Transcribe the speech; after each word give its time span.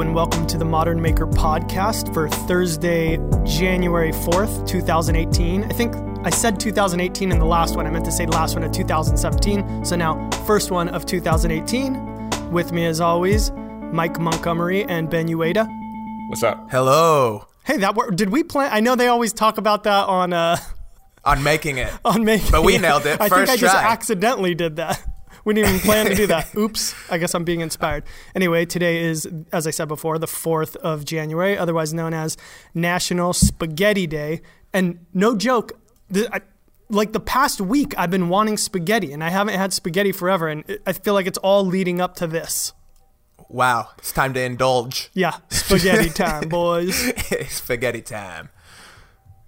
and 0.00 0.14
welcome 0.14 0.46
to 0.46 0.56
the 0.56 0.64
Modern 0.64 1.00
Maker 1.02 1.26
podcast 1.26 2.14
for 2.14 2.26
Thursday, 2.28 3.18
January 3.44 4.12
4th, 4.12 4.66
2018. 4.66 5.64
I 5.64 5.68
think 5.68 5.94
I 6.24 6.30
said 6.30 6.58
2018 6.58 7.30
in 7.30 7.38
the 7.38 7.44
last 7.44 7.76
one. 7.76 7.86
I 7.86 7.90
meant 7.90 8.06
to 8.06 8.12
say 8.12 8.24
the 8.24 8.32
last 8.32 8.54
one 8.54 8.64
of 8.64 8.72
2017. 8.72 9.84
So 9.84 9.96
now, 9.96 10.30
first 10.46 10.70
one 10.70 10.88
of 10.88 11.04
2018. 11.04 12.50
With 12.50 12.72
me, 12.72 12.86
as 12.86 13.00
always, 13.02 13.50
Mike 13.92 14.18
Montgomery 14.18 14.84
and 14.84 15.10
Ben 15.10 15.28
Ueda. 15.28 15.68
What's 16.30 16.42
up? 16.42 16.70
Hello. 16.70 17.46
Hey, 17.64 17.76
that 17.76 17.94
wor- 17.94 18.10
did 18.10 18.30
we 18.30 18.42
plan? 18.42 18.70
I 18.72 18.80
know 18.80 18.96
they 18.96 19.08
always 19.08 19.34
talk 19.34 19.58
about 19.58 19.84
that 19.84 20.08
on 20.08 20.32
uh, 20.32 20.56
On 21.24 21.42
making 21.42 21.76
it. 21.76 21.92
on 22.06 22.24
making. 22.24 22.50
But 22.50 22.64
we 22.64 22.78
nailed 22.78 23.04
it 23.04 23.20
I 23.20 23.28
think 23.28 23.32
first 23.34 23.52
I 23.52 23.56
just 23.56 23.74
accidentally 23.76 24.54
did 24.54 24.76
that. 24.76 25.04
We 25.44 25.54
didn't 25.54 25.70
even 25.70 25.80
plan 25.80 26.06
to 26.06 26.14
do 26.14 26.26
that. 26.26 26.54
Oops. 26.56 26.94
I 27.10 27.18
guess 27.18 27.34
I'm 27.34 27.44
being 27.44 27.60
inspired. 27.60 28.04
Anyway, 28.34 28.66
today 28.66 29.02
is, 29.02 29.28
as 29.52 29.66
I 29.66 29.70
said 29.70 29.88
before, 29.88 30.18
the 30.18 30.26
4th 30.26 30.76
of 30.76 31.04
January, 31.04 31.56
otherwise 31.56 31.94
known 31.94 32.14
as 32.14 32.36
National 32.74 33.32
Spaghetti 33.32 34.06
Day. 34.06 34.42
And 34.72 35.06
no 35.14 35.34
joke, 35.36 35.72
the, 36.08 36.28
I, 36.34 36.40
like 36.88 37.12
the 37.12 37.20
past 37.20 37.60
week, 37.60 37.94
I've 37.96 38.10
been 38.10 38.28
wanting 38.28 38.56
spaghetti, 38.56 39.12
and 39.12 39.24
I 39.24 39.30
haven't 39.30 39.54
had 39.54 39.72
spaghetti 39.72 40.12
forever. 40.12 40.48
And 40.48 40.68
it, 40.68 40.82
I 40.86 40.92
feel 40.92 41.14
like 41.14 41.26
it's 41.26 41.38
all 41.38 41.64
leading 41.64 42.00
up 42.00 42.16
to 42.16 42.26
this. 42.26 42.72
Wow. 43.48 43.88
It's 43.98 44.12
time 44.12 44.34
to 44.34 44.40
indulge. 44.40 45.10
Yeah, 45.12 45.36
spaghetti 45.48 46.10
time, 46.10 46.48
boys. 46.48 46.96
Spaghetti 47.48 48.02
time. 48.02 48.50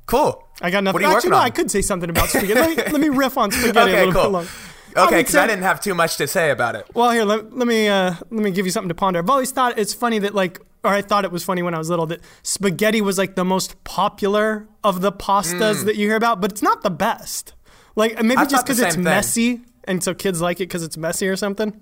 Cool. 0.07 0.47
I 0.61 0.71
got 0.71 0.85
nothing. 0.85 0.95
What 0.95 1.03
are 1.05 1.11
you 1.11 1.17
Actually, 1.17 1.17
working 1.17 1.31
no, 1.31 1.37
on? 1.37 1.43
I 1.43 1.51
could 1.51 1.71
say 1.71 1.83
something 1.83 2.11
about 2.11 2.29
spaghetti. 2.29 2.55
let, 2.55 2.77
me, 2.77 2.93
let 2.93 3.01
me 3.01 3.09
riff 3.09 3.39
on 3.39 3.51
spaghetti 3.51 3.93
a 3.93 3.97
little 4.07 4.13
cool. 4.13 4.23
bit 4.23 4.31
longer. 4.31 4.51
Okay, 4.97 5.21
because 5.21 5.35
I 5.35 5.43
say- 5.43 5.53
didn't 5.53 5.63
have 5.65 5.81
too 5.81 5.95
much 5.95 6.17
to 6.17 6.27
say 6.27 6.51
about 6.51 6.77
it. 6.77 6.87
Well, 6.95 7.11
here 7.11 7.25
let, 7.25 7.57
let 7.57 7.67
me 7.67 7.89
uh, 7.89 8.15
let 8.31 8.43
me 8.43 8.51
give 8.51 8.67
you 8.67 8.73
something 8.73 8.89
to 8.89 8.95
ponder. 8.95 9.19
I've 9.21 9.31
always 9.31 9.51
thought 9.51 9.79
it's 9.79 9.95
funny 9.95 10.19
that 10.21 10.35
like, 10.35 10.61
or 10.85 10.91
I 10.91 11.03
thought 11.03 11.25
it 11.25 11.33
was 11.33 11.45
funny 11.45 11.63
when 11.63 11.75
I 11.75 11.79
was 11.79 11.89
little 11.91 12.07
that 12.07 12.21
spaghetti 12.43 13.01
was 13.01 13.19
like 13.19 13.35
the 13.35 13.45
most 13.45 13.83
popular 13.85 14.69
of 14.85 15.01
the 15.01 15.13
pastas 15.13 15.85
that 15.85 15.97
you 15.97 16.07
hear 16.09 16.17
about, 16.17 16.41
but 16.41 16.53
it's 16.53 16.63
not 16.63 16.83
the 16.83 16.91
best. 16.91 17.55
Like 17.97 18.23
maybe 18.23 18.37
I 18.37 18.45
just 18.45 18.65
because 18.67 18.81
it's 18.81 18.95
thing. 18.95 19.05
messy, 19.05 19.61
and 19.85 20.03
so 20.03 20.15
kids 20.15 20.41
like 20.41 20.59
it 20.59 20.65
because 20.69 20.83
it's 20.83 20.97
messy 20.97 21.29
or 21.29 21.37
something. 21.37 21.81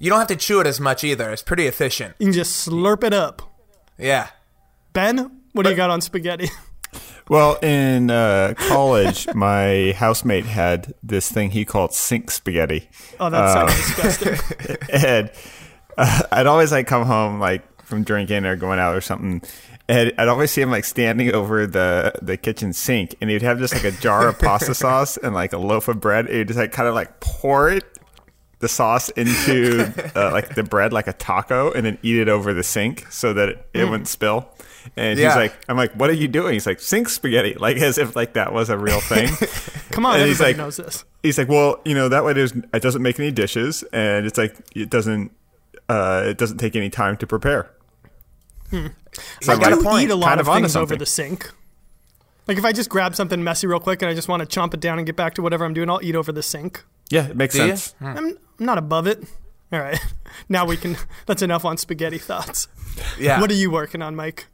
You 0.00 0.10
don't 0.10 0.18
have 0.20 0.28
to 0.28 0.36
chew 0.36 0.60
it 0.60 0.66
as 0.66 0.78
much 0.80 1.02
either. 1.02 1.30
It's 1.32 1.42
pretty 1.42 1.66
efficient. 1.66 2.14
You 2.20 2.26
can 2.26 2.32
just 2.32 2.68
slurp 2.68 3.02
it 3.02 3.12
up. 3.12 3.42
Yeah. 3.98 4.28
Ben, 4.92 5.40
what 5.52 5.64
do 5.64 5.70
you 5.70 5.76
got 5.76 5.90
on 5.90 6.00
spaghetti? 6.00 6.48
Well, 7.28 7.56
in 7.56 8.10
uh, 8.10 8.54
college, 8.56 9.26
my 9.34 9.94
housemate 9.96 10.46
had 10.46 10.94
this 11.02 11.30
thing 11.30 11.50
he 11.50 11.64
called 11.64 11.92
sink 11.92 12.30
spaghetti, 12.30 12.88
Oh, 13.20 13.30
that 13.30 13.52
sounds 13.52 13.96
disgusting. 13.96 14.76
and 14.92 15.30
uh, 15.96 16.22
I'd 16.32 16.46
always 16.46 16.72
like 16.72 16.86
come 16.86 17.04
home 17.04 17.38
like 17.40 17.82
from 17.82 18.04
drinking 18.04 18.44
or 18.44 18.56
going 18.56 18.78
out 18.78 18.94
or 18.94 19.00
something. 19.00 19.42
And 19.88 20.12
I'd 20.18 20.28
always 20.28 20.50
see 20.50 20.60
him 20.60 20.70
like 20.70 20.84
standing 20.84 21.34
over 21.34 21.66
the, 21.66 22.12
the 22.20 22.36
kitchen 22.36 22.74
sink, 22.74 23.14
and 23.20 23.30
he'd 23.30 23.42
have 23.42 23.58
just 23.58 23.72
like 23.74 23.84
a 23.84 23.90
jar 23.92 24.28
of 24.28 24.38
pasta 24.38 24.74
sauce 24.74 25.16
and 25.16 25.34
like 25.34 25.54
a 25.54 25.58
loaf 25.58 25.88
of 25.88 26.00
bread. 26.00 26.26
And 26.26 26.36
he'd 26.36 26.48
just 26.48 26.58
like 26.58 26.72
kind 26.72 26.88
of 26.88 26.94
like 26.94 27.20
pour 27.20 27.70
it, 27.70 27.84
the 28.60 28.68
sauce 28.68 29.08
into 29.10 29.92
uh, 30.16 30.32
like 30.32 30.54
the 30.54 30.62
bread 30.64 30.92
like 30.92 31.06
a 31.06 31.12
taco, 31.12 31.72
and 31.72 31.86
then 31.86 31.98
eat 32.02 32.16
it 32.16 32.28
over 32.28 32.52
the 32.54 32.62
sink 32.62 33.06
so 33.10 33.32
that 33.32 33.48
it, 33.50 33.68
it 33.74 33.84
wouldn't 33.84 34.08
spill. 34.08 34.48
And 34.96 35.18
Yeah. 35.18 35.28
he's 35.28 35.36
like, 35.36 35.64
I'm 35.68 35.76
like, 35.76 35.92
what 35.92 36.08
are 36.08 36.14
you 36.14 36.28
doing? 36.28 36.54
He's 36.54 36.66
like, 36.66 36.80
sink 36.80 37.08
spaghetti, 37.08 37.54
like 37.54 37.76
as 37.76 37.98
if 37.98 38.16
like 38.16 38.32
that 38.34 38.52
was 38.52 38.70
a 38.70 38.78
real 38.78 39.00
thing. 39.00 39.28
Come 39.90 40.06
on, 40.06 40.18
And 40.18 40.28
he's 40.28 40.40
like- 40.40 40.56
knows 40.56 40.76
this. 40.78 41.04
he's 41.22 41.36
like, 41.38 41.48
well, 41.48 41.80
you 41.84 41.94
know, 41.94 42.08
that 42.08 42.24
way 42.24 42.32
there's 42.32 42.52
it 42.52 42.80
doesn't 42.82 43.02
make 43.02 43.18
any 43.20 43.30
dishes, 43.30 43.82
and 43.92 44.26
it's 44.26 44.38
like 44.38 44.56
it 44.74 44.88
doesn't 44.90 45.30
uh, 45.88 46.22
it 46.26 46.38
doesn't 46.38 46.58
take 46.58 46.74
any 46.76 46.90
time 46.90 47.16
to 47.18 47.26
prepare. 47.26 47.70
So 48.70 48.90
I 49.52 49.56
got 49.58 49.72
like, 49.72 49.82
point. 49.82 50.04
eat 50.04 50.10
a 50.10 50.14
lot 50.14 50.28
kind 50.28 50.40
of 50.40 50.48
of 50.48 50.54
things 50.54 50.76
over 50.76 50.94
the 50.96 51.06
sink. 51.06 51.50
Like 52.46 52.58
if 52.58 52.64
I 52.64 52.72
just 52.72 52.90
grab 52.90 53.14
something 53.14 53.42
messy 53.42 53.66
real 53.66 53.80
quick 53.80 54.02
and 54.02 54.10
I 54.10 54.14
just 54.14 54.28
want 54.28 54.48
to 54.48 54.60
chomp 54.60 54.74
it 54.74 54.80
down 54.80 54.98
and 54.98 55.06
get 55.06 55.16
back 55.16 55.34
to 55.34 55.42
whatever 55.42 55.64
I'm 55.64 55.74
doing, 55.74 55.88
I'll 55.90 56.02
eat 56.02 56.14
over 56.14 56.32
the 56.32 56.42
sink. 56.42 56.84
Yeah, 57.10 57.28
it 57.28 57.36
makes 57.36 57.54
Do 57.54 57.60
sense. 57.60 57.94
I'm, 58.00 58.16
I'm 58.16 58.38
not 58.58 58.78
above 58.78 59.06
it. 59.06 59.24
All 59.72 59.80
right. 59.80 59.98
Now 60.48 60.66
we 60.66 60.76
can. 60.76 60.96
That's 61.26 61.42
enough 61.42 61.64
on 61.64 61.78
spaghetti 61.78 62.18
thoughts. 62.18 62.68
Yeah. 63.18 63.40
What 63.40 63.50
are 63.50 63.54
you 63.54 63.70
working 63.70 64.02
on, 64.02 64.14
Mike? 64.14 64.46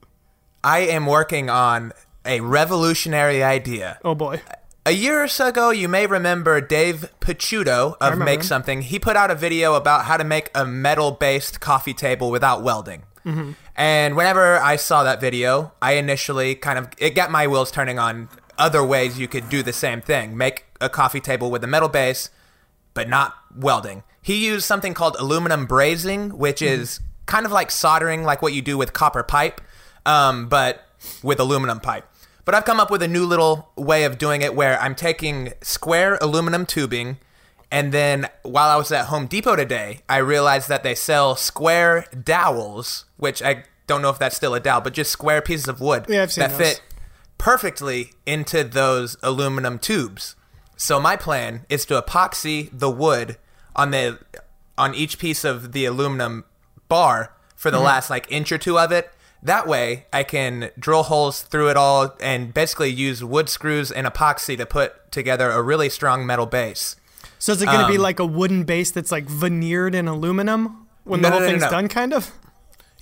I 0.62 0.78
am 0.78 1.04
working 1.04 1.50
on 1.50 1.92
a 2.24 2.40
revolutionary 2.40 3.42
idea. 3.42 3.98
Oh 4.02 4.14
boy. 4.14 4.40
A 4.86 4.92
year 4.92 5.22
or 5.22 5.28
so 5.28 5.48
ago, 5.48 5.70
you 5.70 5.88
may 5.88 6.06
remember 6.06 6.60
Dave 6.60 7.12
Picciuto 7.20 7.96
of 8.00 8.12
remember 8.12 8.24
Make. 8.24 8.42
Something. 8.44 8.82
He 8.82 8.98
put 8.98 9.16
out 9.16 9.30
a 9.30 9.34
video 9.34 9.74
about 9.74 10.04
how 10.04 10.16
to 10.16 10.24
make 10.24 10.50
a 10.54 10.64
metal 10.64 11.10
based 11.10 11.60
coffee 11.60 11.94
table 11.94 12.30
without 12.30 12.62
welding. 12.62 13.02
Mm-hmm. 13.26 13.52
And 13.76 14.16
whenever 14.16 14.58
I 14.58 14.76
saw 14.76 15.02
that 15.02 15.20
video, 15.20 15.72
I 15.82 15.92
initially 15.92 16.54
kind 16.54 16.78
of, 16.78 16.88
it 16.98 17.10
got 17.14 17.30
my 17.30 17.46
wheels 17.46 17.70
turning 17.70 17.98
on 17.98 18.28
other 18.58 18.84
ways 18.84 19.18
you 19.18 19.26
could 19.26 19.48
do 19.48 19.62
the 19.62 19.72
same 19.72 20.00
thing. 20.00 20.36
Make 20.36 20.66
a 20.80 20.88
coffee 20.88 21.20
table 21.20 21.50
with 21.50 21.64
a 21.64 21.66
metal 21.66 21.88
base, 21.88 22.30
but 22.94 23.08
not 23.08 23.34
welding. 23.56 24.02
He 24.22 24.46
used 24.46 24.64
something 24.64 24.94
called 24.94 25.16
aluminum 25.18 25.66
brazing, 25.66 26.32
which 26.32 26.62
is 26.62 27.00
kind 27.26 27.44
of 27.44 27.52
like 27.52 27.70
soldering, 27.70 28.24
like 28.24 28.40
what 28.40 28.52
you 28.52 28.62
do 28.62 28.78
with 28.78 28.92
copper 28.92 29.22
pipe, 29.22 29.60
um, 30.06 30.48
but 30.48 30.82
with 31.22 31.38
aluminum 31.40 31.80
pipe. 31.80 32.06
But 32.44 32.54
I've 32.54 32.64
come 32.64 32.78
up 32.80 32.90
with 32.90 33.02
a 33.02 33.08
new 33.08 33.24
little 33.26 33.70
way 33.76 34.04
of 34.04 34.18
doing 34.18 34.42
it 34.42 34.54
where 34.54 34.78
I'm 34.80 34.94
taking 34.94 35.52
square 35.62 36.18
aluminum 36.20 36.66
tubing, 36.66 37.18
and 37.70 37.90
then 37.92 38.28
while 38.42 38.68
I 38.70 38.76
was 38.76 38.92
at 38.92 39.06
Home 39.06 39.26
Depot 39.26 39.56
today, 39.56 40.00
I 40.08 40.18
realized 40.18 40.68
that 40.68 40.82
they 40.82 40.94
sell 40.94 41.36
square 41.36 42.06
dowels, 42.22 43.06
which 43.16 43.42
I 43.42 43.64
don't 43.86 44.00
know 44.02 44.10
if 44.10 44.18
that's 44.18 44.36
still 44.36 44.54
a 44.54 44.60
dowel, 44.60 44.80
but 44.82 44.92
just 44.94 45.10
square 45.10 45.42
pieces 45.42 45.68
of 45.68 45.80
wood 45.80 46.06
Yeah, 46.08 46.26
that 46.26 46.50
those. 46.50 46.56
fit 46.58 46.82
perfectly 47.38 48.12
into 48.26 48.64
those 48.64 49.16
aluminum 49.22 49.78
tubes. 49.78 50.36
So 50.76 51.00
my 51.00 51.16
plan 51.16 51.64
is 51.68 51.84
to 51.86 52.00
epoxy 52.00 52.68
the 52.72 52.90
wood 52.90 53.36
on 53.76 53.90
the 53.90 54.18
on 54.76 54.94
each 54.94 55.18
piece 55.18 55.44
of 55.44 55.72
the 55.72 55.84
aluminum 55.84 56.44
bar 56.88 57.32
for 57.56 57.68
Mm-hmm. 57.70 57.76
the 57.78 57.82
last 57.84 58.10
like 58.10 58.26
inch 58.30 58.50
or 58.52 58.58
two 58.58 58.78
of 58.78 58.92
it. 58.92 59.10
That 59.42 59.66
way 59.66 60.06
I 60.12 60.22
can 60.24 60.70
drill 60.78 61.04
holes 61.04 61.42
through 61.42 61.68
it 61.70 61.76
all 61.76 62.14
and 62.20 62.52
basically 62.52 62.90
use 62.90 63.22
wood 63.22 63.48
screws 63.48 63.92
and 63.92 64.06
epoxy 64.06 64.56
to 64.56 64.66
put 64.66 65.10
together 65.12 65.50
a 65.50 65.62
really 65.62 65.88
strong 65.90 66.26
metal 66.26 66.46
base. 66.46 66.96
So 67.38 67.52
is 67.52 67.60
it 67.62 67.66
going 67.66 67.80
to 67.80 67.88
be 67.88 67.96
Um, 67.96 68.02
like 68.02 68.18
a 68.18 68.24
wooden 68.26 68.64
base 68.64 68.90
that's 68.90 69.12
like 69.12 69.26
veneered 69.26 69.94
in 69.94 70.08
aluminum 70.08 70.86
when 71.04 71.20
the 71.20 71.30
whole 71.30 71.40
no, 71.40 71.46
no, 71.46 71.50
thing's 71.52 71.62
no. 71.62 71.70
done, 71.70 71.88
kind 71.88 72.14
of? 72.14 72.30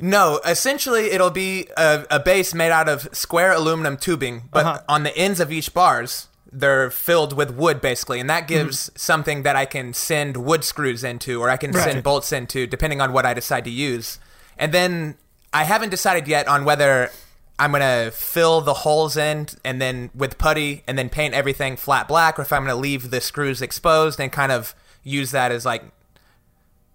No, 0.01 0.41
essentially 0.45 1.11
it'll 1.13 1.31
be 1.31 1.69
a, 1.77 2.05
a 2.11 2.19
base 2.19 2.53
made 2.55 2.73
out 2.73 2.89
of 2.89 3.09
square 3.13 3.53
aluminum 3.53 3.97
tubing, 3.97 4.49
but 4.51 4.67
Uh-huh. 4.67 4.81
on 4.89 5.05
the 5.05 5.17
ends 5.17 5.39
of 5.39 5.53
each 5.53 5.73
bars, 5.73 6.27
they're 6.53 6.91
filled 6.91 7.33
with 7.35 7.51
wood 7.53 7.81
basically, 7.81 8.21
and 8.21 8.29
that 8.29 8.47
gives 8.47 8.91
something 8.95 9.43
that 9.43 9.57
I 9.57 9.65
can 9.65 9.93
send 9.95 10.37
wood 10.37 10.65
screws 10.65 11.03
into 11.03 11.41
or 11.41 11.49
I 11.51 11.57
can 11.57 11.71
Mm-hmm. 11.71 11.79
Right. 11.79 11.93
send 11.93 12.03
bolts 12.05 12.33
into 12.33 12.67
depending 12.67 13.01
on 13.01 13.13
what 13.13 13.25
I 13.25 13.33
decide 13.35 13.65
to 13.65 13.71
use. 13.71 14.19
And 14.59 14.73
then 14.73 15.17
I 15.53 15.65
haven't 15.65 15.89
decided 15.91 16.29
yet 16.29 16.47
on 16.49 16.65
whether 16.65 17.11
I'm 17.59 17.71
going 17.71 17.81
to 17.83 18.11
fill 18.11 18.61
the 18.61 18.75
holes 18.75 19.17
in 19.17 19.47
and 19.65 19.81
then 19.81 20.11
with 20.15 20.37
putty 20.39 20.83
and 20.87 20.99
then 20.99 21.09
paint 21.09 21.33
everything 21.35 21.77
flat 21.77 22.07
black 22.09 22.39
or 22.39 22.43
if 22.43 22.53
I'm 22.53 22.65
going 22.65 22.75
to 22.77 22.81
leave 22.81 23.11
the 23.11 23.21
screws 23.21 23.63
exposed 23.63 24.21
and 24.21 24.31
kind 24.33 24.53
of 24.53 24.75
use 25.05 25.31
that 25.31 25.53
as 25.53 25.65
like 25.65 25.85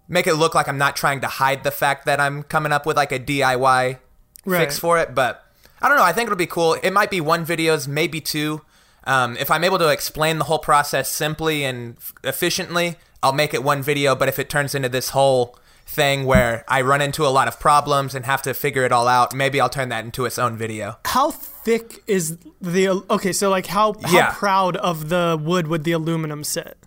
make 0.08 0.28
it 0.28 0.36
look 0.36 0.56
like 0.56 0.68
I'm 0.68 0.78
not 0.78 0.96
trying 0.96 1.22
to 1.22 1.28
hide 1.28 1.64
the 1.64 1.72
fact 1.72 2.06
that 2.06 2.20
I'm 2.20 2.44
coming 2.44 2.72
up 2.72 2.86
with 2.86 2.96
like 2.98 3.12
a 3.12 3.20
DIY 3.20 3.98
Right. 4.46 4.60
fix 4.60 4.80
for 4.80 4.98
it. 4.98 5.14
But 5.14 5.44
I 5.82 5.90
don't 5.90 5.98
know. 5.98 6.04
I 6.04 6.14
think 6.14 6.28
it'll 6.28 6.38
be 6.38 6.46
cool. 6.48 6.74
It 6.76 6.92
might 6.92 7.10
be 7.12 7.20
one 7.22 7.46
videos, 7.46 7.88
maybe 7.88 8.22
two. 8.22 8.62
Um, 9.08 9.38
if 9.38 9.50
I'm 9.50 9.64
able 9.64 9.80
to 9.80 9.88
explain 9.90 10.38
the 10.38 10.44
whole 10.44 10.60
process 10.60 11.10
simply 11.10 11.64
and 11.64 11.96
f- 11.98 12.14
efficiently, 12.24 12.98
I'll 13.24 13.34
make 13.34 13.54
it 13.54 13.64
one 13.64 13.82
video. 13.82 14.16
But 14.16 14.28
if 14.28 14.38
it 14.38 14.50
turns 14.50 14.76
into 14.76 14.90
this 14.90 15.10
whole 15.10 15.58
thing 15.86 16.26
where 16.26 16.66
I 16.68 16.82
run 16.82 17.02
into 17.02 17.26
a 17.26 17.30
lot 17.30 17.48
of 17.48 17.60
problems 17.60 18.14
and 18.14 18.26
have 18.26 18.42
to 18.44 18.54
figure 18.54 18.84
it 18.84 18.92
all 18.92 19.08
out, 19.08 19.34
maybe 19.34 19.62
I'll 19.62 19.70
turn 19.70 19.88
that 19.90 20.04
into 20.04 20.26
its 20.26 20.38
own 20.38 20.58
video. 20.58 20.98
How 21.06 21.32
thick 21.32 22.04
is 22.06 22.38
the 22.62 22.90
okay? 23.10 23.32
So 23.32 23.50
like 23.50 23.68
how 23.68 23.94
how 24.04 24.12
Yeah. 24.18 24.32
proud 24.34 24.76
of 24.78 25.08
the 25.10 25.40
wood 25.42 25.68
would 25.68 25.86
the 25.86 25.94
aluminum 25.94 26.44
sit? 26.44 26.78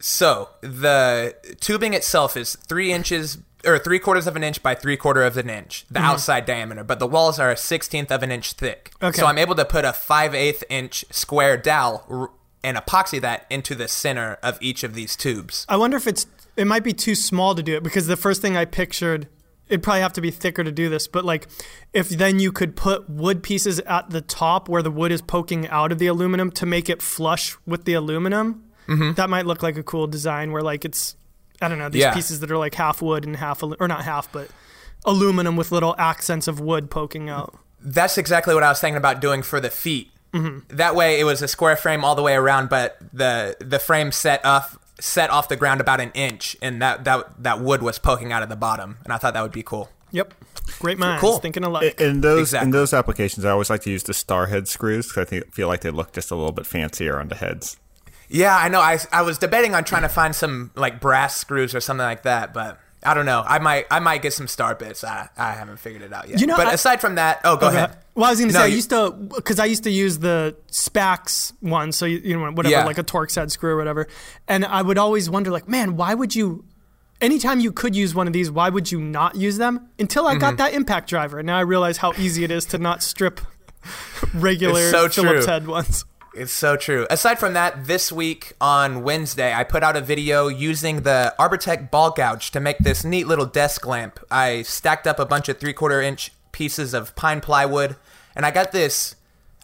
So 0.00 0.50
the 0.60 1.34
tubing 1.60 1.94
itself 1.94 2.36
is 2.36 2.56
three 2.68 2.92
inches 2.92 3.38
or 3.66 3.78
three 3.78 3.98
quarters 3.98 4.26
of 4.26 4.36
an 4.36 4.44
inch 4.44 4.62
by 4.62 4.74
three 4.74 4.96
quarter 4.96 5.22
of 5.22 5.36
an 5.36 5.50
inch, 5.50 5.84
the 5.90 6.00
outside 6.00 6.46
diameter, 6.46 6.84
but 6.84 6.98
the 6.98 7.06
walls 7.06 7.38
are 7.38 7.50
a 7.50 7.56
sixteenth 7.56 8.10
of 8.12 8.22
an 8.22 8.30
inch 8.30 8.52
thick. 8.52 8.92
Okay. 9.02 9.18
So 9.18 9.26
I'm 9.26 9.38
able 9.38 9.54
to 9.56 9.64
put 9.64 9.84
a 9.84 9.92
five 9.92 10.34
eighth 10.34 10.62
inch 10.68 11.04
square 11.10 11.56
dowel 11.56 12.04
r- 12.08 12.30
and 12.64 12.76
epoxy 12.76 13.20
that 13.20 13.46
into 13.50 13.74
the 13.74 13.88
center 13.88 14.38
of 14.42 14.58
each 14.60 14.82
of 14.84 14.94
these 14.94 15.16
tubes. 15.16 15.64
I 15.68 15.76
wonder 15.76 15.96
if 15.96 16.06
it's 16.06 16.26
it 16.56 16.66
might 16.66 16.82
be 16.84 16.92
too 16.92 17.14
small 17.14 17.54
to 17.54 17.62
do 17.62 17.76
it 17.76 17.82
because 17.82 18.06
the 18.06 18.16
first 18.16 18.42
thing 18.42 18.56
I 18.56 18.64
pictured 18.64 19.28
it'd 19.68 19.82
probably 19.82 20.00
have 20.00 20.14
to 20.14 20.20
be 20.22 20.30
thicker 20.30 20.64
to 20.64 20.72
do 20.72 20.88
this, 20.88 21.06
but 21.06 21.24
like 21.24 21.46
if 21.92 22.08
then 22.08 22.40
you 22.40 22.50
could 22.52 22.74
put 22.74 23.08
wood 23.10 23.42
pieces 23.42 23.80
at 23.80 24.08
the 24.10 24.20
top 24.22 24.68
where 24.68 24.82
the 24.82 24.90
wood 24.90 25.12
is 25.12 25.20
poking 25.20 25.68
out 25.68 25.92
of 25.92 25.98
the 25.98 26.06
aluminum 26.06 26.50
to 26.52 26.64
make 26.64 26.88
it 26.88 27.02
flush 27.02 27.56
with 27.66 27.84
the 27.84 27.92
aluminum, 27.94 28.64
Mm-hmm. 28.88 29.12
that 29.16 29.28
might 29.28 29.44
look 29.44 29.62
like 29.62 29.76
a 29.76 29.82
cool 29.82 30.06
design 30.06 30.50
where 30.50 30.62
like 30.62 30.86
it's 30.86 31.14
I 31.60 31.68
don't 31.68 31.78
know 31.78 31.88
these 31.88 32.02
Yeah. 32.02 32.14
pieces 32.14 32.40
that 32.40 32.50
are 32.50 32.58
like 32.58 32.74
half 32.74 33.02
wood 33.02 33.24
and 33.24 33.36
half 33.36 33.62
or 33.62 33.88
not 33.88 34.04
half 34.04 34.30
but 34.32 34.48
aluminum 35.04 35.56
with 35.56 35.72
little 35.72 35.94
accents 35.98 36.48
of 36.48 36.60
wood 36.60 36.90
poking 36.90 37.28
out. 37.28 37.54
That's 37.80 38.18
exactly 38.18 38.54
what 38.54 38.62
I 38.62 38.68
was 38.68 38.80
thinking 38.80 38.96
about 38.96 39.20
doing 39.20 39.42
for 39.42 39.60
the 39.60 39.70
feet. 39.70 40.10
Mm-hmm. 40.34 40.76
That 40.76 40.94
way, 40.94 41.18
it 41.20 41.24
was 41.24 41.40
a 41.42 41.48
square 41.48 41.76
frame 41.76 42.04
all 42.04 42.14
the 42.14 42.22
way 42.22 42.34
around, 42.34 42.68
but 42.68 42.98
the 43.12 43.56
the 43.60 43.78
frame 43.78 44.12
set 44.12 44.44
off 44.44 44.76
set 45.00 45.30
off 45.30 45.48
the 45.48 45.56
ground 45.56 45.80
about 45.80 46.00
an 46.00 46.10
inch, 46.12 46.56
and 46.60 46.82
that 46.82 47.04
that 47.04 47.42
that 47.42 47.60
wood 47.60 47.82
was 47.82 47.98
poking 47.98 48.32
out 48.32 48.42
of 48.42 48.48
the 48.48 48.56
bottom, 48.56 48.98
and 49.04 49.12
I 49.12 49.16
thought 49.16 49.32
that 49.34 49.42
would 49.42 49.52
be 49.52 49.62
cool. 49.62 49.88
Yep. 50.10 50.34
Great 50.80 50.98
minds 50.98 51.20
Cool. 51.20 51.38
thinking 51.38 51.64
alike. 51.64 51.98
In 52.00 52.20
those 52.20 52.40
Exactly. 52.48 52.66
in 52.66 52.70
those 52.72 52.92
applications, 52.92 53.44
I 53.46 53.50
always 53.50 53.70
like 53.70 53.80
to 53.82 53.90
use 53.90 54.02
the 54.02 54.12
star 54.12 54.46
head 54.46 54.68
screws 54.68 55.06
because 55.06 55.22
I 55.22 55.24
think 55.24 55.54
feel 55.54 55.66
like 55.68 55.80
they 55.80 55.90
look 55.90 56.12
just 56.12 56.30
a 56.30 56.34
little 56.34 56.52
bit 56.52 56.66
fancier 56.66 57.18
on 57.18 57.28
the 57.28 57.34
heads. 57.36 57.78
Yeah, 58.28 58.56
I 58.56 58.68
know. 58.68 58.80
I, 58.80 58.98
I 59.12 59.22
was 59.22 59.38
debating 59.38 59.74
on 59.74 59.84
trying 59.84 60.02
to 60.02 60.08
find 60.08 60.34
some 60.34 60.70
like 60.74 61.00
brass 61.00 61.36
screws 61.36 61.74
or 61.74 61.80
something 61.80 62.04
like 62.04 62.22
that, 62.24 62.52
but 62.52 62.78
I 63.02 63.14
don't 63.14 63.26
know. 63.26 63.42
I 63.46 63.58
might 63.58 63.86
I 63.90 64.00
might 64.00 64.22
get 64.22 64.32
some 64.34 64.46
star 64.48 64.74
bits. 64.74 65.02
I, 65.04 65.28
I 65.36 65.52
haven't 65.52 65.78
figured 65.78 66.02
it 66.02 66.12
out 66.12 66.28
yet. 66.28 66.40
You 66.40 66.46
know, 66.46 66.56
but 66.56 66.66
I- 66.66 66.72
aside 66.72 67.00
from 67.00 67.14
that, 67.14 67.40
oh, 67.44 67.56
go 67.56 67.68
Okay. 67.68 67.76
ahead. 67.76 67.96
Well, 68.14 68.26
I 68.26 68.30
was 68.30 68.38
going 68.40 68.48
to 68.48 68.54
No, 68.54 68.60
say, 68.60 68.64
I 68.64 68.68
used 68.68 68.90
to, 68.90 69.10
because 69.12 69.60
I 69.60 69.66
used 69.66 69.84
to 69.84 69.90
use 69.90 70.18
the 70.18 70.56
Spax 70.72 71.52
one, 71.60 71.92
so 71.92 72.04
you, 72.04 72.18
you 72.18 72.36
know, 72.36 72.50
whatever, 72.50 72.72
Yeah. 72.72 72.84
like 72.84 72.98
a 72.98 73.04
Torx 73.04 73.36
head 73.36 73.52
screw 73.52 73.70
or 73.70 73.76
whatever. 73.76 74.08
And 74.48 74.64
I 74.64 74.82
would 74.82 74.98
always 74.98 75.30
wonder, 75.30 75.52
like, 75.52 75.68
man, 75.68 75.94
why 75.96 76.14
would 76.14 76.34
you, 76.34 76.64
anytime 77.20 77.60
you 77.60 77.70
could 77.70 77.94
use 77.94 78.16
one 78.16 78.26
of 78.26 78.32
these, 78.32 78.50
why 78.50 78.70
would 78.70 78.90
you 78.90 79.00
not 79.00 79.36
use 79.36 79.56
them? 79.56 79.88
Until 80.00 80.26
I 80.26 80.32
Mm-hmm. 80.32 80.40
got 80.40 80.56
that 80.56 80.74
impact 80.74 81.08
driver. 81.08 81.38
And 81.38 81.46
now 81.46 81.58
I 81.58 81.60
realize 81.60 81.98
how 81.98 82.12
easy 82.18 82.42
it 82.42 82.50
is 82.50 82.64
to 82.66 82.78
not 82.78 83.04
strip 83.04 83.40
regular 84.34 84.90
so 84.90 85.08
Phillips 85.08 85.44
true. 85.44 85.52
head 85.52 85.66
ones. 85.68 86.04
It's 86.38 86.52
so 86.52 86.76
true. 86.76 87.04
Aside 87.10 87.40
from 87.40 87.54
that, 87.54 87.86
this 87.86 88.12
week 88.12 88.52
on 88.60 89.02
Wednesday, 89.02 89.52
I 89.52 89.64
put 89.64 89.82
out 89.82 89.96
a 89.96 90.00
video 90.00 90.46
using 90.46 91.02
the 91.02 91.34
Arbortech 91.36 91.90
ball 91.90 92.12
gouge 92.12 92.52
to 92.52 92.60
make 92.60 92.78
this 92.78 93.04
neat 93.04 93.26
little 93.26 93.44
desk 93.44 93.84
lamp. 93.84 94.20
I 94.30 94.62
stacked 94.62 95.08
up 95.08 95.18
a 95.18 95.26
bunch 95.26 95.48
of 95.48 95.58
three 95.58 95.72
quarter 95.72 96.00
inch 96.00 96.30
pieces 96.52 96.94
of 96.94 97.16
pine 97.16 97.40
plywood, 97.40 97.96
and 98.36 98.46
I 98.46 98.52
got 98.52 98.70
this. 98.70 99.16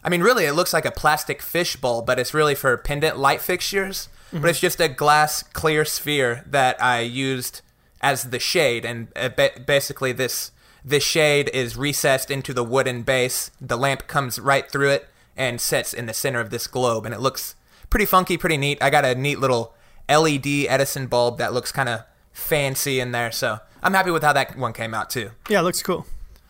I 0.03 0.09
mean, 0.09 0.21
really, 0.21 0.43
it 0.43 0.51
looks 0.51 0.73
like 0.73 0.83
a 0.83 0.91
plastic 0.91 1.41
fish 1.41 1.77
bowl, 1.77 2.01
but 2.01 2.19
it's 2.19 2.33
really 2.33 2.55
for 2.55 2.75
pendant 2.75 3.17
light 3.17 3.39
fixtures. 3.39 4.09
But 4.33 4.49
it's 4.49 4.59
just 4.59 4.81
a 4.81 4.89
glass 4.89 5.43
clear 5.43 5.85
sphere 5.85 6.43
that 6.45 6.81
I 6.83 6.99
used 6.99 7.61
as 8.01 8.31
the 8.31 8.39
shade, 8.39 8.83
and 8.83 9.07
uh, 9.15 9.29
basically 9.65 10.11
this 10.11 10.51
this 10.83 11.05
shade 11.05 11.49
is 11.53 11.77
recessed 11.77 12.29
into 12.29 12.53
the 12.53 12.65
wooden 12.65 13.03
base. 13.03 13.49
The 13.61 13.77
lamp 13.77 14.07
comes 14.07 14.39
right 14.39 14.69
through 14.69 14.89
it 14.89 15.07
and 15.37 15.59
sits 15.59 15.93
in 15.93 16.05
the 16.05 16.13
center 16.13 16.39
of 16.39 16.49
this 16.49 16.67
globe, 16.67 17.05
and 17.05 17.13
it 17.13 17.19
looks 17.19 17.55
pretty 17.89 18.05
funky, 18.05 18.37
pretty 18.37 18.57
neat. 18.57 18.77
I 18.81 18.89
got 18.89 19.05
a 19.05 19.15
neat 19.15 19.39
little 19.39 19.73
LED 20.09 20.45
Edison 20.67 21.07
bulb 21.07 21.37
that 21.39 21.53
looks 21.53 21.71
kind 21.71 21.89
of 21.89 22.01
fancy 22.31 22.99
in 22.99 23.11
there, 23.11 23.31
so 23.31 23.59
I'm 23.83 23.93
happy 23.93 24.11
with 24.11 24.23
how 24.23 24.33
that 24.33 24.57
one 24.57 24.73
came 24.73 24.93
out 24.93 25.09
too. 25.09 25.31
Yeah, 25.49 25.59
it 25.59 25.63
looks 25.63 25.81
cool. 25.83 26.05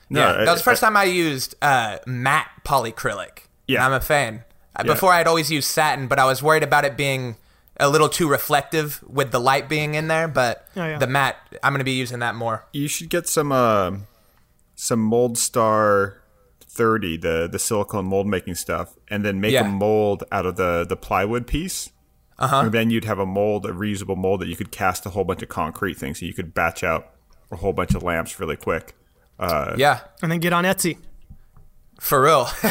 No, 0.09 0.19
yeah, 0.21 0.33
I- 0.41 0.45
that 0.45 0.51
was 0.51 0.59
the 0.61 0.65
first 0.65 0.83
I- 0.83 0.87
time 0.87 0.97
I 0.97 1.03
used 1.05 1.55
uh, 1.61 1.97
matte 2.05 2.49
polyacrylic. 2.63 3.39
Yeah. 3.67 3.83
and 3.83 3.93
I'm 3.93 3.99
a 3.99 4.03
fan. 4.03 4.43
Yeah. 4.77 4.83
Before 4.83 5.11
I'd 5.11 5.25
always 5.27 5.49
used 5.49 5.67
satin, 5.69 6.07
but 6.07 6.19
I 6.19 6.25
was 6.25 6.43
worried 6.43 6.61
about 6.63 6.85
it 6.85 6.95
being 6.97 7.37
a 7.79 7.89
little 7.89 8.09
too 8.09 8.29
reflective 8.29 9.03
with 9.07 9.31
the 9.31 9.39
light 9.39 9.67
being 9.67 9.95
in 9.95 10.07
there. 10.07 10.27
But 10.27 10.67
Oh, 10.77 10.85
yeah. 10.85 10.97
the 10.99 11.07
matte, 11.07 11.35
I'm 11.63 11.71
going 11.73 11.79
to 11.79 11.83
be 11.85 11.93
using 11.93 12.19
that 12.19 12.35
more. 12.35 12.65
You 12.73 12.87
should 12.87 13.09
get 13.09 13.27
some 13.27 13.51
uh, 13.51 13.91
some 14.75 14.99
Mold 14.99 15.37
Star 15.37 16.17
30, 16.75 17.17
the 17.17 17.47
the 17.51 17.57
silicone 17.59 18.05
mold 18.05 18.27
making 18.27 18.55
stuff, 18.55 18.95
and 19.07 19.23
then 19.25 19.39
make 19.41 19.53
Yeah. 19.53 19.65
a 19.65 19.69
mold 19.69 20.23
out 20.31 20.45
of 20.45 20.55
the 20.57 20.85
the 20.87 20.95
plywood 20.97 21.47
piece. 21.47 21.89
Uh-huh. 22.37 22.63
And 22.65 22.71
then 22.73 22.89
you'd 22.89 23.05
have 23.05 23.17
a 23.17 23.25
mold, 23.25 23.65
a 23.65 23.71
reusable 23.71 24.17
mold 24.17 24.41
that 24.41 24.47
you 24.49 24.57
could 24.57 24.69
cast 24.71 25.05
a 25.05 25.09
whole 25.09 25.23
bunch 25.23 25.41
of 25.41 25.47
concrete 25.49 25.95
things, 25.97 26.19
so 26.19 26.25
you 26.25 26.33
could 26.33 26.53
batch 26.53 26.83
out 26.83 27.11
a 27.51 27.55
whole 27.55 27.71
bunch 27.73 27.95
of 27.95 28.03
lamps 28.03 28.39
really 28.41 28.57
quick. 28.57 28.93
Yeah, 29.39 30.01
And 30.21 30.29
then 30.31 30.39
get 30.39 30.51
on 30.53 30.65
Etsy. 30.65 30.97
for 31.99 32.21
real. 32.21 32.47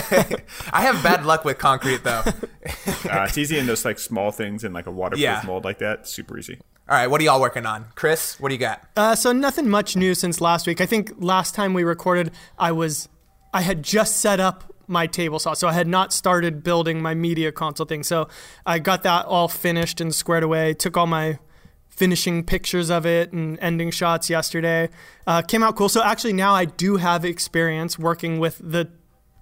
I 0.72 0.82
have 0.82 1.02
bad 1.02 1.24
luck 1.24 1.44
with 1.44 1.58
concrete 1.58 2.04
though. 2.04 2.22
Uh, 3.10 3.26
it's 3.28 3.36
easy 3.36 3.58
in 3.58 3.66
those 3.66 3.84
like 3.84 3.98
small 3.98 4.30
things 4.30 4.64
in 4.64 4.72
like 4.72 4.86
a 4.86 4.90
waterproof 4.90 5.20
Yeah. 5.22 5.42
mold 5.46 5.64
like 5.64 5.78
that. 5.78 6.08
Super 6.08 6.38
easy. 6.38 6.58
All 6.88 6.96
right, 6.96 7.06
what 7.06 7.20
are 7.20 7.24
y'all 7.24 7.40
working 7.40 7.66
on, 7.66 7.86
Chris? 7.94 8.40
What 8.40 8.48
do 8.48 8.54
you 8.54 8.58
got? 8.58 8.82
Uh, 8.96 9.14
so 9.14 9.32
nothing 9.32 9.68
much 9.68 9.94
new 9.96 10.14
since 10.14 10.40
last 10.40 10.66
week. 10.66 10.80
I 10.80 10.86
think 10.86 11.12
last 11.18 11.54
time 11.54 11.74
we 11.74 11.84
recorded, 11.84 12.30
I 12.58 12.72
was, 12.72 13.08
I 13.54 13.62
had 13.62 13.82
just 13.82 14.18
set 14.18 14.40
up 14.40 14.64
my 14.86 15.06
table 15.06 15.38
saw, 15.38 15.54
so 15.54 15.66
I 15.68 15.72
had 15.72 15.86
not 15.88 16.12
started 16.12 16.62
building 16.62 17.00
my 17.00 17.14
media 17.14 17.50
console 17.52 17.86
thing. 17.86 18.02
So 18.02 18.28
I 18.66 18.78
got 18.78 19.02
that 19.04 19.24
all 19.24 19.48
finished 19.48 20.00
and 20.00 20.14
squared 20.14 20.42
away. 20.42 20.74
Took 20.74 20.96
all 20.98 21.06
my 21.06 21.38
finishing 21.88 22.44
pictures 22.44 22.90
of 22.90 23.06
it 23.06 23.32
and 23.32 23.58
ending 23.60 23.90
shots 23.90 24.28
yesterday. 24.28 24.90
Uh, 25.26 25.40
came 25.42 25.62
out 25.62 25.76
cool. 25.76 25.88
So 25.88 26.02
actually 26.02 26.32
now 26.34 26.52
I 26.52 26.64
do 26.66 26.96
have 26.96 27.24
experience 27.24 27.98
working 27.98 28.38
with 28.40 28.58
the, 28.58 28.90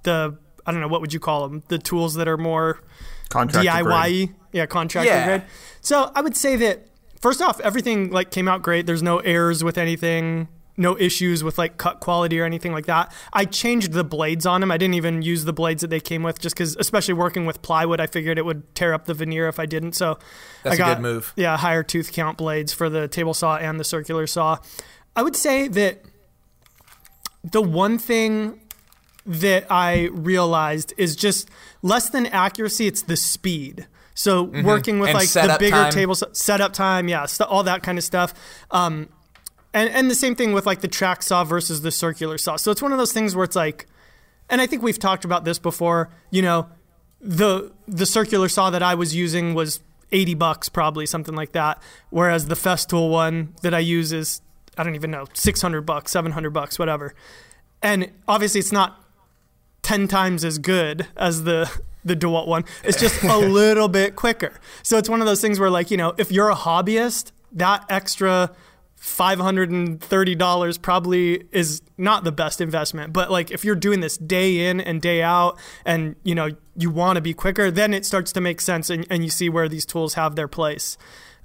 the 0.05 0.37
I 0.67 0.71
don't 0.71 0.81
know 0.81 0.89
what 0.89 1.01
would 1.01 1.13
you 1.13 1.19
call 1.21 1.49
them, 1.49 1.63
the 1.69 1.79
tools 1.79 2.15
that 2.15 2.29
are 2.29 2.37
more 2.37 2.81
Contractor 3.31 3.69
DIY, 3.69 3.83
grade. 3.85 4.35
yeah, 4.53 4.67
contractor 4.67 5.11
Yeah. 5.11 5.25
grade. 5.27 5.43
So 5.81 6.13
I 6.15 6.21
would 6.21 6.37
say 6.37 6.57
that 6.57 6.87
first 7.21 7.41
off, 7.41 7.59
everything 7.61 8.11
like 8.11 8.31
came 8.31 8.47
out 8.47 8.63
great. 8.63 8.85
There's 8.87 9.03
no 9.03 9.19
errors 9.21 9.65
with 9.65 9.79
anything, 9.79 10.49
no 10.77 10.97
issues 10.99 11.45
with 11.45 11.59
like 11.59 11.77
cut 11.77 12.01
quality 12.01 12.41
or 12.41 12.45
anything 12.45 12.73
like 12.73 12.87
that. 12.87 13.13
I 13.33 13.45
changed 13.45 13.93
the 13.93 14.05
blades 14.05 14.47
on 14.47 14.61
them. 14.63 14.71
I 14.71 14.79
didn't 14.79 14.95
even 14.95 15.23
use 15.23 15.45
the 15.45 15.53
blades 15.53 15.83
that 15.83 15.89
they 15.89 16.01
came 16.01 16.23
with, 16.23 16.41
just 16.41 16.55
because, 16.55 16.77
especially 16.77 17.15
working 17.15 17.45
with 17.45 17.61
plywood, 17.63 18.01
I 18.01 18.07
figured 18.07 18.39
it 18.39 18.45
would 18.45 18.75
tear 18.75 18.95
up 18.95 19.05
the 19.05 19.15
veneer 19.15 19.49
if 19.49 19.59
I 19.59 19.67
didn't. 19.67 19.93
So 19.93 20.19
That's 20.63 20.73
I 20.73 20.75
a 20.75 20.79
got, 20.79 20.97
good 20.97 21.03
move. 21.03 21.33
Yeah, 21.37 21.57
higher 21.57 21.83
tooth 21.83 22.13
count 22.13 22.39
blades 22.39 22.73
for 22.73 22.89
the 22.89 23.07
table 23.09 23.35
saw 23.35 23.57
and 23.57 23.79
the 23.79 23.85
circular 23.85 24.27
saw. 24.27 24.59
I 25.15 25.23
would 25.23 25.37
say 25.37 25.69
that 25.69 26.05
the 27.45 27.61
one 27.61 27.99
thing 27.99 28.61
that 29.27 29.67
I 29.71 30.09
realized 30.13 30.95
is 30.97 31.15
just 31.17 31.49
less 31.83 32.09
than 32.09 32.27
accuracy, 32.27 32.87
it's 32.87 33.03
the 33.03 33.17
speed. 33.17 33.87
So 34.15 34.43
working 34.43 35.01
with 35.01 35.11
Mm-hmm. 35.11 35.39
And 35.39 35.49
like 35.49 35.51
the 35.53 35.57
bigger 35.59 35.77
time. 35.77 35.93
tables, 35.93 36.23
setup 36.33 36.73
time, 36.73 37.09
yeah, 37.09 37.27
st- 37.27 37.49
all 37.49 37.63
that 37.65 37.83
kind 37.83 37.99
of 37.99 38.05
stuff. 38.05 38.35
Um, 38.71 39.09
and 39.75 39.89
and 39.91 40.11
the 40.11 40.15
same 40.15 40.35
thing 40.35 40.53
with 40.53 40.67
like 40.67 40.81
the 40.81 40.89
track 40.89 41.23
saw 41.23 41.45
versus 41.45 41.83
the 41.83 41.91
circular 41.91 42.39
saw. 42.39 42.57
So 42.57 42.71
it's 42.71 42.83
one 42.83 42.93
of 42.93 42.99
those 42.99 43.13
things 43.13 43.35
where 43.35 43.45
it's 43.45 43.57
like, 43.57 43.87
and 44.49 44.61
I 44.61 44.67
think 44.67 44.83
we've 44.83 44.99
talked 44.99 45.25
about 45.25 45.45
this 45.45 45.59
before. 45.59 46.11
You 46.31 46.43
know, 46.43 46.69
the 47.23 47.73
the 47.87 48.05
circular 48.05 48.49
saw 48.49 48.71
that 48.71 48.83
I 48.83 48.95
was 48.95 49.15
using 49.15 49.55
was 49.55 49.81
80 50.11 50.35
bucks 50.35 50.69
probably 50.69 51.07
something 51.07 51.35
like 51.35 51.53
that 51.53 51.81
whereas 52.11 52.47
the 52.47 52.55
Festool 52.55 53.11
one 53.11 53.55
that 53.63 53.73
I 53.73 53.79
use 53.79 54.13
is 54.13 54.43
I 54.77 54.83
don't 54.85 54.95
even 54.95 55.11
know 55.11 55.27
600 55.33 55.83
bucks 55.83 56.13
700 56.13 56.51
bucks 56.51 56.79
whatever 56.79 57.15
and 57.81 58.11
obviously 58.27 58.59
it's 58.59 58.73
not 58.73 59.03
10 59.83 60.09
times 60.09 60.45
as 60.45 60.59
good 60.59 61.07
as 61.17 61.45
the 61.45 61.71
the 62.05 62.17
DeWalt 62.17 62.49
one 62.49 62.65
it's 62.83 63.01
just 63.01 63.23
a 63.23 63.37
little 63.39 63.89
bit 63.89 64.17
quicker 64.17 64.53
so 64.83 64.99
it's 64.99 65.09
one 65.09 65.21
of 65.21 65.27
those 65.27 65.41
things 65.41 65.61
where 65.61 65.71
like 65.71 65.91
you 65.91 65.97
know 65.97 66.13
if 66.19 66.33
you're 66.33 66.51
a 66.51 66.57
hobbyist 66.57 67.31
that 67.53 67.85
extra 67.89 68.51
$530 69.03 70.81
probably 70.81 71.43
is 71.51 71.83
not 71.99 72.23
the 72.23 72.31
best 72.31 72.61
investment 72.61 73.13
but 73.13 73.33
like 73.33 73.51
if 73.51 73.65
you're 73.65 73.75
doing 73.75 73.99
this 73.99 74.17
day 74.17 74.69
in 74.69 74.81
and 74.81 75.03
day 75.03 75.21
out 75.21 75.59
and 75.85 76.15
you 76.23 76.37
know 76.37 76.49
you 76.77 76.89
want 76.89 77.17
to 77.17 77.21
be 77.21 77.35
quicker 77.35 77.69
then 77.69 77.93
it 77.93 78.07
starts 78.07 78.31
to 78.31 78.41
make 78.41 78.61
sense 78.61 78.91
and, 78.91 79.05
and 79.11 79.25
you 79.25 79.31
see 79.31 79.49
where 79.49 79.69
these 79.69 79.85
tools 79.85 80.15
have 80.15 80.37
their 80.37 80.47
place. 80.47 80.97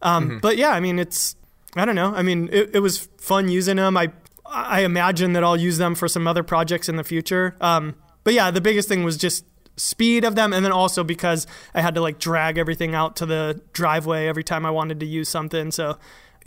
Um, 0.04 0.38
but 0.40 0.58
yeah 0.58 0.70
i 0.70 0.80
mean 0.80 1.00
it's 1.00 1.36
i 1.76 1.84
don't 1.84 1.96
know. 1.96 2.14
I 2.14 2.22
mean 2.22 2.48
it, 2.52 2.76
it 2.76 2.80
was 2.80 3.10
fun 3.18 3.50
using 3.50 3.78
them 3.78 3.98
i 3.98 4.12
i 4.46 4.82
imagine 4.82 5.34
that 5.34 5.44
i'll 5.44 5.58
use 5.58 5.80
them 5.80 5.96
for 5.96 6.08
some 6.08 6.28
other 6.28 6.44
projects 6.44 6.88
in 6.88 6.96
the 6.96 7.04
future. 7.04 7.56
Um, 7.60 7.96
but 8.24 8.36
yeah 8.36 8.52
the 8.52 8.62
biggest 8.62 8.88
thing 8.88 9.04
was 9.04 9.18
just 9.18 9.46
speed 9.78 10.26
of 10.26 10.36
them 10.36 10.54
and 10.54 10.64
then 10.64 10.72
also 10.72 11.04
because 11.04 11.46
i 11.74 11.82
had 11.82 11.96
to 11.96 12.02
like 12.02 12.20
drag 12.20 12.58
everything 12.58 12.96
out 12.96 13.16
to 13.16 13.28
the 13.28 13.62
driveway 13.74 14.28
every 14.28 14.44
time 14.44 14.66
i 14.66 14.70
wanted 14.70 15.00
to 15.00 15.08
use 15.08 15.28
something. 15.28 15.72
So 15.72 15.98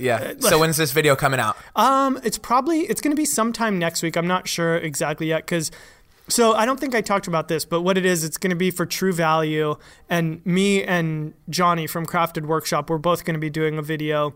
Yeah. 0.01 0.35
So 0.41 0.59
when's 0.59 0.77
this 0.77 0.93
video 0.93 1.15
coming 1.17 1.41
out? 1.41 1.57
um, 1.77 2.19
it's 2.25 2.39
probably 2.39 2.81
it's 2.81 3.01
going 3.01 3.13
to 3.13 3.17
be 3.17 3.25
sometime 3.25 3.79
next 3.79 4.03
week. 4.03 4.17
I'm 4.17 4.27
not 4.27 4.49
sure 4.49 4.77
exactly 4.77 5.29
yet 5.29 5.45
because. 5.45 5.71
So 6.29 6.55
I 6.55 6.65
don't 6.65 6.79
think 6.79 6.95
I 6.95 7.01
talked 7.01 7.27
about 7.27 7.49
this, 7.49 7.65
but 7.65 7.81
what 7.81 7.99
it 7.99 8.07
is, 8.07 8.23
it's 8.23 8.39
going 8.39 8.51
to 8.51 8.57
be 8.57 8.71
for 8.71 8.87
True 8.87 9.13
Value, 9.13 9.75
and 10.09 10.45
me 10.47 10.85
and 10.85 11.35
Johnny 11.49 11.89
from 11.89 12.07
Crafted 12.07 12.47
Workshop, 12.47 12.89
we're 12.89 12.99
both 12.99 13.25
going 13.25 13.35
to 13.35 13.41
be 13.41 13.51
doing 13.51 13.79
a 13.79 13.83
video, 13.83 14.33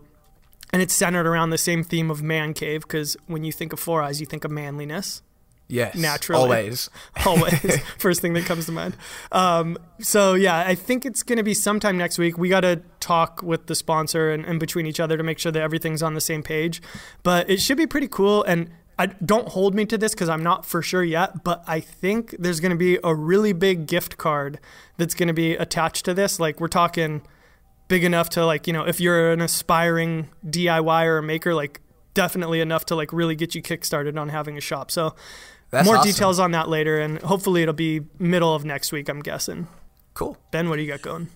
and 0.73 0.81
it's 0.81 0.93
centered 0.93 1.25
around 1.25 1.51
the 1.51 1.57
same 1.57 1.85
theme 1.85 2.11
of 2.11 2.21
man 2.21 2.53
cave 2.53 2.81
because 2.81 3.15
when 3.27 3.45
you 3.45 3.53
think 3.53 3.71
of 3.71 3.79
Four 3.79 4.01
Eyes, 4.03 4.19
you 4.19 4.25
think 4.25 4.43
of 4.43 4.51
manliness 4.51 5.21
Yes. 5.67 5.95
naturally. 5.95 6.41
Always. 6.41 6.89
always 7.25 7.79
first 7.97 8.21
thing 8.21 8.33
that 8.33 8.45
comes 8.45 8.67
to 8.67 8.71
mind 8.71 8.95
um, 9.31 9.77
so 9.99 10.33
yeah 10.35 10.59
i 10.59 10.75
think 10.75 11.05
it's 11.05 11.23
going 11.23 11.37
to 11.37 11.43
be 11.43 11.53
sometime 11.53 11.97
next 11.97 12.17
week 12.17 12.37
we 12.37 12.49
got 12.49 12.61
to 12.61 12.81
talk 12.99 13.41
with 13.41 13.65
the 13.67 13.75
sponsor 13.75 14.29
and, 14.31 14.45
and 14.45 14.59
between 14.59 14.85
each 14.85 14.99
other 14.99 15.17
to 15.17 15.23
make 15.23 15.39
sure 15.39 15.51
that 15.51 15.61
everything's 15.61 16.03
on 16.03 16.13
the 16.13 16.21
same 16.21 16.43
page 16.43 16.81
but 17.23 17.49
it 17.49 17.59
should 17.59 17.77
be 17.77 17.87
pretty 17.87 18.07
cool 18.07 18.43
and 18.43 18.69
I, 18.97 19.07
don't 19.07 19.49
hold 19.49 19.75
me 19.75 19.85
to 19.87 19.97
this 19.97 20.13
because 20.13 20.29
i'm 20.29 20.43
not 20.43 20.65
for 20.65 20.81
sure 20.81 21.03
yet 21.03 21.43
but 21.43 21.63
i 21.67 21.79
think 21.79 22.35
there's 22.37 22.59
going 22.59 22.71
to 22.71 22.77
be 22.77 22.99
a 23.03 23.13
really 23.13 23.51
big 23.51 23.87
gift 23.87 24.17
card 24.17 24.59
that's 24.97 25.13
going 25.13 25.27
to 25.27 25.33
be 25.33 25.55
attached 25.55 26.05
to 26.05 26.13
this 26.13 26.39
like 26.39 26.59
we're 26.59 26.67
talking 26.67 27.21
big 27.87 28.03
enough 28.03 28.29
to 28.29 28.45
like 28.45 28.67
you 28.67 28.73
know 28.73 28.83
if 28.83 28.99
you're 28.99 29.31
an 29.31 29.41
aspiring 29.41 30.29
diy 30.45 31.05
or 31.05 31.21
maker 31.21 31.53
like 31.53 31.81
definitely 32.15 32.61
enough 32.61 32.85
to 32.85 32.95
like 32.95 33.13
really 33.13 33.35
get 33.35 33.53
you 33.53 33.61
kickstarted 33.61 34.19
on 34.19 34.29
having 34.29 34.57
a 34.57 34.61
shop. 34.61 34.89
So 34.89 35.13
That's 35.71 35.85
more 35.85 35.97
awesome. 35.97 36.11
details 36.11 36.39
on 36.39 36.51
that 36.51 36.69
later, 36.69 36.99
and 36.99 37.21
hopefully 37.21 37.61
it'll 37.61 37.73
be 37.73 38.01
middle 38.19 38.53
of 38.53 38.65
next 38.65 38.91
week. 38.91 39.09
I'm 39.09 39.21
guessing. 39.21 39.67
Cool. 40.13 40.37
Ben, 40.51 40.69
what 40.69 40.77
do 40.77 40.81
you 40.81 40.87
got 40.87 41.01
going? 41.01 41.29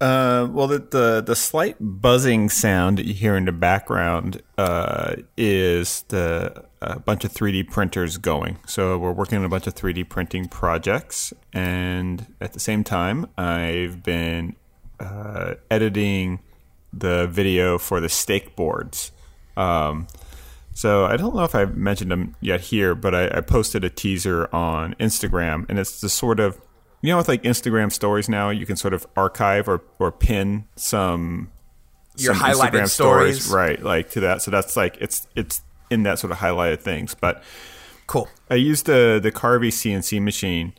Uh, 0.00 0.48
well, 0.50 0.66
the, 0.66 0.78
the 0.78 1.20
the 1.20 1.36
slight 1.36 1.76
buzzing 1.78 2.48
sound 2.48 2.96
that 2.96 3.04
you 3.04 3.12
hear 3.12 3.36
in 3.36 3.44
the 3.44 3.52
background 3.52 4.40
uh, 4.56 5.16
is 5.36 6.02
the 6.08 6.64
a 6.80 6.98
bunch 6.98 7.24
of 7.24 7.32
3D 7.32 7.70
printers 7.70 8.16
going. 8.16 8.56
So 8.66 8.96
we're 8.96 9.12
working 9.12 9.36
on 9.36 9.44
a 9.44 9.48
bunch 9.50 9.66
of 9.66 9.74
3D 9.74 10.08
printing 10.08 10.48
projects, 10.48 11.34
and 11.52 12.34
at 12.40 12.54
the 12.54 12.60
same 12.60 12.82
time, 12.82 13.26
I've 13.36 14.02
been 14.02 14.56
uh, 14.98 15.56
editing 15.70 16.40
the 16.92 17.26
video 17.26 17.76
for 17.76 18.00
the 18.00 18.08
steak 18.08 18.56
boards. 18.56 19.12
Um, 19.56 20.06
so 20.74 21.04
I 21.04 21.16
don't 21.16 21.34
know 21.34 21.44
if 21.44 21.54
I've 21.54 21.76
mentioned 21.76 22.10
them 22.10 22.36
yet 22.40 22.60
here, 22.60 22.94
but 22.94 23.14
I, 23.14 23.38
I 23.38 23.40
posted 23.40 23.84
a 23.84 23.90
teaser 23.90 24.48
on 24.54 24.94
Instagram, 24.94 25.66
and 25.68 25.78
it's 25.78 26.00
the 26.00 26.08
sort 26.08 26.40
of 26.40 26.60
you 27.02 27.10
know 27.10 27.16
with 27.18 27.28
like 27.28 27.42
Instagram 27.42 27.92
stories 27.92 28.28
now, 28.28 28.50
you 28.50 28.66
can 28.66 28.76
sort 28.76 28.94
of 28.94 29.06
archive 29.16 29.68
or, 29.68 29.82
or 29.98 30.12
pin 30.12 30.64
some 30.76 31.50
Your 32.16 32.34
some 32.34 32.42
highlighted 32.44 32.82
Instagram 32.82 32.88
stories. 32.88 33.50
right? 33.50 33.82
Like 33.82 34.10
to 34.10 34.20
that. 34.20 34.42
So 34.42 34.50
that's 34.50 34.76
like 34.76 34.96
it's 35.00 35.26
it's 35.34 35.62
in 35.90 36.04
that 36.04 36.18
sort 36.18 36.30
of 36.30 36.38
highlighted 36.38 36.80
things. 36.80 37.14
But 37.14 37.42
Cool. 38.10 38.28
I 38.50 38.56
used 38.56 38.86
the 38.86 39.20
the 39.22 39.30
Carvey 39.30 39.68
CNC 39.68 40.20
machine. 40.20 40.72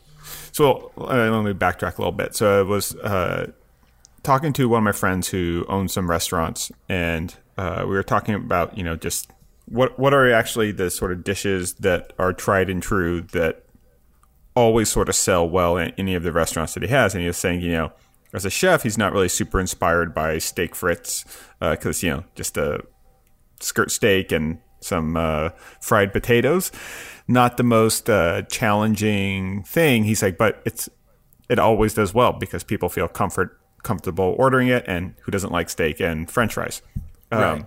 So 0.52 0.92
uh, 0.98 1.30
let 1.32 1.44
me 1.46 1.54
backtrack 1.54 1.98
a 1.98 2.02
little 2.02 2.12
bit. 2.12 2.36
So 2.36 2.60
I 2.60 2.62
was 2.64 2.94
uh, 2.98 3.54
talking 4.22 4.52
to 4.52 4.68
one 4.68 4.80
of 4.80 4.84
my 4.84 4.92
friends 4.92 5.30
who 5.30 5.66
owns 5.70 5.94
some 5.94 6.10
restaurants, 6.10 6.74
and 6.90 7.34
uh, 7.58 7.84
we 7.84 7.92
were 7.92 8.04
talking 8.04 8.36
about 8.36 8.78
you 8.78 8.84
know 8.84 8.98
just 8.98 9.32
what 9.72 9.98
what 9.98 10.14
are 10.14 10.32
actually 10.32 10.72
the 10.72 10.90
sort 10.92 11.12
of 11.12 11.24
dishes 11.24 11.76
that 11.76 12.14
are 12.20 12.34
tried 12.34 12.70
and 12.70 12.84
true 12.84 13.22
that 13.22 13.64
always 14.54 14.90
sort 14.90 15.08
of 15.08 15.16
sell 15.16 15.48
well 15.48 15.78
in 15.78 15.94
any 15.98 16.14
of 16.14 16.24
the 16.24 16.32
restaurants 16.32 16.74
that 16.74 16.84
he 16.84 16.90
has. 16.90 17.14
And 17.14 17.22
he 17.22 17.28
was 17.28 17.38
saying, 17.38 17.62
you 17.62 17.72
know, 17.72 17.94
as 18.34 18.44
a 18.46 18.50
chef, 18.50 18.84
he's 18.84 18.98
not 18.98 19.14
really 19.14 19.30
super 19.30 19.60
inspired 19.60 20.14
by 20.14 20.38
steak 20.40 20.74
frites 20.74 21.26
because 21.60 22.04
you 22.04 22.10
know 22.10 22.24
just 22.36 22.58
a 22.58 22.84
skirt 23.60 23.92
steak 23.92 24.32
and 24.32 24.60
some 24.82 25.16
uh, 25.16 25.50
fried 25.80 26.12
potatoes. 26.12 26.72
Not 27.28 27.58
the 27.58 27.64
most 27.64 28.10
uh, 28.10 28.42
challenging 28.44 29.64
thing. 29.64 30.04
He's 30.04 30.22
like, 30.22 30.38
but 30.38 30.62
it's 30.66 30.90
it 31.50 31.60
always 31.60 31.94
does 31.94 32.14
well 32.14 32.34
because 32.34 32.64
people 32.64 32.90
feel 32.90 33.08
comfort 33.08 33.58
comfortable 33.84 34.36
ordering 34.38 34.68
it, 34.68 34.84
and 34.88 35.16
who 35.22 35.32
doesn't 35.32 35.52
like 35.52 35.70
steak 35.70 36.02
and 36.02 36.30
French 36.30 36.56
fries? 36.56 36.82
Um, 37.32 37.40
Right. 37.40 37.66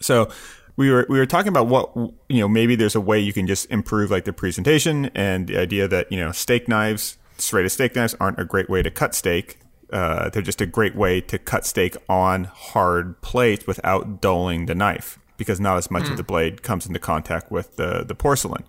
So 0.00 0.30
we 0.78 0.92
were 0.92 1.04
we 1.08 1.18
were 1.18 1.26
talking 1.26 1.48
about 1.48 1.66
what 1.66 1.90
you 2.28 2.38
know 2.38 2.48
maybe 2.48 2.76
there's 2.76 2.94
a 2.94 3.00
way 3.00 3.18
you 3.18 3.32
can 3.32 3.46
just 3.46 3.70
improve 3.70 4.10
like 4.10 4.24
the 4.24 4.32
presentation 4.32 5.10
and 5.14 5.48
the 5.48 5.58
idea 5.58 5.88
that 5.88 6.10
you 6.10 6.18
know 6.18 6.32
steak 6.32 6.68
knives 6.68 7.18
serrated 7.36 7.72
steak 7.72 7.94
knives 7.94 8.14
aren't 8.20 8.38
a 8.38 8.44
great 8.44 8.70
way 8.70 8.82
to 8.82 8.90
cut 8.90 9.14
steak. 9.14 9.58
Uh, 9.92 10.28
they're 10.30 10.42
just 10.42 10.60
a 10.60 10.66
great 10.66 10.94
way 10.94 11.20
to 11.20 11.38
cut 11.38 11.66
steak 11.66 11.96
on 12.08 12.44
hard 12.44 13.20
plates 13.22 13.66
without 13.66 14.20
dulling 14.20 14.66
the 14.66 14.74
knife 14.74 15.18
because 15.36 15.58
not 15.58 15.78
as 15.78 15.90
much 15.90 16.10
of 16.10 16.16
the 16.16 16.22
blade 16.22 16.62
comes 16.62 16.86
into 16.86 16.98
contact 17.00 17.50
with 17.50 17.76
the 17.76 18.04
the 18.04 18.14
porcelain. 18.14 18.64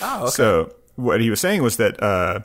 Oh, 0.00 0.22
okay. 0.22 0.30
So 0.30 0.74
what 0.94 1.20
he 1.20 1.30
was 1.30 1.40
saying 1.40 1.62
was 1.62 1.78
that 1.78 2.00
uh, 2.00 2.40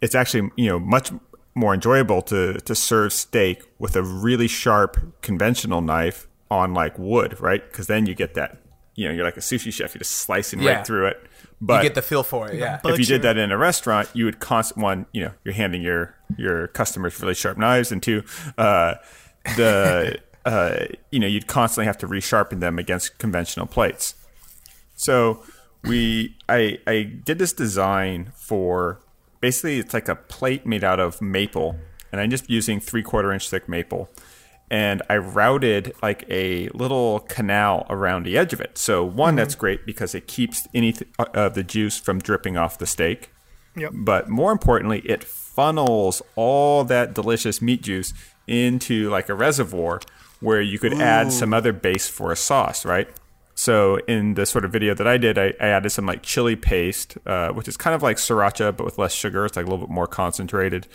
it's 0.00 0.16
actually 0.16 0.50
you 0.56 0.68
know 0.68 0.80
much 0.80 1.12
more 1.54 1.72
enjoyable 1.72 2.20
to 2.22 2.54
to 2.54 2.74
serve 2.74 3.12
steak 3.12 3.62
with 3.78 3.94
a 3.94 4.02
really 4.02 4.48
sharp 4.48 5.20
conventional 5.22 5.80
knife 5.80 6.26
on 6.50 6.74
like 6.74 6.98
wood, 6.98 7.40
right? 7.40 7.62
Because 7.70 7.86
then 7.86 8.06
you 8.06 8.14
get 8.14 8.34
that 8.34 8.58
you 8.94 9.06
know 9.08 9.14
you're 9.14 9.24
like 9.24 9.36
a 9.36 9.40
sushi 9.40 9.72
chef, 9.72 9.94
you're 9.94 10.00
just 10.00 10.12
slicing 10.12 10.60
Yeah. 10.60 10.76
right 10.76 10.86
through 10.86 11.06
it. 11.08 11.22
But 11.60 11.82
you 11.82 11.88
get 11.90 11.94
the 11.94 12.02
feel 12.02 12.22
for 12.22 12.48
it. 12.50 12.58
Yeah. 12.58 12.80
If 12.84 12.98
you 12.98 13.04
did 13.04 13.22
that 13.22 13.36
in 13.36 13.52
a 13.52 13.58
restaurant, 13.58 14.08
you 14.14 14.24
would 14.24 14.40
constant 14.40 14.82
one, 14.82 15.06
you 15.12 15.22
know, 15.24 15.32
you're 15.44 15.54
handing 15.54 15.82
your 15.82 16.14
your 16.36 16.68
customers 16.68 17.20
really 17.20 17.34
sharp 17.34 17.58
knives, 17.58 17.92
and 17.92 18.02
two, 18.02 18.24
uh, 18.56 18.94
the 19.56 20.18
uh, 20.44 20.86
you 21.10 21.18
know, 21.20 21.26
you'd 21.26 21.46
constantly 21.46 21.86
have 21.86 21.98
to 21.98 22.08
resharpen 22.08 22.60
them 22.60 22.78
against 22.78 23.18
conventional 23.18 23.66
plates. 23.66 24.14
So 24.96 25.42
we, 25.84 26.36
I, 26.48 26.78
I 26.86 27.02
did 27.02 27.38
this 27.38 27.52
design 27.52 28.32
for 28.34 29.00
basically 29.40 29.78
it's 29.78 29.94
like 29.94 30.08
a 30.08 30.16
plate 30.16 30.66
made 30.66 30.84
out 30.84 31.00
of 31.00 31.20
maple, 31.22 31.76
and 32.12 32.20
I'm 32.20 32.30
just 32.30 32.48
using 32.50 32.80
three 32.80 33.02
quarter 33.02 33.32
inch 33.32 33.48
thick 33.50 33.68
maple. 33.68 34.08
And 34.70 35.02
I 35.10 35.16
routed 35.16 35.94
like 36.00 36.24
a 36.30 36.68
little 36.68 37.20
canal 37.20 37.86
around 37.90 38.22
the 38.22 38.38
edge 38.38 38.52
of 38.52 38.60
it. 38.60 38.78
So 38.78 39.04
one, 39.04 39.34
that's 39.34 39.56
great 39.56 39.84
because 39.84 40.14
it 40.14 40.28
keeps 40.28 40.68
any 40.72 40.92
th- 40.92 41.10
of 41.18 41.54
the 41.54 41.64
juice 41.64 41.98
from 41.98 42.20
dripping 42.20 42.56
off 42.56 42.78
the 42.78 42.86
steak. 42.86 43.30
Yep. 43.76 43.92
But 43.94 44.28
more 44.28 44.52
importantly, 44.52 45.00
it 45.00 45.24
funnels 45.24 46.22
all 46.36 46.84
that 46.84 47.14
delicious 47.14 47.60
meat 47.60 47.82
juice 47.82 48.12
into 48.46 49.10
like 49.10 49.28
a 49.28 49.34
reservoir 49.34 50.00
where 50.40 50.60
you 50.60 50.78
could 50.78 50.94
add 50.94 51.32
some 51.32 51.52
other 51.52 51.72
base 51.72 52.08
for 52.08 52.32
a 52.32 52.36
sauce, 52.36 52.84
right? 52.84 53.08
So 53.54 53.96
in 54.08 54.34
the 54.34 54.46
sort 54.46 54.64
of 54.64 54.72
video 54.72 54.94
that 54.94 55.06
I 55.06 55.18
did, 55.18 55.36
I, 55.36 55.52
I 55.60 55.66
added 55.66 55.90
some 55.90 56.06
like 56.06 56.22
chili 56.22 56.56
paste, 56.56 57.18
uh, 57.26 57.50
which 57.50 57.68
is 57.68 57.76
kind 57.76 57.94
of 57.94 58.02
like 58.02 58.16
sriracha 58.16 58.74
but 58.74 58.84
with 58.84 58.98
less 58.98 59.12
sugar. 59.12 59.44
It's 59.44 59.56
like 59.56 59.66
a 59.66 59.68
little 59.68 59.86
bit 59.86 59.92
more 59.92 60.06
concentrated. 60.06 60.86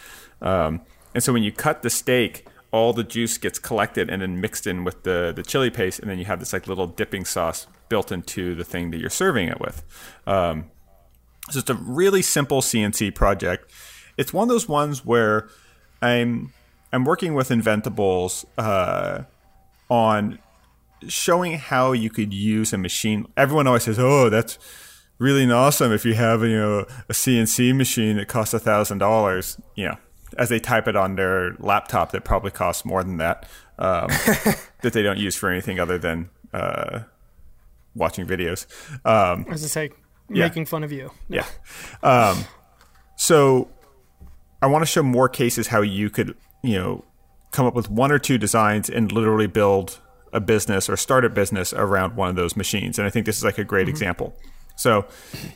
Um, 0.41 0.81
and 1.13 1.23
so 1.23 1.31
when 1.31 1.43
you 1.43 1.51
cut 1.51 1.83
the 1.83 1.91
steak, 1.91 2.47
all 2.71 2.93
the 2.93 3.03
juice 3.03 3.37
gets 3.37 3.59
collected 3.59 4.09
and 4.09 4.21
then 4.21 4.41
mixed 4.41 4.67
in 4.67 4.83
with 4.83 5.03
the 5.03 5.33
the 5.35 5.43
chili 5.43 5.69
paste, 5.69 5.99
and 5.99 6.09
then 6.09 6.19
you 6.19 6.25
have 6.25 6.39
this 6.39 6.53
like 6.53 6.67
little 6.67 6.87
dipping 6.87 7.25
sauce 7.25 7.67
built 7.89 8.11
into 8.11 8.55
the 8.55 8.63
thing 8.63 8.91
that 8.91 8.99
you're 8.99 9.09
serving 9.09 9.47
it 9.47 9.59
with. 9.59 9.83
Um, 10.27 10.65
so 11.49 11.59
it's 11.59 11.69
a 11.69 11.75
really 11.75 12.21
simple 12.21 12.61
CNC 12.61 13.13
project. 13.13 13.71
It's 14.17 14.33
one 14.33 14.43
of 14.43 14.49
those 14.49 14.67
ones 14.67 15.05
where 15.05 15.47
I'm 16.01 16.53
I'm 16.91 17.05
working 17.05 17.33
with 17.33 17.49
Inventables 17.49 18.45
uh, 18.57 19.23
on 19.89 20.39
showing 21.07 21.57
how 21.57 21.91
you 21.91 22.09
could 22.09 22.33
use 22.33 22.73
a 22.73 22.77
machine. 22.77 23.27
Everyone 23.37 23.67
always 23.67 23.83
says, 23.83 23.99
"Oh, 23.99 24.29
that's 24.29 24.57
really 25.17 25.49
awesome 25.51 25.91
if 25.91 26.05
you 26.05 26.13
have 26.15 26.41
you 26.41 26.57
know 26.57 26.79
a 27.09 27.13
CNC 27.13 27.75
machine 27.75 28.17
that 28.17 28.27
costs 28.27 28.53
a 28.53 28.59
thousand 28.59 28.99
dollars." 28.99 29.59
You 29.75 29.89
know, 29.89 29.97
as 30.37 30.49
they 30.49 30.59
type 30.59 30.87
it 30.87 30.95
on 30.95 31.15
their 31.15 31.55
laptop, 31.59 32.11
that 32.11 32.23
probably 32.23 32.51
costs 32.51 32.85
more 32.85 33.03
than 33.03 33.17
that. 33.17 33.47
Um, 33.77 34.07
that 34.81 34.93
they 34.93 35.01
don't 35.03 35.17
use 35.17 35.35
for 35.35 35.49
anything 35.49 35.79
other 35.79 35.97
than 35.97 36.29
uh, 36.53 37.01
watching 37.93 38.25
videos. 38.25 38.65
Um, 39.05 39.45
As 39.49 39.63
I 39.63 39.67
say, 39.67 39.89
Yeah. 40.29 40.45
making 40.47 40.65
fun 40.65 40.83
of 40.83 40.91
you. 40.91 41.11
yeah. 41.27 41.45
Um, 42.03 42.45
so 43.17 43.69
I 44.61 44.67
want 44.67 44.81
to 44.83 44.85
show 44.85 45.03
more 45.03 45.27
cases 45.29 45.67
how 45.67 45.81
you 45.81 46.09
could, 46.09 46.35
you 46.63 46.75
know, 46.75 47.03
come 47.51 47.65
up 47.65 47.75
with 47.75 47.89
one 47.89 48.11
or 48.11 48.19
two 48.19 48.37
designs 48.37 48.89
and 48.89 49.11
literally 49.11 49.47
build 49.47 49.99
a 50.33 50.39
business 50.41 50.89
or 50.89 50.97
start 50.97 51.23
a 51.23 51.29
business 51.29 51.71
around 51.73 52.15
one 52.15 52.29
of 52.29 52.35
those 52.35 52.55
machines. 52.57 52.97
And 52.99 53.07
I 53.07 53.09
think 53.09 53.25
this 53.25 53.37
is 53.37 53.43
like 53.43 53.57
a 53.57 53.63
great 53.63 53.87
example. 53.87 54.37
So, 54.75 55.05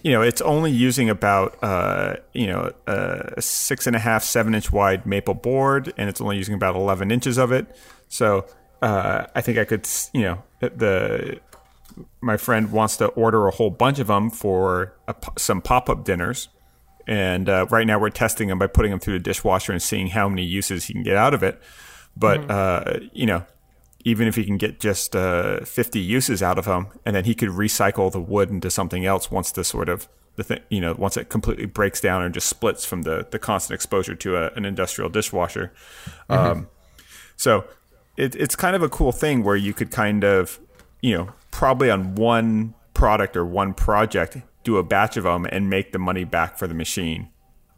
you 0.03 0.11
know, 0.11 0.21
it's 0.21 0.41
only 0.41 0.71
using 0.71 1.09
about, 1.09 1.57
uh, 1.61 2.15
you 2.33 2.47
know, 2.47 2.71
a 2.87 3.41
six 3.41 3.85
and 3.85 3.95
a 3.95 3.99
half, 3.99 4.23
seven 4.23 4.55
inch 4.55 4.71
wide 4.71 5.05
maple 5.05 5.33
board, 5.33 5.93
and 5.97 6.09
it's 6.09 6.21
only 6.21 6.37
using 6.37 6.55
about 6.55 6.75
11 6.75 7.11
inches 7.11 7.37
of 7.37 7.51
it. 7.51 7.67
So, 8.07 8.45
uh, 8.81 9.25
I 9.35 9.41
think 9.41 9.57
I 9.57 9.65
could, 9.65 9.87
you 10.13 10.21
know, 10.21 10.43
the 10.61 11.39
my 12.21 12.37
friend 12.37 12.71
wants 12.71 12.97
to 12.97 13.07
order 13.07 13.47
a 13.47 13.51
whole 13.51 13.69
bunch 13.69 13.99
of 13.99 14.07
them 14.07 14.29
for 14.29 14.93
a 15.07 15.15
some 15.37 15.61
pop-up 15.61 16.05
dinners. 16.05 16.49
And 17.07 17.49
uh, 17.49 17.65
right 17.69 17.87
now 17.87 17.99
we're 17.99 18.09
testing 18.09 18.49
them 18.49 18.59
by 18.59 18.67
putting 18.67 18.91
them 18.91 18.99
through 18.99 19.13
the 19.13 19.23
dishwasher 19.23 19.71
and 19.71 19.81
seeing 19.81 20.07
how 20.07 20.29
many 20.29 20.43
uses 20.43 20.85
he 20.85 20.93
can 20.93 21.03
get 21.03 21.17
out 21.17 21.33
of 21.33 21.43
it. 21.43 21.59
But 22.15 22.49
uh, 22.49 22.99
you 23.11 23.25
know 23.25 23.45
even 24.05 24.27
if 24.27 24.35
he 24.35 24.45
can 24.45 24.57
get 24.57 24.79
just 24.79 25.15
uh, 25.15 25.59
50 25.65 25.99
uses 25.99 26.41
out 26.41 26.57
of 26.57 26.65
them 26.65 26.87
and 27.05 27.15
then 27.15 27.25
he 27.25 27.35
could 27.35 27.49
recycle 27.49 28.11
the 28.11 28.19
wood 28.19 28.49
into 28.49 28.69
something 28.69 29.05
else 29.05 29.29
once 29.29 29.51
the 29.51 29.63
sort 29.63 29.89
of 29.89 30.07
the 30.35 30.43
thing 30.43 30.59
you 30.69 30.79
know 30.79 30.93
once 30.97 31.17
it 31.17 31.27
completely 31.29 31.65
breaks 31.65 31.99
down 31.99 32.21
and 32.23 32.33
just 32.33 32.47
splits 32.47 32.85
from 32.85 33.01
the 33.01 33.27
the 33.31 33.37
constant 33.39 33.75
exposure 33.75 34.15
to 34.15 34.37
a, 34.37 34.51
an 34.51 34.63
industrial 34.63 35.09
dishwasher 35.09 35.73
um, 36.29 36.67
so 37.35 37.65
it, 38.15 38.35
it's 38.35 38.55
kind 38.55 38.75
of 38.75 38.81
a 38.83 38.89
cool 38.89 39.11
thing 39.11 39.43
where 39.43 39.55
you 39.55 39.73
could 39.73 39.91
kind 39.91 40.23
of, 40.25 40.59
you 41.01 41.17
know, 41.17 41.29
probably 41.51 41.89
on 41.89 42.15
one 42.15 42.73
product 42.93 43.37
or 43.37 43.45
one 43.45 43.73
project, 43.73 44.37
do 44.65 44.75
a 44.75 44.83
batch 44.83 45.15
of 45.15 45.23
them 45.23 45.45
and 45.45 45.69
make 45.69 45.93
the 45.93 45.99
money 45.99 46.25
back 46.25 46.57
for 46.57 46.67
the 46.67 46.73
machine 46.73 47.29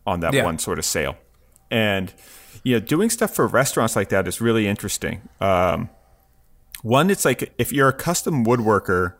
on 0.07 0.19
that 0.21 0.33
Yeah. 0.33 0.43
one 0.43 0.57
sort 0.57 0.79
of 0.79 0.85
sale. 0.85 1.15
And, 1.69 2.11
you 2.63 2.73
know, 2.73 2.79
doing 2.79 3.11
stuff 3.11 3.35
for 3.35 3.45
restaurants 3.45 3.95
like 3.95 4.09
that 4.09 4.27
is 4.27 4.41
really 4.41 4.67
interesting. 4.67 5.29
Um, 5.39 5.89
one, 6.81 7.09
it's 7.09 7.25
like 7.25 7.53
if 7.57 7.71
you're 7.71 7.89
a 7.89 7.93
custom 7.93 8.45
woodworker, 8.45 9.15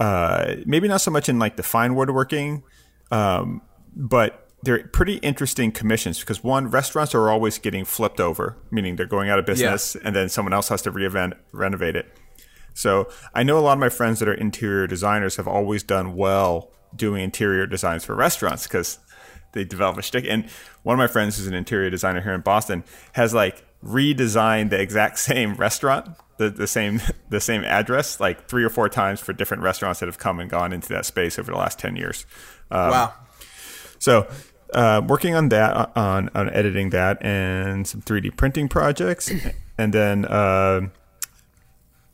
uh, 0.00 0.56
maybe 0.64 0.88
not 0.88 1.00
so 1.00 1.10
much 1.10 1.28
in 1.28 1.38
like 1.38 1.56
the 1.56 1.62
fine 1.62 1.94
woodworking, 1.94 2.62
um, 3.10 3.62
but 3.94 4.48
they're 4.62 4.86
pretty 4.88 5.16
interesting 5.18 5.70
commissions 5.70 6.20
because 6.20 6.42
one, 6.42 6.68
restaurants 6.68 7.14
are 7.14 7.30
always 7.30 7.58
getting 7.58 7.84
flipped 7.84 8.20
over, 8.20 8.56
meaning 8.70 8.96
they're 8.96 9.06
going 9.06 9.30
out 9.30 9.38
of 9.38 9.46
business 9.46 9.94
and 10.04 10.16
then 10.16 10.28
someone 10.28 10.52
else 10.52 10.68
has 10.68 10.82
to 10.82 10.92
reinvent, 10.92 11.34
renovate 11.52 11.96
it. 11.96 12.06
So 12.74 13.08
I 13.34 13.42
know 13.42 13.58
a 13.58 13.60
lot 13.60 13.72
of 13.72 13.78
my 13.78 13.88
friends 13.88 14.20
that 14.20 14.28
are 14.28 14.34
interior 14.34 14.86
designers 14.86 15.36
have 15.36 15.48
always 15.48 15.82
done 15.82 16.14
well 16.14 16.70
doing 16.94 17.22
interior 17.22 17.66
designs 17.66 18.04
for 18.04 18.14
restaurants 18.14 18.66
because 18.66 18.98
they 19.52 19.64
develop 19.64 19.98
a 19.98 20.02
shtick. 20.02 20.24
And 20.28 20.48
one 20.82 20.94
of 20.94 20.98
my 20.98 21.06
friends 21.06 21.36
who's 21.36 21.46
an 21.46 21.54
interior 21.54 21.90
designer 21.90 22.20
here 22.20 22.34
in 22.34 22.40
Boston 22.40 22.84
has 23.12 23.34
like 23.34 23.64
redesigned 23.84 24.70
the 24.70 24.80
exact 24.80 25.18
same 25.30 25.54
restaurant, 25.54 26.08
the, 26.38 26.50
the 26.50 26.66
same 26.66 27.00
the 27.28 27.40
same 27.40 27.64
address, 27.64 28.20
like 28.20 28.48
three 28.48 28.64
or 28.64 28.70
four 28.70 28.88
times 28.88 29.20
for 29.20 29.32
different 29.32 29.62
restaurants 29.62 30.00
that 30.00 30.06
have 30.06 30.18
come 30.18 30.40
and 30.40 30.50
gone 30.50 30.72
into 30.72 30.88
that 30.88 31.06
space 31.06 31.38
over 31.38 31.52
the 31.52 31.58
last 31.58 31.78
ten 31.78 31.96
years. 31.96 32.26
Um, 32.70 32.90
wow. 32.90 33.14
So 33.98 34.28
uh, 34.72 35.02
working 35.06 35.34
on 35.34 35.48
that, 35.50 35.96
on 35.96 36.30
on 36.34 36.50
editing 36.50 36.90
that, 36.90 37.22
and 37.24 37.86
some 37.86 38.02
3D 38.02 38.36
printing 38.36 38.68
projects, 38.68 39.30
and 39.78 39.92
then 39.92 40.24
uh, 40.24 40.88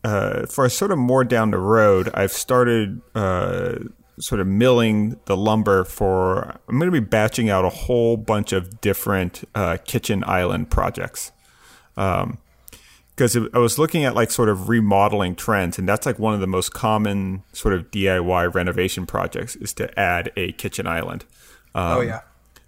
uh, 0.04 0.46
for 0.46 0.64
a 0.64 0.70
sort 0.70 0.92
of 0.92 0.98
more 0.98 1.24
down 1.24 1.50
the 1.50 1.58
road, 1.58 2.10
I've 2.14 2.32
started 2.32 3.00
uh, 3.14 3.76
sort 4.18 4.40
of 4.40 4.46
milling 4.46 5.18
the 5.24 5.36
lumber 5.36 5.84
for. 5.84 6.60
I'm 6.68 6.78
going 6.78 6.92
to 6.92 7.00
be 7.00 7.04
batching 7.04 7.50
out 7.50 7.64
a 7.64 7.70
whole 7.70 8.16
bunch 8.16 8.52
of 8.52 8.80
different 8.80 9.48
uh, 9.54 9.78
kitchen 9.84 10.22
island 10.26 10.70
projects. 10.70 11.32
Um, 11.96 12.38
because 13.16 13.36
I 13.36 13.58
was 13.58 13.78
looking 13.78 14.04
at 14.04 14.16
like 14.16 14.32
sort 14.32 14.48
of 14.48 14.68
remodeling 14.68 15.36
trends, 15.36 15.78
and 15.78 15.88
that's 15.88 16.04
like 16.04 16.18
one 16.18 16.34
of 16.34 16.40
the 16.40 16.48
most 16.48 16.72
common 16.72 17.44
sort 17.52 17.72
of 17.72 17.90
DIY 17.92 18.52
renovation 18.52 19.06
projects 19.06 19.54
is 19.54 19.72
to 19.74 19.96
add 19.98 20.32
a 20.36 20.50
kitchen 20.52 20.88
island. 20.88 21.24
oh 21.98 22.00
yeah. 22.00 22.22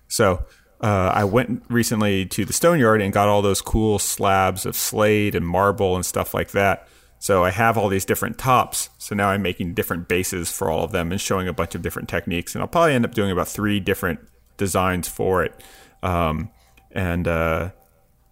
So 0.06 0.44
uh, 0.80 1.10
I 1.14 1.24
went 1.24 1.64
recently 1.68 2.26
to 2.26 2.44
the 2.44 2.52
stone 2.52 2.78
yard 2.78 3.00
and 3.00 3.12
got 3.12 3.28
all 3.28 3.42
those 3.42 3.60
cool 3.60 3.98
slabs 3.98 4.66
of 4.66 4.76
slate 4.76 5.34
and 5.34 5.46
marble 5.46 5.96
and 5.96 6.04
stuff 6.04 6.34
like 6.34 6.52
that. 6.52 6.86
So 7.18 7.44
I 7.44 7.50
have 7.50 7.78
all 7.78 7.88
these 7.88 8.04
different 8.04 8.38
tops. 8.38 8.90
So 8.98 9.14
now 9.14 9.30
I'm 9.30 9.42
making 9.42 9.74
different 9.74 10.06
bases 10.06 10.52
for 10.52 10.70
all 10.70 10.84
of 10.84 10.92
them 10.92 11.10
and 11.10 11.20
showing 11.20 11.48
a 11.48 11.52
bunch 11.52 11.74
of 11.74 11.82
different 11.82 12.08
techniques. 12.08 12.54
And 12.54 12.62
I'll 12.62 12.68
probably 12.68 12.92
end 12.92 13.04
up 13.04 13.14
doing 13.14 13.30
about 13.30 13.48
three 13.48 13.80
different 13.80 14.20
designs 14.58 15.08
for 15.08 15.42
it. 15.42 15.54
Um, 16.02 16.50
and 16.92 17.26
uh, 17.26 17.70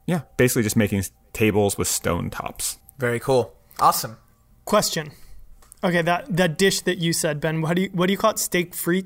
yeah, 0.07 0.23
basically 0.37 0.63
just 0.63 0.77
making 0.77 1.05
tables 1.33 1.77
with 1.79 1.89
stone 1.89 2.31
tops. 2.31 2.79
Very 2.99 3.19
cool. 3.21 3.55
Awesome. 3.81 4.17
Question. 4.65 5.13
Okay, 5.83 6.03
that 6.03 6.25
that 6.37 6.57
dish 6.59 6.81
that 6.83 6.99
you 6.99 7.13
said, 7.13 7.41
Ben. 7.41 7.61
What 7.61 7.75
do 7.77 7.83
you 7.83 7.91
what 7.93 8.07
do 8.07 8.13
you 8.13 8.19
call 8.19 8.31
it? 8.31 8.39
Steak 8.39 8.75
free? 8.75 9.05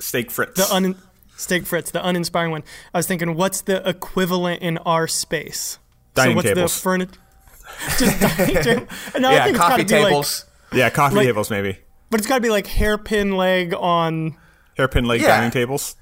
Steak 0.00 0.30
frites. 0.30 0.54
The 0.54 0.72
un 0.74 0.96
steak 1.36 1.66
fritz, 1.66 1.90
the 1.90 2.06
uninspiring 2.06 2.50
one. 2.50 2.62
I 2.92 2.98
was 2.98 3.06
thinking, 3.06 3.34
what's 3.34 3.60
the 3.62 3.86
equivalent 3.88 4.62
in 4.62 4.78
our 4.78 5.06
space? 5.06 5.78
Dining 6.14 6.32
so 6.32 6.36
what's 6.36 6.48
tables. 6.48 6.74
the 6.74 6.80
furniture? 6.80 7.20
Just 7.98 8.20
dining 8.20 8.56
table. 8.62 8.86
No, 9.18 9.28
I 9.30 9.32
yeah, 9.32 9.52
coffee 9.52 9.84
gotta 9.84 10.02
like- 10.02 10.08
tables. 10.10 10.44
yeah, 10.72 10.90
coffee 10.90 11.16
like- 11.16 11.26
tables 11.26 11.50
maybe. 11.50 11.78
but 12.10 12.20
it's 12.20 12.26
got 12.28 12.36
to 12.36 12.40
be 12.40 12.50
like 12.50 12.66
hairpin 12.66 13.36
leg 13.36 13.74
on 13.74 14.36
Hairpin 14.76 15.04
leg 15.06 15.20
Yeah. 15.22 15.28
dining 15.36 15.50
tables. 15.50 15.96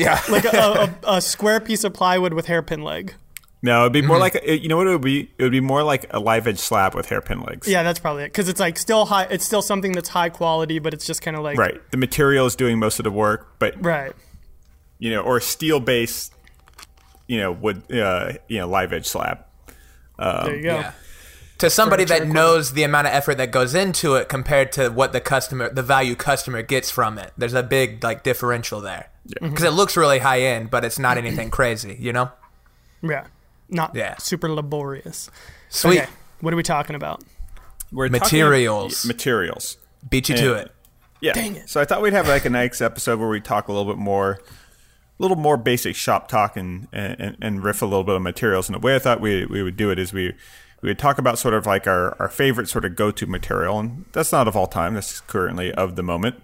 Yeah. 0.00 0.20
like 0.30 0.44
a, 0.44 0.94
a, 1.04 1.16
a 1.16 1.20
square 1.34 1.60
piece 1.60 1.84
of 1.84 1.92
plywood 1.94 2.32
with 2.34 2.46
hairpin 2.46 2.82
leg. 2.82 3.14
No, 3.62 3.82
it'd 3.82 3.92
be 3.92 4.00
more 4.00 4.16
Mm-hmm. 4.16 4.20
like 4.22 4.34
a, 4.42 4.58
you 4.58 4.68
know 4.68 4.78
what 4.78 4.86
it 4.86 4.90
would 4.90 5.02
be. 5.02 5.30
It 5.36 5.42
would 5.42 5.52
be 5.52 5.60
more 5.60 5.82
like 5.82 6.06
a 6.10 6.18
live 6.18 6.46
edge 6.46 6.58
slab 6.58 6.94
with 6.94 7.06
hairpin 7.10 7.42
legs. 7.42 7.68
Yeah, 7.68 7.82
that's 7.82 7.98
probably 7.98 8.22
it. 8.24 8.28
Because 8.28 8.48
it's 8.48 8.58
like 8.60 8.78
still 8.78 9.04
high. 9.04 9.24
It's 9.24 9.44
still 9.44 9.60
something 9.60 9.92
that's 9.92 10.08
high 10.08 10.30
quality, 10.30 10.78
but 10.78 10.94
it's 10.94 11.04
just 11.06 11.20
kind 11.20 11.36
of 11.36 11.42
like 11.42 11.58
Right. 11.58 11.78
The 11.90 11.98
material 11.98 12.46
is 12.46 12.56
doing 12.56 12.78
most 12.78 12.98
of 12.98 13.04
the 13.04 13.10
work, 13.10 13.58
but 13.58 13.74
right. 13.84 14.12
you 14.98 15.10
know, 15.10 15.20
or 15.20 15.40
steel 15.40 15.78
base, 15.78 16.30
you 17.26 17.38
know, 17.38 17.52
would 17.52 17.82
uh, 17.92 18.32
you 18.48 18.58
know, 18.58 18.66
live 18.68 18.94
edge 18.94 19.06
slab. 19.06 19.44
there 20.18 20.56
you 20.56 20.62
go. 20.62 20.74
Yeah. 20.80 20.92
To 21.58 21.68
somebody 21.68 22.04
that 22.04 22.20
Furniture 22.20 22.32
knows 22.32 22.72
the 22.72 22.84
amount 22.84 23.08
of 23.08 23.12
effort 23.12 23.36
that 23.36 23.50
goes 23.50 23.74
into 23.74 24.14
it 24.14 24.30
compared 24.30 24.72
to 24.72 24.88
what 24.88 25.12
the 25.12 25.20
customer, 25.20 25.68
the 25.68 25.82
value 25.82 26.14
customer 26.14 26.62
gets 26.62 26.90
from 26.90 27.18
it, 27.18 27.34
there's 27.36 27.52
a 27.52 27.62
big 27.62 28.02
like 28.02 28.22
differential 28.22 28.80
there. 28.80 29.09
Because 29.40 29.62
it 29.64 29.70
looks 29.72 29.96
really 29.96 30.18
high 30.18 30.40
end, 30.40 30.70
but 30.70 30.84
it's 30.84 30.98
not 30.98 31.18
anything 31.18 31.50
crazy, 31.58 31.96
you 32.00 32.12
know. 32.12 32.30
Yeah, 33.02 33.26
not 33.68 33.94
Yeah. 33.94 34.16
super 34.18 34.48
laborious. 34.50 35.30
Sweet. 35.68 36.00
Okay, 36.02 36.10
what 36.40 36.52
are 36.52 36.56
we 36.56 36.62
talking 36.62 36.96
about? 36.96 37.22
We're 37.92 38.08
talking- 38.08 38.22
Materials. 38.22 39.04
materials. 39.04 39.76
Beat 40.08 40.28
you 40.28 40.36
to 40.36 40.54
it. 40.54 40.72
Yeah. 41.20 41.32
Dang 41.34 41.56
it. 41.56 41.68
So 41.68 41.80
I 41.80 41.84
thought 41.84 42.00
we'd 42.02 42.14
have 42.14 42.28
like 42.28 42.44
a 42.46 42.50
nice 42.50 42.80
episode 42.80 43.18
where 43.18 43.28
we 43.28 43.40
talk 43.40 43.68
a 43.68 43.72
little 43.72 43.90
bit 43.92 43.98
more, 43.98 44.32
a 44.32 45.22
little 45.22 45.36
more 45.36 45.58
basic 45.58 45.94
shop 45.94 46.28
talk 46.28 46.56
and, 46.56 46.88
and, 46.92 47.36
and 47.42 47.62
riff 47.62 47.82
a 47.82 47.84
little 47.86 48.04
bit 48.04 48.14
of 48.16 48.22
materials. 48.22 48.68
And 48.68 48.74
the 48.74 48.78
way 48.78 48.94
I 48.96 48.98
thought 48.98 49.20
we, 49.20 49.44
we 49.44 49.62
would 49.62 49.76
do 49.76 49.90
it 49.90 49.98
is 49.98 50.14
we, 50.14 50.32
we 50.80 50.88
would 50.88 50.98
talk 50.98 51.18
about 51.18 51.38
sort 51.38 51.52
of 51.52 51.66
like 51.66 51.86
our, 51.86 52.16
our 52.18 52.28
favorite 52.30 52.70
sort 52.70 52.86
of 52.86 52.96
go 52.96 53.10
to 53.10 53.26
material. 53.26 53.78
And 53.78 54.06
that's 54.12 54.32
not 54.32 54.48
of 54.48 54.56
all 54.56 54.66
time, 54.66 54.94
that's 54.94 55.20
currently 55.20 55.72
of 55.74 55.96
the 55.96 56.02
moment. 56.02 56.36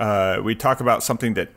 Uh, 0.00 0.38
we 0.42 0.54
talk 0.54 0.80
about 0.80 1.02
something 1.02 1.34
that 1.34 1.50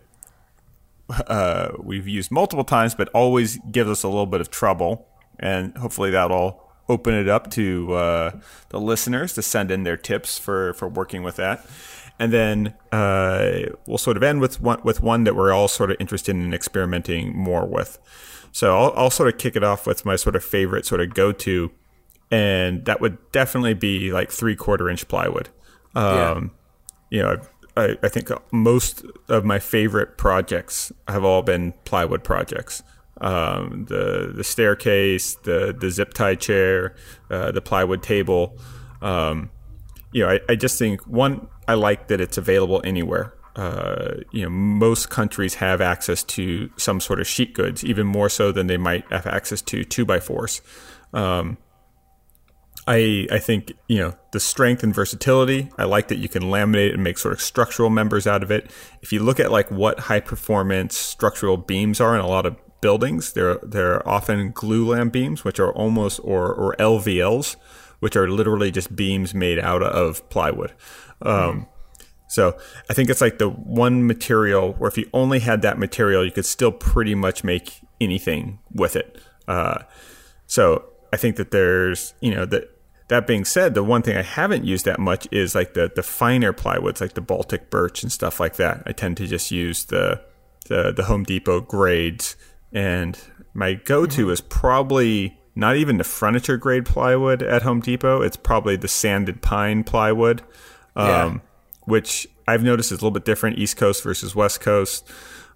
uh, 1.09 1.69
we've 1.79 2.07
used 2.07 2.31
multiple 2.31 2.63
times, 2.63 2.95
but 2.95 3.09
always 3.09 3.57
gives 3.71 3.89
us 3.89 4.03
a 4.03 4.07
little 4.07 4.25
bit 4.25 4.41
of 4.41 4.49
trouble. 4.49 5.07
And 5.39 5.77
hopefully 5.77 6.11
that'll 6.11 6.63
open 6.87 7.13
it 7.13 7.27
up 7.27 7.51
to 7.51 7.93
uh, 7.93 8.39
the 8.69 8.79
listeners 8.79 9.33
to 9.33 9.41
send 9.41 9.71
in 9.71 9.83
their 9.83 9.97
tips 9.97 10.39
for, 10.39 10.73
for 10.73 10.87
working 10.87 11.23
with 11.23 11.35
that. 11.35 11.65
And 12.17 12.31
then 12.31 12.73
uh, 12.91 13.63
we'll 13.85 13.97
sort 13.97 14.15
of 14.17 14.23
end 14.23 14.39
with 14.39 14.61
one, 14.61 14.79
with 14.83 15.01
one 15.01 15.25
that 15.25 15.35
we're 15.35 15.51
all 15.51 15.67
sort 15.67 15.91
of 15.91 15.97
interested 15.99 16.35
in 16.35 16.53
experimenting 16.53 17.35
more 17.35 17.65
with. 17.65 17.99
So 18.51 18.77
I'll, 18.77 18.93
I'll 18.95 19.09
sort 19.09 19.27
of 19.27 19.37
kick 19.37 19.57
it 19.57 19.63
off 19.65 19.85
with 19.85 20.05
my 20.05 20.15
sort 20.15 20.37
of 20.37 20.43
favorite 20.43 20.85
sort 20.85 21.01
of 21.01 21.13
go 21.13 21.33
to, 21.33 21.71
and 22.31 22.85
that 22.85 23.01
would 23.01 23.17
definitely 23.33 23.73
be 23.73 24.13
like 24.13 24.31
three 24.31 24.55
quarter 24.55 24.89
inch 24.89 25.09
plywood. 25.09 25.49
Um, 25.93 26.51
you 27.09 27.21
know, 27.21 27.37
I, 27.77 27.97
I 28.01 28.09
think 28.09 28.29
most 28.51 29.05
of 29.27 29.43
my 29.45 29.59
favorite 29.59 30.17
projects 30.17 30.91
have 31.07 31.23
all 31.23 31.41
been 31.41 31.73
plywood 31.83 32.23
projects. 32.23 32.83
Um, 33.21 33.85
the 33.88 34.33
the 34.35 34.43
staircase, 34.43 35.35
the 35.43 35.75
the 35.77 35.89
zip 35.89 36.13
tie 36.13 36.35
chair, 36.35 36.95
uh, 37.29 37.51
the 37.51 37.61
plywood 37.61 38.03
table. 38.03 38.57
Um, 39.01 39.49
you 40.11 40.23
know, 40.23 40.31
I, 40.31 40.39
I 40.49 40.55
just 40.55 40.79
think 40.79 41.05
one, 41.07 41.47
I 41.67 41.73
like 41.73 42.07
that 42.07 42.21
it's 42.21 42.38
available 42.38 42.81
anywhere. 42.83 43.33
Uh, 43.55 44.15
you 44.31 44.43
know, 44.43 44.49
most 44.49 45.09
countries 45.09 45.55
have 45.55 45.79
access 45.79 46.23
to 46.23 46.69
some 46.77 46.99
sort 46.99 47.21
of 47.21 47.27
sheet 47.27 47.53
goods, 47.53 47.85
even 47.85 48.05
more 48.05 48.29
so 48.29 48.51
than 48.51 48.67
they 48.67 48.77
might 48.77 49.09
have 49.11 49.25
access 49.27 49.61
to 49.61 49.83
two 49.85 50.05
by 50.05 50.19
fours. 50.19 50.61
Um, 51.13 51.57
I 52.87 53.27
I 53.31 53.39
think 53.39 53.73
you 53.87 53.97
know 53.97 54.13
the 54.31 54.39
strength 54.39 54.83
and 54.83 54.93
versatility. 54.93 55.71
I 55.77 55.85
like 55.85 56.07
that 56.09 56.17
you 56.17 56.29
can 56.29 56.43
laminate 56.43 56.93
and 56.93 57.03
make 57.03 57.17
sort 57.17 57.33
of 57.33 57.41
structural 57.41 57.89
members 57.89 58.27
out 58.27 58.43
of 58.43 58.51
it. 58.51 58.69
If 59.01 59.11
you 59.11 59.21
look 59.23 59.39
at 59.39 59.51
like 59.51 59.71
what 59.71 60.01
high 60.01 60.19
performance 60.19 60.95
structural 60.97 61.57
beams 61.57 61.99
are 61.99 62.13
in 62.15 62.21
a 62.21 62.27
lot 62.27 62.45
of 62.45 62.57
buildings, 62.81 63.33
they're 63.33 63.57
they're 63.63 64.07
often 64.07 64.53
glulam 64.53 65.11
beams, 65.11 65.43
which 65.43 65.59
are 65.59 65.73
almost 65.73 66.19
or 66.23 66.53
or 66.53 66.75
LVLs, 66.77 67.55
which 67.99 68.15
are 68.15 68.29
literally 68.29 68.71
just 68.71 68.95
beams 68.95 69.33
made 69.33 69.57
out 69.59 69.81
of 69.81 70.27
plywood. 70.29 70.73
Um, 71.21 71.67
So 72.27 72.57
I 72.89 72.93
think 72.93 73.09
it's 73.09 73.21
like 73.21 73.37
the 73.37 73.49
one 73.49 74.05
material 74.07 74.73
where 74.73 74.87
if 74.89 74.97
you 74.97 75.07
only 75.13 75.39
had 75.39 75.61
that 75.61 75.77
material, 75.77 76.25
you 76.25 76.31
could 76.31 76.45
still 76.45 76.71
pretty 76.71 77.15
much 77.15 77.43
make 77.43 77.81
anything 78.01 78.59
with 78.71 78.95
it. 78.95 79.19
Uh, 79.47 79.83
so 80.47 80.85
I 81.13 81.17
think 81.17 81.35
that 81.37 81.51
there's, 81.51 82.13
you 82.19 82.33
know, 82.33 82.45
that 82.45 82.74
that 83.07 83.27
being 83.27 83.45
said, 83.45 83.73
the 83.75 83.83
one 83.83 84.01
thing 84.01 84.17
I 84.17 84.21
haven't 84.23 84.65
used 84.65 84.85
that 84.85 84.99
much 84.99 85.27
is 85.31 85.53
like 85.55 85.73
the 85.73 85.91
the 85.95 86.03
finer 86.03 86.53
plywoods, 86.53 87.01
like 87.01 87.13
the 87.13 87.21
Baltic 87.21 87.69
birch 87.69 88.03
and 88.03 88.11
stuff 88.11 88.39
like 88.39 88.55
that. 88.55 88.83
I 88.85 88.91
tend 88.91 89.17
to 89.17 89.27
just 89.27 89.51
use 89.51 89.85
the 89.85 90.21
the, 90.67 90.91
the 90.91 91.03
Home 91.03 91.23
Depot 91.23 91.61
grades, 91.61 92.35
and 92.73 93.17
my 93.53 93.73
go 93.75 94.05
to 94.07 94.31
is 94.31 94.41
probably 94.41 95.37
not 95.55 95.77
even 95.77 95.97
the 95.97 96.03
furniture 96.03 96.57
grade 96.57 96.85
plywood 96.85 97.41
at 97.43 97.61
Home 97.61 97.79
Depot. 97.79 98.21
It's 98.21 98.35
probably 98.37 98.75
the 98.75 98.87
sanded 98.87 99.41
pine 99.41 99.83
plywood, 99.83 100.41
um, 100.95 101.07
Yeah. 101.07 101.37
which 101.83 102.27
I've 102.47 102.63
noticed 102.63 102.91
is 102.91 102.99
a 102.99 103.01
little 103.01 103.11
bit 103.11 103.23
different 103.25 103.57
East 103.59 103.77
Coast 103.77 104.03
versus 104.03 104.35
West 104.35 104.59
Coast. 104.59 105.07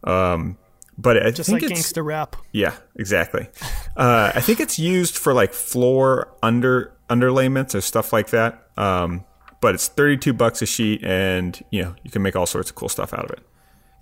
Um, 0.04 0.58
but 0.98 1.18
I 1.26 1.32
Just 1.32 1.50
think 1.50 1.64
like 1.64 1.72
it's 1.72 1.80
gangster 1.82 2.04
rap. 2.04 2.36
yeah, 2.52 2.76
exactly. 2.96 3.48
Uh, 3.98 4.32
I 4.34 4.40
think 4.40 4.62
it's 4.62 4.80
used 4.80 5.18
for 5.18 5.34
like 5.34 5.52
floor 5.54 6.30
under 6.42 6.94
underlayments 7.10 7.76
or 7.76 7.82
stuff 7.82 8.14
like 8.14 8.30
that. 8.30 8.68
Um, 8.78 9.26
but 9.62 9.76
it's 9.76 9.88
thirty 9.88 10.18
two 10.18 10.34
bucks 10.34 10.62
a 10.62 10.66
sheet, 10.66 11.04
and 11.04 11.62
you 11.70 11.84
know 11.84 11.96
you 12.04 12.12
can 12.12 12.22
make 12.22 12.36
all 12.36 12.46
sorts 12.46 12.70
of 12.70 12.76
cool 12.76 12.90
stuff 12.90 13.14
out 13.14 13.26
of 13.26 13.32
it. 13.32 13.40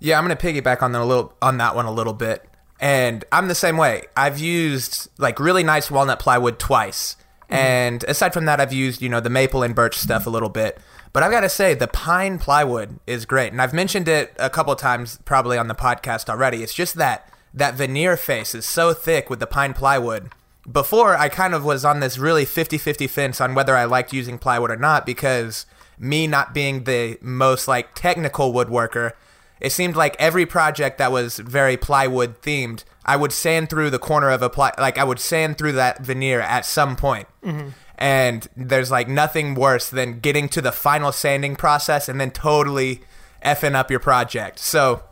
Yeah, 0.00 0.18
I'm 0.18 0.24
gonna 0.24 0.36
piggyback 0.36 0.82
on 0.82 0.92
that 0.92 1.02
a 1.02 1.04
little 1.04 1.34
on 1.42 1.58
that 1.58 1.74
one 1.74 1.86
a 1.86 1.92
little 1.92 2.12
bit. 2.12 2.44
And 2.80 3.24
I'm 3.32 3.48
the 3.48 3.56
same 3.56 3.76
way. 3.76 4.04
I've 4.16 4.38
used 4.38 5.08
like 5.18 5.40
really 5.40 5.64
nice 5.64 5.90
walnut 5.90 6.20
plywood 6.20 6.58
twice. 6.58 7.16
And 7.50 8.04
aside 8.04 8.34
from 8.34 8.44
that, 8.44 8.60
I've 8.60 8.74
used, 8.74 9.00
you 9.00 9.08
know, 9.08 9.20
the 9.20 9.30
maple 9.30 9.62
and 9.62 9.74
birch 9.74 9.96
stuff 9.96 10.26
a 10.26 10.30
little 10.30 10.50
bit. 10.50 10.78
But 11.12 11.22
I've 11.22 11.30
got 11.30 11.40
to 11.40 11.48
say, 11.48 11.74
the 11.74 11.88
pine 11.88 12.38
plywood 12.38 13.00
is 13.06 13.24
great. 13.24 13.52
And 13.52 13.62
I've 13.62 13.72
mentioned 13.72 14.06
it 14.06 14.34
a 14.38 14.50
couple 14.50 14.74
times 14.76 15.18
probably 15.24 15.56
on 15.56 15.66
the 15.66 15.74
podcast 15.74 16.28
already. 16.28 16.62
It's 16.62 16.74
just 16.74 16.96
that 16.96 17.32
that 17.54 17.74
veneer 17.74 18.16
face 18.16 18.54
is 18.54 18.66
so 18.66 18.92
thick 18.92 19.30
with 19.30 19.40
the 19.40 19.46
pine 19.46 19.72
plywood. 19.72 20.30
Before 20.70 21.16
I 21.16 21.28
kind 21.28 21.54
of 21.54 21.64
was 21.64 21.84
on 21.84 22.00
this 22.00 22.18
really 22.18 22.44
50-50 22.44 23.08
fence 23.08 23.40
on 23.40 23.54
whether 23.54 23.74
I 23.74 23.84
liked 23.84 24.12
using 24.12 24.38
plywood 24.38 24.70
or 24.70 24.76
not 24.76 25.06
because 25.06 25.66
me 25.98 26.26
not 26.26 26.52
being 26.52 26.84
the 26.84 27.18
most 27.20 27.66
like 27.66 27.94
technical 27.94 28.52
woodworker, 28.52 29.12
it 29.60 29.70
seemed 29.70 29.96
like 29.96 30.14
every 30.18 30.46
project 30.46 30.98
that 30.98 31.10
was 31.10 31.38
very 31.38 31.76
plywood 31.76 32.40
themed, 32.42 32.84
I 33.04 33.16
would 33.16 33.32
sand 33.32 33.70
through 33.70 33.90
the 33.90 33.98
corner 33.98 34.30
of 34.30 34.42
a 34.42 34.50
ply 34.50 34.72
like 34.78 34.98
I 34.98 35.04
would 35.04 35.18
sand 35.18 35.58
through 35.58 35.72
that 35.72 36.00
veneer 36.00 36.40
at 36.40 36.64
some 36.64 36.94
point. 36.94 37.26
Mm-hmm. 37.42 37.70
And 37.96 38.46
there's 38.56 38.90
like 38.90 39.08
nothing 39.08 39.54
worse 39.54 39.90
than 39.90 40.20
getting 40.20 40.48
to 40.50 40.60
the 40.60 40.70
final 40.70 41.10
sanding 41.10 41.56
process 41.56 42.08
and 42.08 42.20
then 42.20 42.30
totally 42.30 43.00
effing 43.44 43.74
up 43.74 43.90
your 43.90 44.00
project. 44.00 44.60
So 44.60 45.02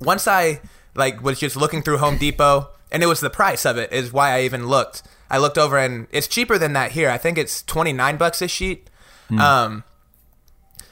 once 0.00 0.26
I 0.26 0.60
like 0.94 1.22
was 1.22 1.38
just 1.38 1.56
looking 1.56 1.82
through 1.82 1.98
Home 1.98 2.16
Depot, 2.16 2.70
and 2.90 3.02
it 3.02 3.06
was 3.06 3.20
the 3.20 3.30
price 3.30 3.64
of 3.64 3.76
it 3.76 3.92
is 3.92 4.12
why 4.12 4.30
I 4.32 4.42
even 4.42 4.66
looked. 4.68 5.02
I 5.28 5.38
looked 5.38 5.58
over 5.58 5.76
and 5.76 6.06
it's 6.10 6.28
cheaper 6.28 6.56
than 6.58 6.72
that 6.74 6.92
here. 6.92 7.10
I 7.10 7.18
think 7.18 7.36
it's 7.38 7.62
twenty 7.62 7.92
nine 7.92 8.16
bucks 8.16 8.40
a 8.42 8.48
sheet. 8.48 8.88
Um, 9.40 9.84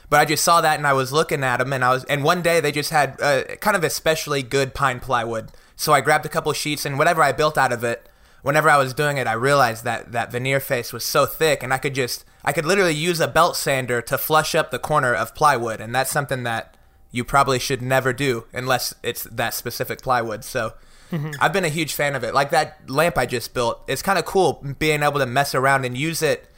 but 0.09 0.19
I 0.19 0.25
just 0.25 0.43
saw 0.43 0.61
that 0.61 0.77
and 0.77 0.85
I 0.85 0.93
was 0.93 1.11
looking 1.11 1.43
at 1.43 1.57
them 1.57 1.73
and 1.73 1.83
I 1.83 1.89
was 1.91 2.03
and 2.05 2.23
one 2.23 2.41
day 2.41 2.59
they 2.59 2.71
just 2.71 2.89
had 2.89 3.19
uh, 3.21 3.43
kind 3.61 3.75
of 3.75 3.83
especially 3.83 4.43
good 4.43 4.73
pine 4.73 4.99
plywood. 4.99 5.51
So 5.75 5.93
I 5.93 6.01
grabbed 6.01 6.25
a 6.25 6.29
couple 6.29 6.51
sheets 6.53 6.85
and 6.85 6.97
whatever 6.97 7.21
I 7.21 7.31
built 7.31 7.57
out 7.57 7.71
of 7.71 7.83
it. 7.83 8.07
Whenever 8.41 8.69
I 8.69 8.77
was 8.77 8.93
doing 8.93 9.17
it, 9.17 9.25
I 9.25 9.33
realized 9.33 9.83
that 9.85 10.11
that 10.11 10.31
veneer 10.31 10.59
face 10.59 10.93
was 10.93 11.03
so 11.03 11.25
thick 11.25 11.63
and 11.63 11.73
I 11.73 11.79
could 11.79 11.95
just 11.95 12.23
I 12.43 12.51
could 12.51 12.65
literally 12.65 12.93
use 12.93 13.19
a 13.19 13.27
belt 13.27 13.55
sander 13.55 14.01
to 14.03 14.17
flush 14.17 14.53
up 14.53 14.69
the 14.69 14.79
corner 14.79 15.15
of 15.15 15.33
plywood 15.33 15.81
and 15.81 15.95
that's 15.95 16.11
something 16.11 16.43
that 16.43 16.75
you 17.11 17.23
probably 17.23 17.57
should 17.57 17.81
never 17.81 18.13
do 18.13 18.45
unless 18.53 18.93
it's 19.01 19.23
that 19.23 19.53
specific 19.53 20.01
plywood. 20.01 20.43
So 20.43 20.73
Mm-hmm. 21.11 21.31
I've 21.39 21.53
been 21.53 21.65
a 21.65 21.69
huge 21.69 21.93
fan 21.93 22.15
of 22.15 22.23
it. 22.23 22.33
Like 22.33 22.49
that 22.51 22.89
lamp 22.89 23.17
I 23.17 23.25
just 23.25 23.53
built, 23.53 23.81
it's 23.87 24.01
kind 24.01 24.19
of 24.19 24.25
cool 24.25 24.63
being 24.79 25.03
able 25.03 25.19
to 25.19 25.25
mess 25.25 25.53
around 25.53 25.85
and 25.85 25.97
use 25.97 26.21
it 26.21 26.49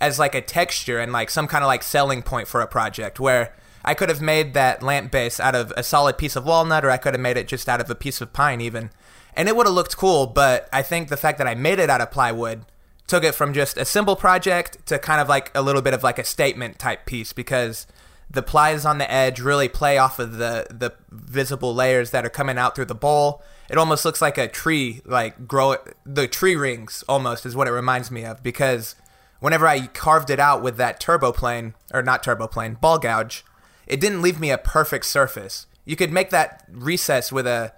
as 0.00 0.18
like 0.18 0.34
a 0.34 0.40
texture 0.40 0.98
and 0.98 1.12
like 1.12 1.30
some 1.30 1.46
kind 1.46 1.64
of 1.64 1.68
like 1.68 1.82
selling 1.82 2.22
point 2.22 2.48
for 2.48 2.60
a 2.60 2.66
project 2.66 3.18
where 3.18 3.54
I 3.84 3.94
could 3.94 4.08
have 4.08 4.20
made 4.20 4.54
that 4.54 4.82
lamp 4.82 5.12
base 5.12 5.38
out 5.38 5.54
of 5.54 5.72
a 5.76 5.82
solid 5.82 6.18
piece 6.18 6.36
of 6.36 6.44
walnut 6.44 6.84
or 6.84 6.90
I 6.90 6.96
could 6.96 7.14
have 7.14 7.20
made 7.20 7.36
it 7.36 7.48
just 7.48 7.68
out 7.68 7.80
of 7.80 7.88
a 7.88 7.94
piece 7.94 8.20
of 8.20 8.32
pine 8.32 8.60
even. 8.60 8.90
And 9.34 9.48
it 9.48 9.56
would 9.56 9.66
have 9.66 9.74
looked 9.74 9.96
cool, 9.96 10.26
but 10.26 10.68
I 10.72 10.82
think 10.82 11.08
the 11.08 11.16
fact 11.16 11.38
that 11.38 11.46
I 11.46 11.54
made 11.54 11.78
it 11.78 11.90
out 11.90 12.00
of 12.00 12.10
plywood 12.10 12.64
took 13.06 13.22
it 13.22 13.34
from 13.34 13.52
just 13.52 13.76
a 13.76 13.84
simple 13.84 14.16
project 14.16 14.84
to 14.86 14.98
kind 14.98 15.20
of 15.20 15.28
like 15.28 15.52
a 15.54 15.62
little 15.62 15.82
bit 15.82 15.94
of 15.94 16.02
like 16.02 16.18
a 16.18 16.24
statement 16.24 16.78
type 16.78 17.06
piece 17.06 17.32
because 17.32 17.86
the 18.28 18.42
plies 18.42 18.84
on 18.84 18.98
the 18.98 19.10
edge 19.10 19.40
really 19.40 19.68
play 19.68 19.98
off 19.98 20.18
of 20.18 20.38
the 20.38 20.66
the 20.70 20.92
visible 21.10 21.74
layers 21.74 22.10
that 22.10 22.26
are 22.26 22.30
coming 22.30 22.58
out 22.58 22.74
through 22.74 22.86
the 22.86 22.94
bowl. 22.94 23.42
It 23.68 23.78
almost 23.78 24.04
looks 24.04 24.22
like 24.22 24.38
a 24.38 24.48
tree, 24.48 25.02
like 25.04 25.48
grow 25.48 25.76
the 26.04 26.28
tree 26.28 26.56
rings 26.56 27.02
almost 27.08 27.44
is 27.46 27.56
what 27.56 27.68
it 27.68 27.72
reminds 27.72 28.10
me 28.10 28.24
of 28.24 28.42
because 28.42 28.94
whenever 29.40 29.66
I 29.66 29.86
carved 29.88 30.30
it 30.30 30.40
out 30.40 30.62
with 30.62 30.76
that 30.76 31.00
turbo 31.00 31.32
plane 31.32 31.74
or 31.92 32.02
not 32.02 32.22
turbo 32.22 32.46
plane 32.46 32.74
ball 32.74 32.98
gouge, 32.98 33.44
it 33.86 34.00
didn't 34.00 34.22
leave 34.22 34.40
me 34.40 34.50
a 34.50 34.58
perfect 34.58 35.06
surface. 35.06 35.66
You 35.84 35.96
could 35.96 36.12
make 36.12 36.30
that 36.30 36.64
recess 36.70 37.32
with 37.32 37.46
a 37.46 37.72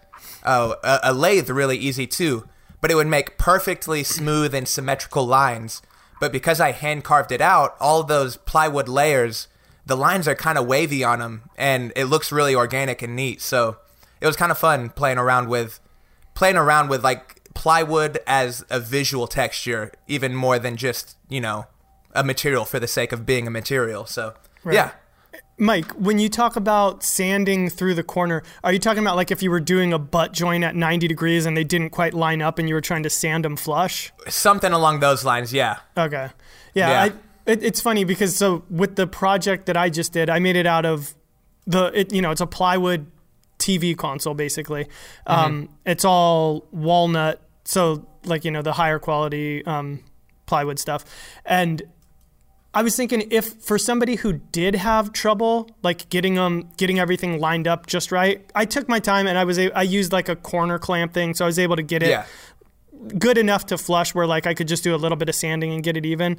oh, 0.44 0.77
a, 0.83 1.01
a 1.05 1.12
lathe 1.12 1.51
really 1.51 1.77
easy 1.77 2.07
too, 2.07 2.48
but 2.81 2.90
it 2.90 2.94
would 2.94 3.07
make 3.07 3.38
perfectly 3.38 4.03
smooth 4.03 4.55
and 4.55 4.68
symmetrical 4.68 5.27
lines. 5.27 5.83
But 6.20 6.33
because 6.33 6.61
I 6.61 6.72
hand 6.72 7.05
carved 7.05 7.33
it 7.33 7.40
out, 7.40 7.77
all 7.81 8.03
those 8.03 8.37
plywood 8.38 8.88
layers, 8.88 9.46
the 9.87 9.96
lines 9.96 10.27
are 10.27 10.35
kind 10.35 10.59
of 10.59 10.66
wavy 10.66 11.05
on 11.05 11.20
them, 11.20 11.48
and 11.57 11.92
it 11.94 12.07
looks 12.07 12.33
really 12.33 12.55
organic 12.55 13.03
and 13.03 13.14
neat. 13.14 13.40
So 13.40 13.77
it 14.20 14.26
was 14.26 14.37
kind 14.37 14.50
of 14.50 14.59
fun 14.59 14.90
playing 14.90 15.18
around 15.18 15.48
with 15.48 15.81
playing 16.35 16.57
around 16.57 16.88
with 16.88 17.02
like 17.02 17.42
plywood 17.54 18.18
as 18.26 18.64
a 18.70 18.78
visual 18.78 19.26
texture, 19.26 19.92
even 20.07 20.35
more 20.35 20.59
than 20.59 20.76
just 20.76 21.16
you 21.28 21.40
know 21.40 21.66
a 22.12 22.24
material 22.24 22.64
for 22.64 22.81
the 22.81 22.88
sake 22.88 23.12
of 23.12 23.26
being 23.26 23.46
a 23.46 23.50
material. 23.50 24.07
So 24.07 24.35
yeah. 24.70 24.92
Mike, 25.61 25.90
when 25.92 26.20
you 26.20 26.28
talk 26.28 26.54
about 26.54 27.02
sanding 27.02 27.68
through 27.68 27.94
the 27.94 28.04
corner, 28.04 28.44
are 28.62 28.72
you 28.72 28.78
talking 28.78 29.02
about 29.02 29.16
like 29.16 29.33
if 29.33 29.42
you 29.42 29.50
were 29.50 29.61
doing 29.61 29.92
a 29.92 29.98
butt 29.98 30.33
joint 30.33 30.62
at 30.62 30.76
90 30.76 31.09
degrees 31.09 31.46
and 31.46 31.57
they 31.57 31.64
didn't 31.64 31.90
quite 31.90 32.14
line 32.14 32.40
up 32.40 32.61
and 32.61 32.68
you 32.68 32.76
were 32.76 32.81
trying 32.81 33.02
to 33.02 33.11
sand 33.11 33.44
them 33.44 33.57
flush? 33.57 34.12
Something 34.28 34.72
along 34.72 35.00
those 35.00 35.24
lines, 35.24 35.52
yeah. 35.52 35.78
Okay. 35.96 36.28
Yeah. 36.74 36.90
Yeah. 36.90 37.02
I, 37.02 37.50
it, 37.50 37.64
it's 37.64 37.81
funny 37.81 38.04
because 38.04 38.37
so 38.37 38.62
with 38.70 38.94
the 38.94 39.09
project 39.09 39.66
that 39.66 39.76
I 39.76 39.90
just 39.90 40.12
did, 40.12 40.31
I 40.31 40.38
made 40.38 40.54
it 40.54 40.66
out 40.66 40.87
of 40.87 41.14
the, 41.66 41.90
it, 41.92 42.12
you 42.12 42.22
know, 42.22 42.31
it's 42.31 42.40
a 42.40 42.46
plywood 42.46 43.07
TV 43.58 43.96
console 43.96 44.34
basically. 44.34 44.86
Um, 45.26 45.68
it's 45.84 46.04
all 46.04 46.66
walnut. 46.70 47.40
So 47.64 48.06
like, 48.24 48.44
you 48.44 48.50
know, 48.50 48.62
the 48.62 48.72
higher 48.72 48.98
quality 48.98 49.64
um, 49.66 50.00
plywood 50.46 50.78
stuff. 50.78 51.04
And 51.44 51.82
I 52.74 52.82
was 52.82 52.94
thinking 52.96 53.26
if 53.30 53.54
for 53.62 53.78
somebody 53.78 54.14
who 54.16 54.34
did 54.34 54.74
have 54.74 55.12
trouble 55.12 55.68
like 55.82 56.08
getting 56.10 56.34
them 56.34 56.68
getting 56.76 56.98
everything 57.00 57.40
lined 57.40 57.66
up 57.66 57.86
just 57.86 58.12
right, 58.12 58.48
I 58.54 58.64
took 58.66 58.88
my 58.88 59.00
time 59.00 59.26
and 59.26 59.36
I 59.38 59.44
was 59.44 59.58
a, 59.58 59.70
I 59.76 59.82
used 59.82 60.12
like 60.12 60.28
a 60.28 60.36
corner 60.36 60.78
clamp 60.78 61.12
thing, 61.14 61.34
so 61.34 61.44
I 61.44 61.48
was 61.48 61.58
able 61.58 61.76
to 61.76 61.82
get 61.82 62.02
it 62.02 62.10
Yeah. 62.10 62.24
good 63.18 63.38
enough 63.38 63.66
to 63.66 63.78
flush 63.78 64.14
where 64.14 64.26
like 64.26 64.46
I 64.46 64.54
could 64.54 64.68
just 64.68 64.84
do 64.84 64.94
a 64.94 64.96
little 64.98 65.16
bit 65.16 65.28
of 65.28 65.34
sanding 65.34 65.72
and 65.72 65.82
get 65.82 65.96
it 65.96 66.04
even. 66.06 66.36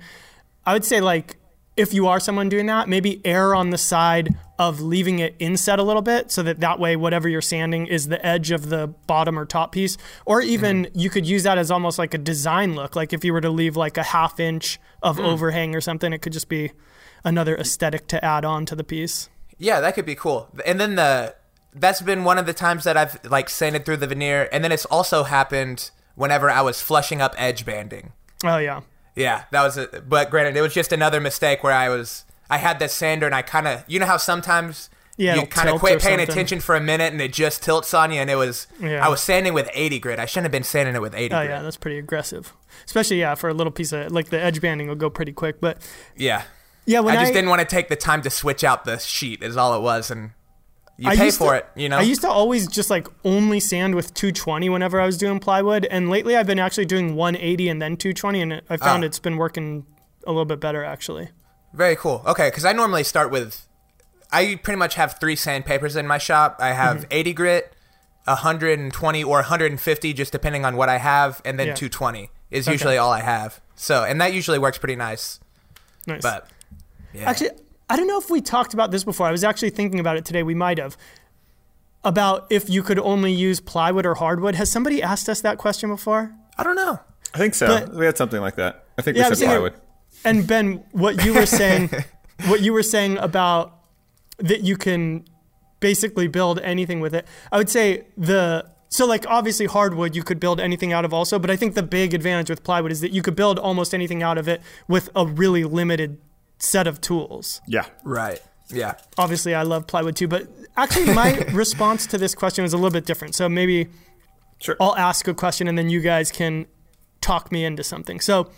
I 0.66 0.74
would 0.74 0.86
say 0.86 1.02
like 1.02 1.38
if 1.80 1.94
you 1.94 2.08
are 2.08 2.20
someone 2.20 2.50
doing 2.50 2.66
that, 2.66 2.90
maybe 2.90 3.22
err 3.24 3.56
on 3.56 3.70
the 3.70 3.78
side 3.78 4.36
of 4.60 4.82
leaving 4.82 5.20
it 5.20 5.34
inset 5.40 5.80
a 5.80 5.84
little 5.84 6.02
bit 6.02 6.30
so 6.30 6.44
that 6.44 6.60
that 6.60 6.78
way 6.78 6.98
whatever 6.98 7.30
you're 7.30 7.40
sanding 7.40 7.88
is 7.88 8.10
the 8.10 8.24
edge 8.26 8.52
of 8.52 8.68
the 8.68 8.88
bottom 9.08 9.40
or 9.40 9.46
top 9.46 9.72
piece. 9.72 9.98
Or 10.26 10.42
mm-hmm. 10.42 10.50
even 10.50 10.92
you 10.94 11.10
could 11.10 11.26
use 11.26 11.44
that 11.44 11.58
as 11.58 11.72
almost 11.72 11.98
like 11.98 12.14
a 12.14 12.18
design 12.18 12.76
look. 12.76 12.98
Like 12.98 13.14
if 13.14 13.24
you 13.24 13.32
were 13.32 13.40
to 13.40 13.50
leave 13.50 13.78
like 13.78 13.98
a 13.98 14.04
half 14.04 14.42
inch 14.42 14.78
of 15.02 15.18
mm. 15.18 15.24
overhang 15.24 15.74
or 15.74 15.80
something, 15.80 16.12
it 16.12 16.22
could 16.22 16.34
just 16.34 16.50
be 16.50 16.74
another 17.24 17.56
aesthetic 17.56 18.08
to 18.08 18.24
add 18.24 18.44
on 18.44 18.66
to 18.66 18.76
the 18.76 18.84
piece. 18.84 19.30
Yeah, 19.58 19.80
that 19.80 19.96
could 19.96 20.06
be 20.06 20.16
cool. 20.16 20.50
And 20.66 20.82
then 20.82 20.96
the 20.96 21.36
that's 21.74 22.02
been 22.02 22.26
one 22.26 22.38
of 22.38 22.46
the 22.46 22.54
times 22.54 22.84
that 22.84 22.98
I've 22.98 23.24
like 23.24 23.50
sanded 23.50 23.86
through 23.86 23.98
the 23.98 24.08
veneer, 24.08 24.50
and 24.52 24.64
then 24.64 24.74
it's 24.74 24.86
also 24.86 25.24
happened 25.24 25.92
whenever 26.16 26.50
I 26.50 26.62
was 26.62 26.82
flushing 26.82 27.22
up 27.22 27.34
edge 27.38 27.66
banding. 27.66 28.12
Oh 28.44 28.58
yeah. 28.58 28.82
Yeah, 29.20 29.44
that 29.52 29.64
was 29.64 29.78
it. 29.78 30.08
But 30.10 30.30
granted, 30.30 30.56
it 30.58 30.62
was 30.62 30.74
just 30.74 30.92
another 30.92 31.20
mistake 31.20 31.64
where 31.64 31.74
I 31.74 31.90
was 31.90 32.26
I 32.50 32.58
had 32.58 32.80
this 32.80 32.94
sander 32.94 33.26
and 33.26 33.36
I 33.36 33.42
kind 33.42 33.68
of 33.68 33.84
you 33.88 34.00
know 34.00 34.06
how 34.06 34.18
sometimes 34.18 34.90
Yeah, 35.18 35.36
you 35.36 35.46
kind 35.46 35.70
of 35.70 35.80
quit 35.80 36.02
paying 36.02 36.18
something. 36.20 36.32
attention 36.34 36.60
for 36.62 36.76
a 36.76 36.80
minute 36.82 37.12
and 37.12 37.22
it 37.22 37.34
just 37.34 37.62
tilts 37.62 37.94
on 37.94 38.12
you, 38.12 38.22
and 38.22 38.30
it 38.30 38.36
was 38.36 38.68
Yeah. 38.80 39.06
I 39.06 39.10
was 39.10 39.22
sanding 39.22 39.54
with 39.54 39.70
80 39.74 40.00
grit. 40.00 40.20
I 40.20 40.26
shouldn't 40.26 40.46
have 40.46 40.52
been 40.52 40.64
sanding 40.64 40.96
it 40.96 41.02
with 41.02 41.14
80 41.14 41.36
Oh 41.36 41.40
grit. 41.40 41.50
yeah, 41.50 41.62
that's 41.62 41.78
pretty 41.78 41.98
aggressive. 42.00 42.54
Especially 42.86 43.20
yeah, 43.20 43.36
for 43.36 43.50
a 43.50 43.54
little 43.54 43.72
piece 43.72 43.92
of 43.92 44.12
like 44.12 44.30
the 44.30 44.42
edge 44.42 44.62
banding 44.62 44.88
will 44.88 44.96
go 44.96 45.10
pretty 45.10 45.34
quick. 45.34 45.60
But 45.60 45.78
Yeah. 46.16 46.44
yeah, 46.86 47.02
when 47.02 47.18
I 47.18 47.22
just 47.22 47.34
didn't 47.34 47.50
want 47.50 47.60
to 47.62 47.68
take 47.68 47.90
the 47.90 47.96
time 47.98 48.22
to 48.22 48.30
switch 48.30 48.64
out 48.64 48.86
the 48.86 48.98
sheet. 49.00 49.44
Is 49.44 49.58
all 49.58 49.76
it 49.76 49.82
was, 49.82 50.10
and 50.10 50.32
you 51.00 51.10
I 51.10 51.16
pay 51.16 51.32
for 51.32 51.52
to- 51.54 51.58
it. 51.60 51.68
You 51.76 51.90
know. 51.90 51.98
I 51.98 52.02
used 52.02 52.22
to 52.22 52.30
always 52.30 52.68
just 52.68 52.90
like 52.90 53.08
only 53.24 53.60
sand 53.60 53.96
with 53.96 54.14
220 54.14 54.70
whenever 54.70 55.00
I 55.00 55.06
was 55.06 55.18
doing 55.18 55.40
plywood, 55.40 55.86
and 55.86 56.10
lately 56.10 56.36
I've 56.36 56.48
been 56.48 56.60
actually 56.60 56.86
doing 56.86 57.16
180 57.16 57.70
and 57.70 57.82
then 57.82 57.96
220, 57.98 58.42
and 58.42 58.62
I 58.70 58.78
found 58.78 59.04
Ah. 59.04 59.08
it's 59.08 59.20
been 59.20 59.38
working 59.38 59.86
a 60.28 60.32
little 60.32 60.46
bit 60.46 60.60
better 60.60 60.84
actually. 60.84 61.30
Very 61.74 61.96
cool. 61.96 62.22
Okay, 62.28 62.48
because 62.50 62.66
I 62.66 62.74
normally 62.74 63.04
start 63.04 63.32
with, 63.32 63.66
I 64.32 64.60
pretty 64.62 64.78
much 64.78 64.96
have 64.96 65.20
three 65.20 65.36
sandpapers 65.36 65.96
in 65.96 66.06
my 66.08 66.18
shop. 66.18 66.58
I 66.60 66.74
have 66.74 66.98
Mm-hmm. 66.98 67.12
80 67.12 67.34
grit, 67.34 67.74
120 68.28 69.24
or 69.24 69.38
150, 69.38 70.14
just 70.14 70.32
depending 70.32 70.66
on 70.66 70.76
what 70.76 70.90
I 70.90 70.98
have, 70.98 71.42
and 71.46 71.60
then 71.60 71.68
Yeah. 71.68 71.74
220 71.76 72.30
is 72.52 72.68
Okay. 72.68 72.74
usually 72.74 72.98
all 72.98 73.12
I 73.12 73.22
have. 73.22 73.62
So, 73.76 74.04
and 74.04 74.20
that 74.22 74.34
usually 74.34 74.60
works 74.60 74.78
pretty 74.78 74.96
nice. 74.96 75.40
Nice. 76.08 76.22
But 76.22 76.48
yeah. 77.14 77.30
Actually, 77.30 77.52
I 77.90 77.96
don't 77.96 78.08
know 78.08 78.20
if 78.20 78.30
we 78.30 78.42
talked 78.42 78.74
about 78.74 78.92
this 78.92 79.04
before. 79.04 79.26
I 79.28 79.32
was 79.32 79.44
actually 79.44 79.72
thinking 79.72 80.00
about 80.00 80.16
it 80.18 80.26
today. 80.26 80.44
We 80.44 80.56
might 80.56 80.78
have. 80.78 80.96
About 82.04 82.48
if 82.50 82.70
you 82.70 82.82
could 82.82 82.98
only 83.00 83.34
use 83.34 83.60
plywood 83.60 84.06
or 84.06 84.16
hardwood. 84.16 84.56
Has 84.56 84.72
somebody 84.72 85.04
asked 85.04 85.28
us 85.28 85.42
that 85.42 85.58
question 85.58 85.90
before? 85.90 86.34
I 86.58 86.64
don't 86.64 86.76
know. 86.78 87.00
I 87.34 87.38
think 87.38 87.54
so. 87.56 87.68
But- 87.68 87.94
we 87.94 88.06
had 88.06 88.16
something 88.18 88.40
like 88.40 88.56
that. 88.56 88.86
I 88.98 89.02
think 89.02 89.18
Yeah, 89.18 89.24
we 89.26 89.30
was 89.32 89.40
said 89.40 89.48
thinking- 89.50 89.62
plywood. 89.72 89.82
And 90.26 90.48
Ben, 90.48 90.84
what 90.92 91.24
you 91.26 91.34
were 91.34 91.46
saying, 91.46 91.90
what 92.48 92.62
you 92.62 92.72
were 92.74 92.84
saying 92.84 93.18
about 93.18 93.74
that 94.38 94.62
you 94.64 94.78
can 94.78 95.26
basically 95.82 96.28
build 96.28 96.60
anything 96.62 97.00
with 97.02 97.14
it. 97.14 97.28
I 97.52 97.58
would 97.58 97.70
say 97.70 98.06
the 98.18 98.66
so 98.90 99.06
like 99.06 99.26
obviously 99.28 99.66
hardwood 99.68 100.16
you 100.16 100.24
could 100.24 100.40
build 100.40 100.60
anything 100.60 100.92
out 100.94 101.06
of 101.06 101.14
also, 101.14 101.38
but 101.38 101.52
I 101.52 101.56
think 101.56 101.76
the 101.76 101.84
big 101.84 102.14
advantage 102.14 102.50
with 102.50 102.64
plywood 102.64 102.92
is 102.92 103.02
that 103.02 103.12
you 103.12 103.22
could 103.22 103.36
build 103.36 103.60
almost 103.60 103.94
anything 103.94 104.24
out 104.24 104.38
of 104.38 104.48
it 104.48 104.62
with 104.88 105.10
a 105.16 105.26
really 105.26 105.64
limited 105.64 106.18
set 106.60 106.88
of 106.88 107.02
tools. 107.02 107.62
Yeah. 107.68 107.86
Right. 108.04 108.42
Yeah. 108.70 108.96
Obviously, 109.18 109.56
I 109.56 109.64
love 109.64 109.88
plywood 109.88 110.16
too, 110.16 110.28
but 110.28 110.48
actually 110.78 111.14
my 111.14 111.34
response 111.54 112.06
to 112.08 112.18
this 112.18 112.36
question 112.36 112.64
was 112.64 112.74
a 112.74 112.78
little 112.78 112.92
bit 112.92 113.06
different. 113.06 113.36
So 113.36 113.50
maybe 113.50 113.88
Sure. 114.62 114.76
I'll 114.80 114.96
ask 114.98 115.28
a 115.28 115.34
question 115.34 115.68
and 115.70 115.78
then 115.78 115.90
you 115.90 116.02
guys 116.02 116.32
can 116.32 116.66
talk 117.22 117.50
me 117.52 117.64
into 117.64 117.82
something. 117.84 118.20
So 118.20 118.52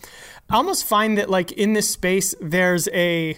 I 0.50 0.56
almost 0.56 0.84
find 0.86 1.18
that 1.18 1.30
like 1.30 1.52
in 1.52 1.74
this 1.74 1.90
space, 1.90 2.34
there's 2.42 2.88
a 2.90 3.38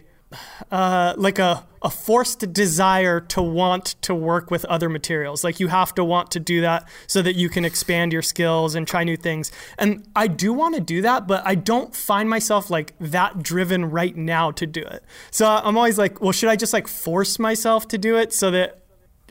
uh, 0.72 1.14
like 1.18 1.40
a, 1.40 1.66
a 1.82 1.90
forced 1.90 2.54
desire 2.54 3.20
to 3.20 3.42
want 3.42 3.96
to 4.02 4.16
work 4.16 4.50
with 4.50 4.66
other 4.66 4.90
materials. 4.90 5.44
Like 5.44 5.60
you 5.60 5.68
have 5.68 5.94
to 5.96 6.04
want 6.04 6.32
to 6.32 6.40
do 6.40 6.62
that 6.62 6.88
so 7.08 7.22
that 7.22 7.36
you 7.36 7.50
can 7.50 7.66
expand 7.66 8.14
your 8.14 8.22
skills 8.22 8.76
and 8.76 8.88
try 8.88 9.04
new 9.04 9.18
things. 9.18 9.52
And 9.78 10.08
I 10.16 10.28
do 10.28 10.54
want 10.54 10.76
to 10.76 10.82
do 10.82 11.02
that, 11.02 11.28
but 11.28 11.42
I 11.46 11.56
don't 11.56 11.96
find 11.96 12.30
myself 12.30 12.70
like 12.70 12.94
that 13.00 13.44
driven 13.44 13.90
right 13.90 14.16
now 14.16 14.52
to 14.52 14.66
do 14.66 14.82
it. 14.82 15.04
So 15.32 15.48
I'm 15.48 15.78
always 15.78 15.98
like, 15.98 16.22
well, 16.22 16.32
should 16.32 16.50
I 16.50 16.56
just 16.56 16.74
like 16.74 16.88
force 16.88 17.40
myself 17.40 17.88
to 17.90 17.98
do 17.98 18.18
it 18.18 18.34
so 18.34 18.52
that 18.52 18.80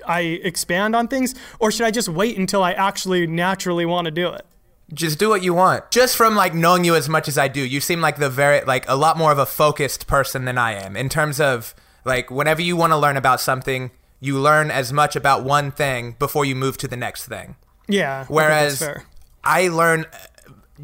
I 0.07 0.21
expand 0.21 0.95
on 0.95 1.09
things? 1.09 1.35
Or 1.59 1.71
should 1.71 1.87
I 1.87 1.91
just 1.91 2.09
wait 2.09 2.37
until 2.37 2.63
I 2.63 2.73
actually 2.73 3.27
naturally 3.27 3.87
want 3.87 4.07
to 4.07 4.11
do 4.11 4.29
it? 4.29 4.47
Just 4.93 5.19
do 5.19 5.29
what 5.29 5.43
you 5.43 5.55
want. 5.55 5.91
Just 5.91 6.17
from 6.17 6.35
like 6.35 6.55
knowing 6.55 6.85
you 6.85 6.95
as 6.95 7.09
much 7.09 7.29
as 7.29 7.39
I 7.39 7.49
do, 7.49 7.61
you 7.61 7.81
seem 7.81 8.01
like 8.01 8.19
the 8.19 8.31
very 8.31 8.65
like 8.65 8.89
a 8.89 8.97
lot 8.97 9.17
more 9.17 9.33
of 9.33 9.39
a 9.39 9.47
focused 9.47 10.07
person 10.07 10.45
than 10.45 10.59
I 10.59 10.73
am 10.73 10.97
in 10.97 11.09
terms 11.09 11.41
of 11.41 11.75
like 12.05 12.31
whenever 12.31 12.63
you 12.63 12.77
want 12.77 12.93
to 12.93 12.97
learn 12.97 13.17
about 13.17 13.41
something, 13.41 13.91
you 14.21 14.39
learn 14.39 14.71
as 14.71 14.93
much 14.93 15.17
about 15.17 15.45
one 15.45 15.71
thing 15.71 16.17
before 16.19 16.45
you 16.45 16.55
move 16.55 16.77
to 16.79 16.89
the 16.89 16.97
next 16.97 17.27
thing. 17.27 17.57
Yeah. 17.89 18.27
I 18.29 18.33
Whereas 18.33 18.79
fair. 18.79 19.05
I 19.45 19.69
learn 19.69 20.07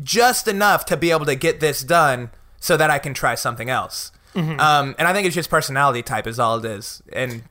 just 0.03 0.49
enough 0.49 0.85
to 0.87 0.97
be 0.97 1.11
able 1.11 1.27
to 1.27 1.35
get 1.35 1.61
this 1.61 1.83
done 1.83 2.31
so 2.61 2.77
that 2.77 2.91
I 2.91 2.99
can 2.99 3.15
try 3.15 3.35
something 3.35 3.71
else. 3.71 4.13
Mm-hmm. 4.35 4.61
Um, 4.61 4.95
and 4.99 5.09
I 5.09 5.13
think 5.13 5.27
it's 5.27 5.35
just 5.35 5.51
personality 5.51 6.03
type 6.03 6.27
is 6.27 6.39
all 6.39 6.59
it 6.59 6.65
is. 6.65 7.03
And 7.13 7.43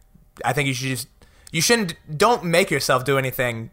I 0.43 0.53
think 0.53 0.67
you 0.67 0.73
should 0.73 0.87
just 0.87 1.07
you 1.51 1.61
shouldn't 1.61 1.95
don't 2.17 2.43
make 2.43 2.69
yourself 2.69 3.05
do 3.05 3.17
anything 3.17 3.71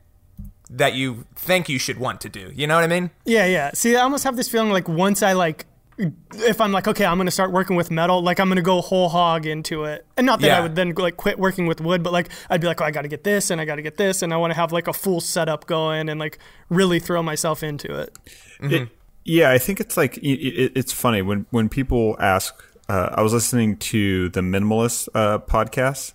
that 0.77 0.95
you 0.95 1.25
think 1.37 1.69
you 1.69 1.79
should 1.79 1.99
want 1.99 2.21
to 2.23 2.29
do. 2.29 2.51
You 2.55 2.67
know 2.67 2.75
what 2.75 2.85
I 2.85 2.89
mean? 2.89 3.11
Yeah, 3.25 3.47
yeah. 3.47 3.71
See, 3.75 3.97
I 3.97 4.01
almost 4.03 4.25
have 4.25 4.37
this 4.37 4.49
feeling 4.49 4.71
like 4.71 4.89
once 4.89 5.23
I 5.23 5.33
like, 5.33 5.67
if 5.97 6.61
I'm 6.61 6.73
like, 6.73 6.89
okay, 6.89 7.05
I'm 7.05 7.17
gonna 7.19 7.31
start 7.31 7.53
working 7.53 7.77
with 7.77 7.91
metal, 7.91 8.21
like 8.21 8.41
I'm 8.41 8.49
gonna 8.49 8.63
go 8.63 8.81
whole 8.81 9.09
hog 9.09 9.47
into 9.47 9.85
it, 9.85 10.05
and 10.17 10.27
not 10.27 10.41
that 10.41 10.51
I 10.59 10.61
would 10.61 10.75
then 10.75 10.93
like 10.97 11.17
quit 11.17 11.39
working 11.39 11.67
with 11.67 11.81
wood, 11.81 12.03
but 12.03 12.13
like 12.13 12.29
I'd 12.51 12.61
be 12.61 12.67
like, 12.67 12.81
oh, 12.81 12.85
I 12.85 12.91
got 12.91 13.03
to 13.03 13.09
get 13.09 13.23
this 13.23 13.51
and 13.51 13.61
I 13.61 13.65
got 13.65 13.77
to 13.77 13.83
get 13.83 13.97
this, 13.97 14.21
and 14.23 14.35
I 14.35 14.37
want 14.37 14.51
to 14.53 14.57
have 14.57 14.73
like 14.73 14.89
a 14.89 14.93
full 14.93 15.21
setup 15.21 15.67
going 15.67 16.09
and 16.09 16.19
like 16.19 16.39
really 16.69 16.99
throw 16.99 17.23
myself 17.23 17.63
into 17.63 17.95
it. 17.99 18.17
It- 18.61 18.89
yeah, 19.27 19.51
I 19.53 19.59
think 19.59 19.81
it's 19.81 19.97
like 19.97 20.17
it, 20.19 20.29
it, 20.29 20.73
it's 20.75 20.93
funny 20.93 21.23
when 21.23 21.47
when 21.51 21.69
people 21.69 22.17
ask. 22.19 22.55
Uh, 22.89 23.09
I 23.15 23.23
was 23.23 23.33
listening 23.33 23.77
to 23.79 24.29
the 24.31 24.41
Minimalist 24.43 25.09
uh, 25.15 25.39
podcast, 25.39 26.13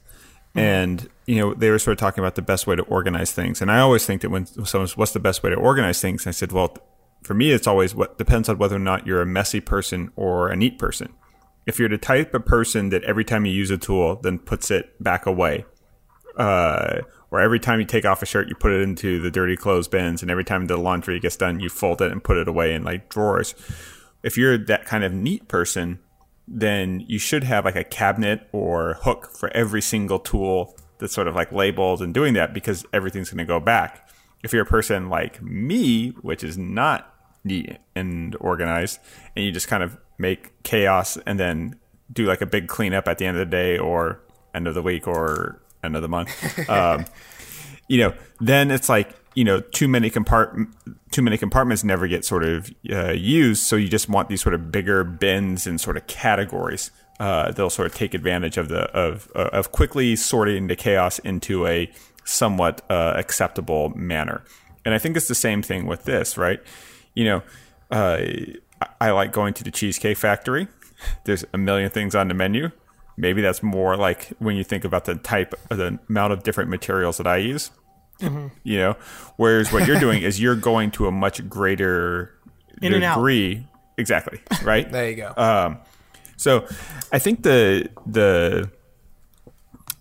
and 0.54 1.08
you 1.30 1.36
know 1.36 1.54
they 1.54 1.70
were 1.70 1.78
sort 1.78 1.92
of 1.92 2.00
talking 2.00 2.24
about 2.24 2.34
the 2.34 2.42
best 2.42 2.66
way 2.66 2.76
to 2.76 2.82
organize 2.84 3.32
things. 3.32 3.62
And 3.62 3.72
I 3.72 3.80
always 3.82 4.04
think 4.04 4.22
that 4.22 4.32
when 4.32 4.48
someone's 4.48 4.98
what's 4.98 5.12
the 5.12 5.20
best 5.20 5.44
way 5.44 5.52
to 5.52 5.56
organize 5.56 6.02
things, 6.02 6.26
I 6.26 6.32
said, 6.32 6.52
well, 6.52 6.76
for 7.22 7.36
me, 7.36 7.52
it's 7.52 7.68
always 7.68 7.94
what 7.94 8.18
depends 8.18 8.50
on 8.50 8.58
whether 8.58 8.76
or 8.76 8.80
not 8.80 9.06
you're 9.06 9.22
a 9.22 9.28
messy 9.28 9.62
person 9.62 10.12
or 10.16 10.50
a 10.50 10.56
neat 10.56 10.80
person. 10.80 11.14
If 11.68 11.78
you're 11.78 11.88
the 11.88 12.00
type 12.00 12.34
of 12.34 12.48
person 12.48 12.90
that 12.90 13.04
every 13.04 13.24
time 13.24 13.46
you 13.46 13.54
use 13.54 13.70
a 13.70 13.78
tool, 13.78 14.16
then 14.16 14.40
puts 14.40 14.72
it 14.72 14.92
back 15.04 15.28
away, 15.28 15.66
uh, 16.36 17.02
or 17.30 17.40
every 17.40 17.60
time 17.60 17.80
you 17.80 17.86
take 17.86 18.06
off 18.06 18.24
a 18.24 18.26
shirt, 18.26 18.50
you 18.50 18.56
put 18.56 18.72
it 18.72 18.82
into 18.82 19.22
the 19.22 19.30
dirty 19.30 19.56
clothes 19.56 19.88
bins, 19.88 20.24
and 20.24 20.32
every 20.32 20.44
time 20.44 20.66
the 20.66 20.78
laundry 20.78 21.20
gets 21.20 21.38
done, 21.38 21.60
you 21.60 21.70
fold 21.70 22.02
it 22.02 22.12
and 22.12 22.24
put 22.24 22.38
it 22.38 22.48
away 22.48 22.74
in 22.74 22.84
like 22.84 23.08
drawers. 23.08 23.54
If 24.24 24.36
you're 24.36 24.58
that 24.58 24.86
kind 24.86 25.04
of 25.04 25.14
neat 25.14 25.48
person, 25.48 26.00
then 26.48 27.06
you 27.08 27.20
should 27.20 27.44
have 27.44 27.66
like 27.66 27.76
a 27.76 27.84
cabinet 27.84 28.50
or 28.52 28.96
hook 29.02 29.30
for 29.38 29.56
every 29.56 29.84
single 29.84 30.18
tool 30.18 30.76
that's 31.00 31.14
sort 31.14 31.28
of 31.28 31.36
like 31.36 31.52
labeled 31.52 32.02
and 32.02 32.14
doing 32.14 32.34
that 32.36 32.54
because 32.54 32.86
everything's 32.94 33.30
going 33.30 33.40
to 33.40 33.46
go 33.46 33.60
back. 33.60 34.08
If 34.44 34.54
you're 34.54 34.64
a 34.64 34.68
person 34.68 35.10
like 35.10 35.42
me, 35.42 36.10
which 36.22 36.44
is 36.44 36.58
not 36.58 37.14
neat 37.44 37.78
and 37.96 38.36
organized, 38.40 39.00
and 39.36 39.44
you 39.44 39.52
just 39.52 39.68
kind 39.68 39.84
of 39.84 39.98
make 40.18 40.62
chaos 40.64 41.18
and 41.26 41.40
then 41.40 41.76
do 42.12 42.26
like 42.26 42.42
a 42.42 42.46
big 42.46 42.68
cleanup 42.68 43.08
at 43.08 43.18
the 43.18 43.26
end 43.26 43.38
of 43.38 43.40
the 43.40 43.52
day 43.52 43.78
or 43.78 44.22
end 44.54 44.68
of 44.68 44.74
the 44.74 44.82
week 44.82 45.08
or 45.08 45.62
end 45.84 45.96
of 45.96 46.02
the 46.02 46.08
month, 46.08 46.70
um, 46.70 47.06
you 47.88 47.98
know, 47.98 48.14
then 48.40 48.72
it's 48.72 48.90
like 48.90 49.16
you 49.36 49.44
know 49.44 49.60
too 49.60 49.88
many 49.88 50.10
compart 50.10 50.68
too 51.12 51.22
many 51.22 51.38
compartments 51.38 51.84
never 51.84 52.08
get 52.08 52.26
sort 52.26 52.44
of 52.44 52.72
uh, 52.92 53.12
used. 53.12 53.64
So 53.64 53.76
you 53.76 53.88
just 53.88 54.10
want 54.10 54.30
these 54.30 54.42
sort 54.42 54.56
of 54.56 54.72
bigger 54.72 55.04
bins 55.04 55.68
and 55.68 55.80
sort 55.80 55.98
of 55.98 56.08
categories. 56.08 56.92
Uh, 57.20 57.52
they'll 57.52 57.70
sort 57.70 57.86
of 57.86 57.94
take 57.94 58.14
advantage 58.14 58.58
of 58.58 58.70
the 58.70 58.84
of 58.92 59.30
uh, 59.36 59.50
of 59.52 59.72
quickly 59.72 60.16
sorting 60.16 60.68
the 60.68 60.76
chaos 60.76 61.20
into 61.20 61.68
a 61.68 61.92
somewhat 62.24 62.82
uh, 62.90 63.14
acceptable 63.18 63.90
manner. 63.96 64.44
And 64.86 64.94
I 64.94 65.00
think 65.00 65.18
it's 65.18 65.28
the 65.28 65.36
same 65.36 65.62
thing 65.62 65.86
with 65.86 66.06
this, 66.06 66.38
right? 66.38 66.62
You 67.16 67.26
know, 67.26 67.44
uh, 67.92 68.20
I, 68.82 68.88
I 69.02 69.12
like 69.12 69.34
going 69.34 69.54
to 69.56 69.64
the 69.64 69.72
Cheesecake 69.72 70.18
Factory. 70.18 70.68
There's 71.26 71.44
a 71.54 71.58
million 71.58 71.90
things 71.90 72.16
on 72.16 72.28
the 72.30 72.34
menu. 72.34 72.72
Maybe 73.18 73.42
that's 73.42 73.62
more 73.62 73.98
like 73.98 74.30
when 74.40 74.56
you 74.56 74.64
think 74.64 74.86
about 74.86 75.04
the 75.04 75.16
type, 75.16 75.54
the 75.70 76.00
amount 76.08 76.32
of 76.32 76.44
different 76.44 76.70
materials 76.70 77.18
that 77.18 77.28
I 77.28 77.38
use. 77.38 77.72
You 78.22 78.78
know, 78.78 78.96
whereas 79.38 79.72
what 79.72 79.88
you're 79.88 80.00
doing 80.00 80.22
is 80.24 80.42
you're 80.42 80.56
going 80.56 80.92
to 80.92 81.08
a 81.08 81.12
much 81.12 81.48
greater 81.50 82.34
In 82.82 82.94
and 82.94 83.04
out. 83.04 83.16
degree. 83.16 83.66
Exactly. 83.98 84.40
Right. 84.64 84.90
There 84.90 85.10
you 85.10 85.16
go. 85.16 85.34
Um, 85.38 85.78
so 86.40 86.66
I 87.12 87.20
think 87.20 87.44
the 87.44 87.90
the 88.06 88.72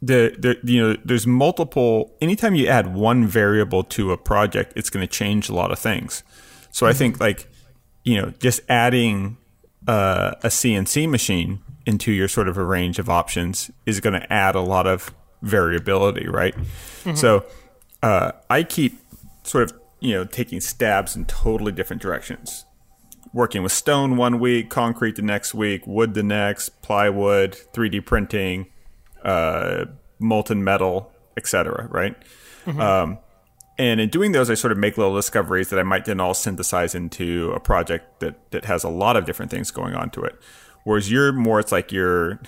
the, 0.01 0.37
the 0.39 0.73
you 0.73 0.81
know 0.81 0.97
there's 1.05 1.27
multiple 1.27 2.15
anytime 2.21 2.55
you 2.55 2.69
add 2.69 2.95
one 2.95 3.27
variable 3.27 3.83
to 3.83 4.13
a 4.13 4.17
project 4.17 4.73
it's 4.77 4.89
going 4.89 5.05
to 5.05 5.13
change 5.13 5.49
a 5.49 5.55
lot 5.55 5.73
of 5.73 5.79
things. 5.79 6.23
So 6.71 6.87
i 6.87 6.93
think 6.93 7.19
like 7.19 7.49
you 8.05 8.21
know 8.21 8.33
just 8.39 8.61
adding 8.69 9.37
uh, 9.89 10.35
a 10.45 10.49
cnc 10.49 11.11
machine 11.11 11.61
into 11.87 12.13
your 12.13 12.29
sort 12.29 12.47
of 12.47 12.57
a 12.57 12.65
range 12.65 13.01
of 13.01 13.09
options 13.11 13.71
is 13.85 13.99
going 13.99 14.13
to 14.21 14.33
add 14.33 14.55
a 14.55 14.61
lot 14.61 14.87
of 14.87 15.13
variability 15.43 16.29
right? 16.29 16.55
So 17.17 17.45
uh, 18.03 18.33
i 18.49 18.63
keep 18.63 19.01
sort 19.43 19.65
of 19.65 19.79
you 19.99 20.15
know 20.15 20.25
taking 20.25 20.61
stabs 20.61 21.17
in 21.17 21.25
totally 21.25 21.73
different 21.73 22.01
directions 22.01 22.65
working 23.33 23.63
with 23.63 23.73
stone 23.73 24.17
one 24.17 24.39
week, 24.39 24.71
concrete 24.71 25.17
the 25.17 25.23
next 25.23 25.55
week, 25.55 25.87
wood 25.87 26.15
the 26.15 26.23
next, 26.23 26.83
plywood, 26.83 27.59
3D 27.73 28.05
printing, 28.05 28.67
uh, 29.23 29.87
molten 30.19 30.63
metal, 30.63 31.13
etc. 31.37 31.87
Right? 31.91 32.17
Um, 32.79 33.19
and 33.79 34.01
in 34.01 34.09
doing 34.09 34.33
those, 34.33 34.51
I 34.51 34.55
sort 34.55 34.73
of 34.73 34.79
make 34.79 34.99
little 34.99 35.15
discoveries 35.15 35.71
that 35.71 35.79
I 35.79 35.85
might 35.85 36.05
then 36.05 36.21
all 36.21 36.35
synthesize 36.35 36.95
into 36.95 37.53
a 37.53 37.61
project 37.61 38.21
that 38.21 38.51
that 38.51 38.65
has 38.65 38.83
a 38.83 38.89
lot 38.89 39.17
of 39.17 39.25
different 39.25 39.51
things 39.51 39.71
going 39.71 39.95
on 39.95 40.11
to 40.11 40.23
it. 40.23 40.39
Whereas 40.85 41.11
you're 41.11 41.33
more, 41.33 41.61
it's 41.61 41.71
like 41.71 41.93
you're 41.93 42.41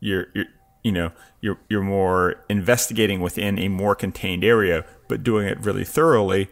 you're, 0.00 0.26
you're 0.34 0.46
you 0.82 0.92
know 0.92 1.12
you're 1.42 1.58
you're 1.68 1.82
more 1.82 2.42
investigating 2.48 3.20
within 3.20 3.58
a 3.58 3.68
more 3.68 3.94
contained 3.94 4.42
area, 4.42 4.84
but 5.06 5.22
doing 5.22 5.46
it 5.46 5.60
really 5.60 5.84
thoroughly, 5.84 6.48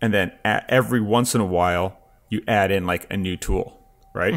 and 0.00 0.14
then 0.14 0.32
every 0.44 1.00
once 1.00 1.34
in 1.34 1.42
a 1.42 1.46
while 1.46 1.98
you 2.28 2.42
add 2.48 2.70
in 2.70 2.86
like 2.86 3.06
a 3.10 3.16
new 3.16 3.36
tool, 3.36 3.80
right? 4.14 4.34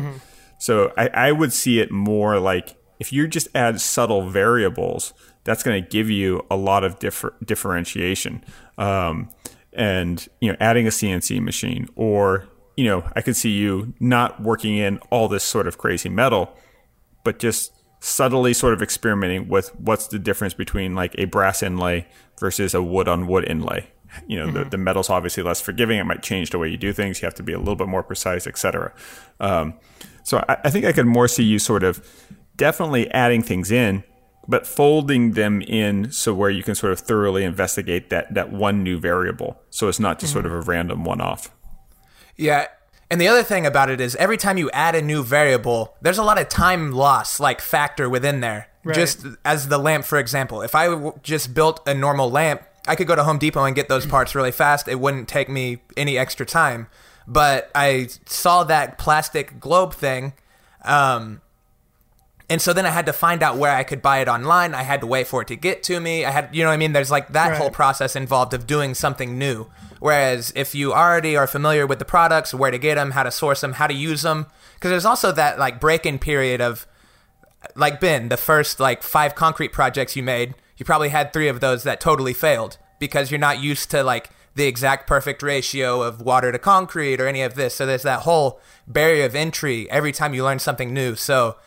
So 0.60 0.93
I, 0.97 1.08
I 1.08 1.32
would 1.32 1.54
see 1.54 1.80
it 1.80 1.91
more 1.91 2.39
like 2.39 2.75
if 2.99 3.13
you 3.13 3.28
just 3.28 3.47
add 3.56 3.80
subtle 3.80 4.30
variables, 4.30 5.13
that's 5.45 5.63
going 5.63 5.82
to 5.82 5.89
give 5.89 6.10
you 6.10 6.45
a 6.52 6.58
lot 6.58 6.84
of 6.84 6.99
differ- 6.99 7.34
differentiation. 7.43 8.43
Um, 8.78 9.30
and 9.73 10.28
you 10.41 10.52
know, 10.52 10.58
adding 10.60 10.86
a 10.86 10.89
CNC 10.89 11.41
machine, 11.41 11.88
or 11.95 12.47
you 12.75 12.86
know, 12.86 13.10
I 13.15 13.21
could 13.21 13.36
see 13.36 13.52
you 13.52 13.93
not 13.99 14.41
working 14.41 14.78
in 14.78 14.99
all 15.10 15.28
this 15.28 15.43
sort 15.43 15.67
of 15.67 15.78
crazy 15.78 16.10
metal, 16.10 16.56
but 17.23 17.39
just 17.39 17.73
subtly 18.02 18.54
sort 18.54 18.73
of 18.73 18.82
experimenting 18.82 19.47
with 19.47 19.75
what's 19.75 20.08
the 20.08 20.19
difference 20.19 20.54
between 20.54 20.95
like 20.95 21.13
a 21.17 21.25
brass 21.25 21.62
inlay 21.62 22.08
versus 22.39 22.73
a 22.73 22.82
wood 22.82 23.08
on 23.08 23.28
wood 23.28 23.49
inlay. 23.49 23.88
You 24.28 24.39
know, 24.39 24.52
the, 24.52 24.65
the 24.65 24.78
metal's 24.78 25.10
obviously 25.10 25.43
less 25.43 25.62
forgiving. 25.62 26.00
It 26.00 26.04
might 26.04 26.24
change 26.24 26.50
the 26.50 26.58
way 26.58 26.69
you 26.69 26.78
do 26.78 26.93
things. 26.93 27.22
You 27.22 27.26
have 27.26 27.36
to 27.36 27.43
be 27.43 27.54
a 27.54 27.60
little 27.60 27.76
bit 27.76 27.88
more 27.88 28.04
precise, 28.04 28.48
etc. 28.48 28.93
Um, 29.39 29.76
so 30.24 30.43
I, 30.48 30.58
I 30.65 30.69
think 30.69 30.86
I 30.86 30.91
could 30.91 31.06
more 31.06 31.28
see 31.28 31.43
you 31.43 31.60
sort 31.60 31.84
of 31.84 32.06
definitely 32.56 33.10
adding 33.12 33.41
things 33.41 33.72
in, 33.72 34.04
but 34.48 34.67
folding 34.67 35.32
them 35.32 35.62
in 35.62 36.12
so 36.12 36.34
where 36.34 36.50
you 36.50 36.63
can 36.63 36.76
sort 36.76 36.91
of 36.91 37.00
thoroughly 37.00 37.43
investigate 37.43 38.10
that 38.10 38.34
that 38.34 38.52
one 38.52 38.84
new 38.84 39.00
variable. 39.00 39.62
So 39.69 39.88
it's 39.88 40.00
not 40.00 40.19
just 40.19 40.34
sort 40.34 40.45
of 40.45 40.52
a 40.52 40.62
random 40.62 41.04
one 41.04 41.22
off. 41.22 41.52
Yeah. 42.36 42.67
And 43.12 43.19
the 43.19 43.28
other 43.28 43.43
thing 43.43 43.65
about 43.65 43.89
it 43.89 44.00
is 44.00 44.15
every 44.17 44.38
time 44.38 44.58
you 44.58 44.69
add 44.72 44.95
a 44.95 45.02
new 45.02 45.24
variable, 45.24 45.95
there's 46.02 46.19
a 46.19 46.24
lot 46.24 46.39
of 46.39 46.48
time 46.48 46.91
loss 46.91 47.39
like 47.39 47.60
factor 47.60 48.10
within 48.10 48.39
there. 48.39 48.67
Right. 48.84 48.95
Just 48.95 49.26
as 49.43 49.67
the 49.67 49.78
lamp, 49.78 50.06
for 50.06 50.19
example, 50.19 50.62
if 50.62 50.74
I 50.74 50.86
w- 50.86 51.19
just 51.22 51.54
built 51.54 51.82
a 51.88 51.93
normal 51.93 52.32
lamp, 52.32 52.63
I 52.87 52.95
could 52.95 53.07
go 53.07 53.15
to 53.15 53.23
Home 53.23 53.37
Depot 53.37 53.63
and 53.63 53.75
get 53.75 53.87
those 53.89 54.05
parts 54.05 54.33
really 54.35 54.51
fast. 54.51 54.87
It 54.87 54.99
wouldn't 54.99 55.27
take 55.27 55.49
me 55.49 55.79
any 55.97 56.17
extra 56.17 56.45
time. 56.45 56.87
But 57.27 57.69
I 57.75 58.07
saw 58.25 58.63
that 58.63 58.97
plastic 58.97 59.59
globe 59.59 59.93
thing. 59.93 60.33
Um, 60.83 61.41
and 62.49 62.59
so 62.59 62.73
then 62.73 62.85
I 62.87 62.89
had 62.89 63.05
to 63.05 63.13
find 63.13 63.43
out 63.43 63.57
where 63.57 63.75
I 63.75 63.83
could 63.83 64.01
buy 64.01 64.19
it 64.19 64.27
online. 64.27 64.73
I 64.73 64.81
had 64.81 65.01
to 65.01 65.07
wait 65.07 65.27
for 65.27 65.43
it 65.43 65.47
to 65.49 65.55
get 65.55 65.83
to 65.83 65.99
me. 65.99 66.25
I 66.25 66.31
had, 66.31 66.49
you 66.55 66.63
know 66.63 66.69
what 66.69 66.73
I 66.73 66.77
mean? 66.77 66.93
There's 66.93 67.11
like 67.11 67.27
that 67.33 67.49
Right. 67.49 67.57
whole 67.57 67.69
process 67.69 68.15
involved 68.15 68.55
of 68.55 68.65
doing 68.65 68.95
something 68.95 69.37
new. 69.37 69.67
Whereas 69.99 70.51
if 70.55 70.73
you 70.73 70.91
already 70.93 71.37
are 71.37 71.45
familiar 71.45 71.85
with 71.85 71.99
the 71.99 72.05
products, 72.05 72.53
where 72.53 72.71
to 72.71 72.79
get 72.79 72.95
them, 72.95 73.11
how 73.11 73.21
to 73.23 73.29
source 73.31 73.61
them, 73.61 73.73
how 73.73 73.85
to 73.85 73.93
use 73.93 74.23
them, 74.23 74.47
because 74.75 74.89
there's 74.89 75.05
also 75.05 75.31
that 75.33 75.59
like 75.59 75.79
break 75.79 76.05
in 76.07 76.17
period 76.17 76.61
of 76.61 76.87
like 77.75 77.99
Ben, 77.99 78.29
the 78.29 78.37
first 78.37 78.79
like 78.79 79.03
five 79.03 79.35
concrete 79.35 79.73
projects 79.73 80.15
you 80.15 80.23
made, 80.23 80.55
you 80.79 80.85
probably 80.85 81.09
had 81.09 81.31
three 81.31 81.49
of 81.49 81.59
those 81.59 81.83
that 81.83 81.99
totally 81.99 82.33
failed 82.33 82.77
because 82.97 83.29
you're 83.29 83.39
not 83.39 83.61
used 83.61 83.91
to 83.91 84.01
like 84.01 84.31
the 84.55 84.65
exact 84.65 85.05
perfect 85.07 85.43
ratio 85.43 86.01
of 86.01 86.21
water 86.21 86.51
to 86.51 86.57
concrete 86.57 87.21
or 87.21 87.27
any 87.27 87.41
of 87.41 87.53
this. 87.53 87.75
So 87.75 87.85
there's 87.85 88.03
that 88.03 88.21
whole 88.21 88.59
barrier 88.87 89.25
of 89.25 89.35
entry 89.35 89.89
every 89.91 90.11
time 90.11 90.33
you 90.33 90.43
learn 90.43 90.59
something 90.59 90.93
new. 90.93 91.15
So 91.15 91.57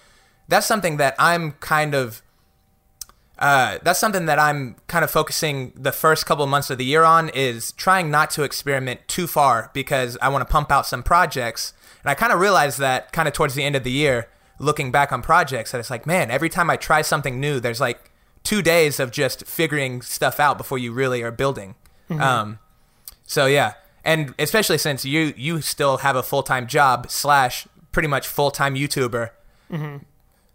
that's 0.48 0.66
something 0.66 0.96
that 0.96 1.14
I'm 1.18 1.52
kind 1.52 1.94
of 1.94 2.22
uh, 3.38 3.78
that's 3.82 3.98
something 3.98 4.26
that 4.26 4.38
I'm 4.38 4.76
kind 4.86 5.04
of 5.04 5.10
focusing 5.10 5.72
the 5.74 5.90
first 5.90 6.26
couple 6.26 6.44
of 6.44 6.50
months 6.50 6.70
of 6.70 6.78
the 6.78 6.84
year 6.84 7.02
on 7.02 7.28
is 7.30 7.72
trying 7.72 8.08
not 8.08 8.30
to 8.32 8.44
experiment 8.44 9.00
too 9.08 9.26
far 9.26 9.70
because 9.74 10.16
I 10.22 10.28
want 10.28 10.46
to 10.46 10.52
pump 10.52 10.70
out 10.70 10.86
some 10.86 11.02
projects. 11.02 11.72
And 12.04 12.10
I 12.10 12.14
kind 12.14 12.32
of 12.32 12.38
realized 12.38 12.78
that 12.78 13.12
kind 13.12 13.26
of 13.26 13.34
towards 13.34 13.54
the 13.54 13.64
end 13.64 13.74
of 13.74 13.82
the 13.82 13.90
year, 13.90 14.28
looking 14.60 14.92
back 14.92 15.10
on 15.10 15.22
projects, 15.22 15.72
that 15.72 15.78
it's 15.78 15.90
like, 15.90 16.06
man, 16.06 16.30
every 16.30 16.48
time 16.48 16.70
I 16.70 16.76
try 16.76 17.02
something 17.02 17.40
new, 17.40 17.58
there's 17.58 17.80
like 17.80 18.11
two 18.42 18.62
days 18.62 18.98
of 19.00 19.10
just 19.10 19.46
figuring 19.46 20.02
stuff 20.02 20.40
out 20.40 20.58
before 20.58 20.78
you 20.78 20.92
really 20.92 21.22
are 21.22 21.30
building. 21.30 21.74
Um, 22.10 22.58
so 23.24 23.46
yeah, 23.46 23.74
and 24.04 24.34
especially 24.38 24.76
since 24.78 25.04
you 25.04 25.32
you 25.36 25.62
still 25.62 25.98
have 25.98 26.14
a 26.16 26.22
full 26.22 26.42
time 26.42 26.66
job 26.66 27.10
slash 27.10 27.66
pretty 27.90 28.08
much 28.08 28.26
full 28.26 28.50
time 28.50 28.74
YouTuber, 28.74 29.30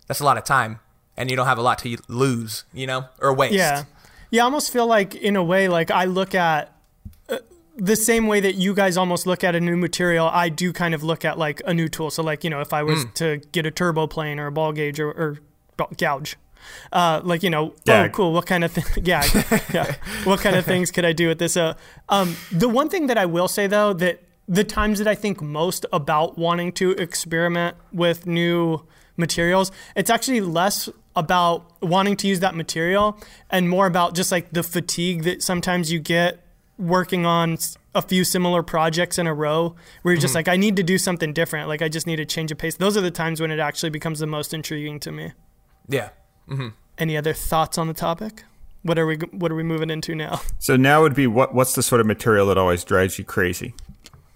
that's 0.08 0.20
a 0.20 0.24
lot 0.24 0.38
of 0.38 0.44
time, 0.44 0.80
and 1.16 1.32
you 1.32 1.36
don't 1.36 1.48
have 1.48 1.58
a 1.58 1.64
lot 1.64 1.80
to 1.80 1.98
lose, 2.08 2.66
you 2.74 2.86
know, 2.86 3.06
or 3.20 3.34
waste. 3.34 3.54
Yeah. 3.54 3.86
Yeah, 4.30 4.42
I 4.44 4.46
almost 4.46 4.72
feel 4.74 4.86
like 4.86 5.16
in 5.16 5.36
a 5.36 5.44
way 5.44 5.68
like 5.70 5.90
I 5.90 6.04
look 6.06 6.36
at 6.36 6.74
uh, 7.30 7.38
the 7.78 7.96
same 7.96 8.28
way 8.28 8.40
that 8.42 8.56
you 8.56 8.74
guys 8.74 8.98
almost 8.98 9.26
look 9.26 9.44
at 9.44 9.56
a 9.56 9.60
new 9.62 9.78
material, 9.78 10.30
I 10.32 10.50
do 10.50 10.74
kind 10.74 10.94
of 10.94 11.02
look 11.04 11.24
at 11.24 11.38
like 11.38 11.62
a 11.66 11.74
new 11.74 11.88
tool. 11.88 12.12
So 12.12 12.24
like, 12.24 12.44
you 12.44 12.50
know, 12.50 12.60
if 12.60 12.74
I 12.74 12.84
was 12.84 13.06
to 13.16 13.38
get 13.52 13.66
a 13.66 13.72
turbo 13.72 14.06
plane 14.06 14.38
or 14.38 14.48
a 14.48 14.52
ball 14.52 14.74
gauge 14.74 15.00
or, 15.00 15.10
or 15.10 15.40
gouge, 15.96 16.36
uh, 16.92 17.22
like, 17.24 17.44
you 17.44 17.50
know, 17.50 17.74
Gag. 17.86 18.12
oh, 18.12 18.14
cool. 18.14 18.34
What 18.34 18.46
kind 18.46 18.64
of 18.64 18.72
thing? 18.72 18.86
Yeah, 19.06 19.24
yeah. 19.74 19.96
What 20.24 20.40
kind 20.40 20.56
of 20.56 20.66
things 20.74 20.92
could 20.92 21.06
I 21.06 21.14
do 21.14 21.28
with 21.28 21.40
this? 21.40 21.56
Uh, 21.58 21.74
um, 22.10 22.36
the 22.52 22.70
one 22.70 22.90
thing 22.90 23.08
that 23.08 23.18
I 23.18 23.26
will 23.26 23.48
say 23.48 23.68
though, 23.68 23.94
that 23.94 24.24
the 24.48 24.64
times 24.64 25.00
that 25.00 25.08
I 25.08 25.16
think 25.16 25.42
most 25.42 25.86
about 25.92 26.38
wanting 26.38 26.72
to 26.74 26.92
experiment 26.92 27.76
with 27.92 28.26
new 28.26 28.86
materials, 29.18 29.72
it's 29.96 30.10
actually 30.10 30.42
less 30.42 30.90
about 31.16 31.82
wanting 31.82 32.16
to 32.18 32.28
use 32.28 32.40
that 32.42 32.56
material 32.56 33.20
and 33.50 33.70
more 33.70 33.88
about 33.88 34.14
just 34.16 34.32
like 34.32 34.52
the 34.52 34.64
fatigue 34.64 35.24
that 35.24 35.42
sometimes 35.44 35.92
you 35.92 36.00
get 36.00 36.44
working 36.78 37.26
on 37.26 37.58
a 37.96 38.02
few 38.04 38.24
similar 38.24 38.62
projects 38.62 39.18
in 39.18 39.26
a 39.26 39.34
row 39.34 39.76
where 40.04 40.14
you're 40.14 40.22
just 40.22 40.36
like, 40.36 40.48
I 40.48 40.56
need 40.58 40.76
to 40.76 40.84
do 40.84 41.00
something 41.00 41.34
different. 41.34 41.68
Like, 41.68 41.82
I 41.82 41.90
just 41.90 42.06
need 42.06 42.18
to 42.18 42.26
change 42.26 42.52
of 42.52 42.60
pace. 42.60 42.78
Those 42.78 42.96
are 42.96 43.02
the 43.02 43.10
times 43.10 43.42
when 43.42 43.50
it 43.50 43.60
actually 43.60 43.90
becomes 43.90 44.20
the 44.20 44.28
most 44.28 44.54
intriguing 44.54 45.00
to 45.02 45.12
me. 45.12 45.32
yeah. 45.88 46.10
Any 46.98 47.18
other 47.18 47.34
thoughts 47.34 47.78
on 47.78 47.88
the 47.88 47.94
topic? 47.94 48.44
What 48.84 48.98
are 48.98 49.06
we 49.06 49.18
What 49.32 49.52
are 49.52 49.56
we 49.56 49.64
moving 49.64 49.90
into 49.90 50.16
now? 50.16 50.42
So 50.60 50.76
now 50.76 51.02
would 51.02 51.16
be 51.16 51.28
what? 51.28 51.54
What's 51.54 51.74
the 51.74 51.84
sort 51.84 52.02
of 52.02 52.08
material 52.08 52.48
that 52.48 52.58
always 52.58 52.84
drives 52.84 53.18
you 53.20 53.26
crazy? 53.26 53.74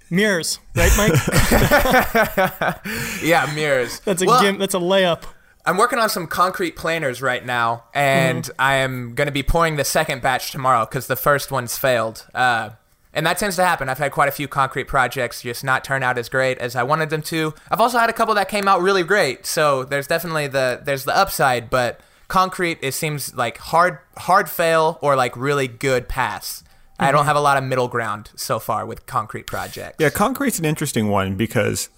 Mirrors, 0.10 0.60
right, 0.76 0.92
Mike? 0.98 1.14
Yeah, 3.24 3.50
mirrors. 3.56 4.00
That's 4.02 4.22
a 4.22 4.26
Well, 4.26 4.42
gim- 4.42 4.58
That's 4.60 4.74
a 4.74 4.80
layup. 4.80 5.24
I'm 5.66 5.78
working 5.78 6.00
on 6.00 6.10
some 6.10 6.26
concrete 6.28 6.76
planers 6.76 7.22
right 7.22 7.46
now, 7.46 7.84
and 7.94 8.50
I 8.58 8.76
am 8.76 9.14
going 9.14 9.28
to 9.28 9.32
be 9.32 9.44
pouring 9.44 9.76
the 9.76 9.84
second 9.86 10.22
batch 10.22 10.52
tomorrow 10.52 10.86
because 10.86 11.06
the 11.08 11.16
first 11.16 11.52
one's 11.52 11.78
failed. 11.78 12.26
Uh, 12.34 12.72
and 13.14 13.26
that 13.26 13.38
tends 13.38 13.56
to 13.58 13.66
happen. 13.66 13.90
I've 13.90 13.98
had 13.98 14.12
quite 14.12 14.30
a 14.30 14.32
few 14.32 14.48
concrete 14.48 14.86
projects 14.86 15.42
just 15.42 15.64
not 15.64 15.84
turn 15.84 16.04
out 16.04 16.18
as 16.18 16.30
great 16.30 16.58
as 16.60 16.76
I 16.76 16.84
wanted 16.84 17.10
them 17.10 17.22
to. 17.24 17.54
I've 17.70 17.82
also 17.82 17.98
had 17.98 18.10
a 18.10 18.14
couple 18.14 18.34
that 18.36 18.50
came 18.50 18.68
out 18.68 18.82
really 18.82 19.04
great. 19.04 19.46
So 19.46 19.84
there's 19.84 20.08
definitely 20.08 20.48
the 20.48 20.82
there's 20.84 21.06
the 21.06 21.16
upside, 21.16 21.70
but 21.70 22.00
concrete 22.28 22.80
it 22.82 22.94
seems 22.94 23.36
like 23.36 23.58
hard 23.58 24.00
hard 24.18 24.50
fail 24.50 24.98
or 25.02 25.16
like 25.16 25.36
really 25.36 25.68
good 25.68 26.08
pass. 26.08 26.64
I 26.98 27.12
don't 27.12 27.22
mm-hmm. 27.22 27.28
have 27.28 27.36
a 27.36 27.42
lot 27.42 27.58
of 27.58 27.64
middle 27.64 27.88
ground 27.88 28.30
so 28.36 28.60
far 28.60 28.86
with 28.86 29.08
concrete 29.08 29.48
projects. 29.48 29.98
Yeah, 30.00 30.12
concrete's 30.12 30.60
an 30.60 30.66
interesting 30.66 31.10
one 31.10 31.36
because 31.36 31.90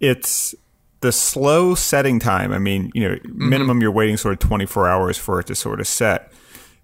it's 0.00 0.54
the 1.00 1.12
slow 1.12 1.74
setting 1.74 2.18
time. 2.18 2.52
I 2.52 2.58
mean, 2.58 2.90
you 2.92 3.08
know, 3.08 3.14
mm-hmm. 3.14 3.48
minimum 3.48 3.80
you're 3.80 3.92
waiting 3.92 4.16
sort 4.16 4.32
of 4.32 4.40
24 4.40 4.88
hours 4.88 5.16
for 5.16 5.40
it 5.40 5.46
to 5.46 5.54
sort 5.54 5.80
of 5.80 5.86
set. 5.86 6.32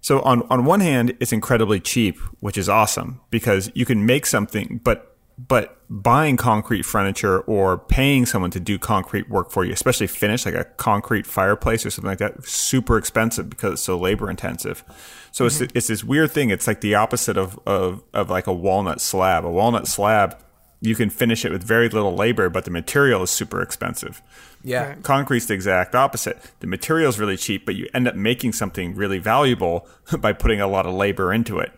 So 0.01 0.21
on 0.21 0.43
on 0.49 0.65
one 0.65 0.79
hand, 0.79 1.15
it's 1.19 1.33
incredibly 1.33 1.79
cheap, 1.79 2.17
which 2.39 2.57
is 2.57 2.69
awesome 2.69 3.19
because 3.29 3.71
you 3.73 3.85
can 3.85 4.05
make 4.05 4.25
something, 4.25 4.79
but 4.83 5.17
but 5.37 5.77
buying 5.89 6.35
concrete 6.35 6.81
furniture 6.81 7.41
or 7.41 7.77
paying 7.77 8.25
someone 8.25 8.49
to 8.51 8.59
do 8.59 8.79
concrete 8.79 9.29
work 9.29 9.51
for 9.51 9.63
you, 9.63 9.71
especially 9.71 10.07
finish 10.07 10.45
like 10.45 10.55
a 10.55 10.63
concrete 10.63 11.27
fireplace 11.27 11.85
or 11.85 11.91
something 11.91 12.09
like 12.09 12.17
that, 12.17 12.43
super 12.43 12.97
expensive 12.97 13.49
because 13.49 13.73
it's 13.73 13.81
so 13.83 13.97
labor 13.97 14.29
intensive. 14.29 14.83
So 15.31 15.45
it's 15.45 15.59
mm-hmm. 15.59 15.77
it's 15.77 15.87
this 15.87 16.03
weird 16.03 16.31
thing. 16.31 16.49
It's 16.49 16.65
like 16.67 16.81
the 16.81 16.95
opposite 16.95 17.37
of, 17.37 17.59
of 17.65 18.03
of 18.13 18.29
like 18.29 18.47
a 18.47 18.53
walnut 18.53 18.99
slab. 18.99 19.45
A 19.45 19.49
walnut 19.49 19.87
slab, 19.87 20.37
you 20.81 20.95
can 20.95 21.09
finish 21.09 21.45
it 21.45 21.51
with 21.51 21.63
very 21.63 21.87
little 21.87 22.15
labor, 22.15 22.49
but 22.49 22.65
the 22.65 22.71
material 22.71 23.21
is 23.21 23.29
super 23.29 23.61
expensive. 23.61 24.21
Yeah. 24.67 24.95
Concrete's 24.95 25.45
the 25.45 25.53
exact 25.53 25.95
opposite. 25.95 26.37
The 26.59 26.67
material's 26.67 27.17
really 27.19 27.37
cheap, 27.37 27.65
but 27.65 27.75
you 27.75 27.87
end 27.93 28.07
up 28.07 28.15
making 28.15 28.51
something 28.51 28.95
really 28.95 29.17
valuable 29.17 29.87
by 30.19 30.33
putting 30.33 30.59
a 30.59 30.67
lot 30.67 30.85
of 30.85 30.93
labor 30.93 31.31
into 31.33 31.59
it. 31.59 31.71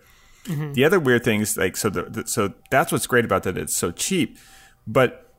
The 0.73 0.83
other 0.83 0.99
weird 0.99 1.23
thing 1.23 1.41
is 1.41 1.55
like 1.57 1.77
so, 1.77 1.89
the, 1.91 2.03
the, 2.03 2.27
so 2.27 2.53
that's 2.71 2.91
what's 2.91 3.05
great 3.05 3.25
about 3.25 3.43
that. 3.43 3.57
It's 3.57 3.75
so 3.75 3.91
cheap, 3.91 4.39
but 4.87 5.31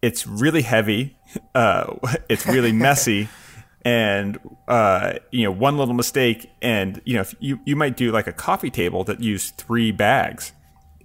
it's 0.00 0.26
really 0.26 0.62
heavy. 0.62 1.14
Uh, 1.54 1.94
it's 2.30 2.46
really 2.46 2.72
messy, 2.72 3.28
and 3.82 4.38
uh, 4.66 5.12
you 5.30 5.44
know, 5.44 5.50
one 5.50 5.76
little 5.76 5.92
mistake, 5.92 6.50
and 6.62 7.02
you 7.04 7.16
know, 7.16 7.20
if 7.20 7.34
you 7.38 7.60
you 7.66 7.76
might 7.76 7.98
do 7.98 8.10
like 8.10 8.26
a 8.26 8.32
coffee 8.32 8.70
table 8.70 9.04
that 9.04 9.20
used 9.20 9.56
three 9.58 9.92
bags. 9.92 10.52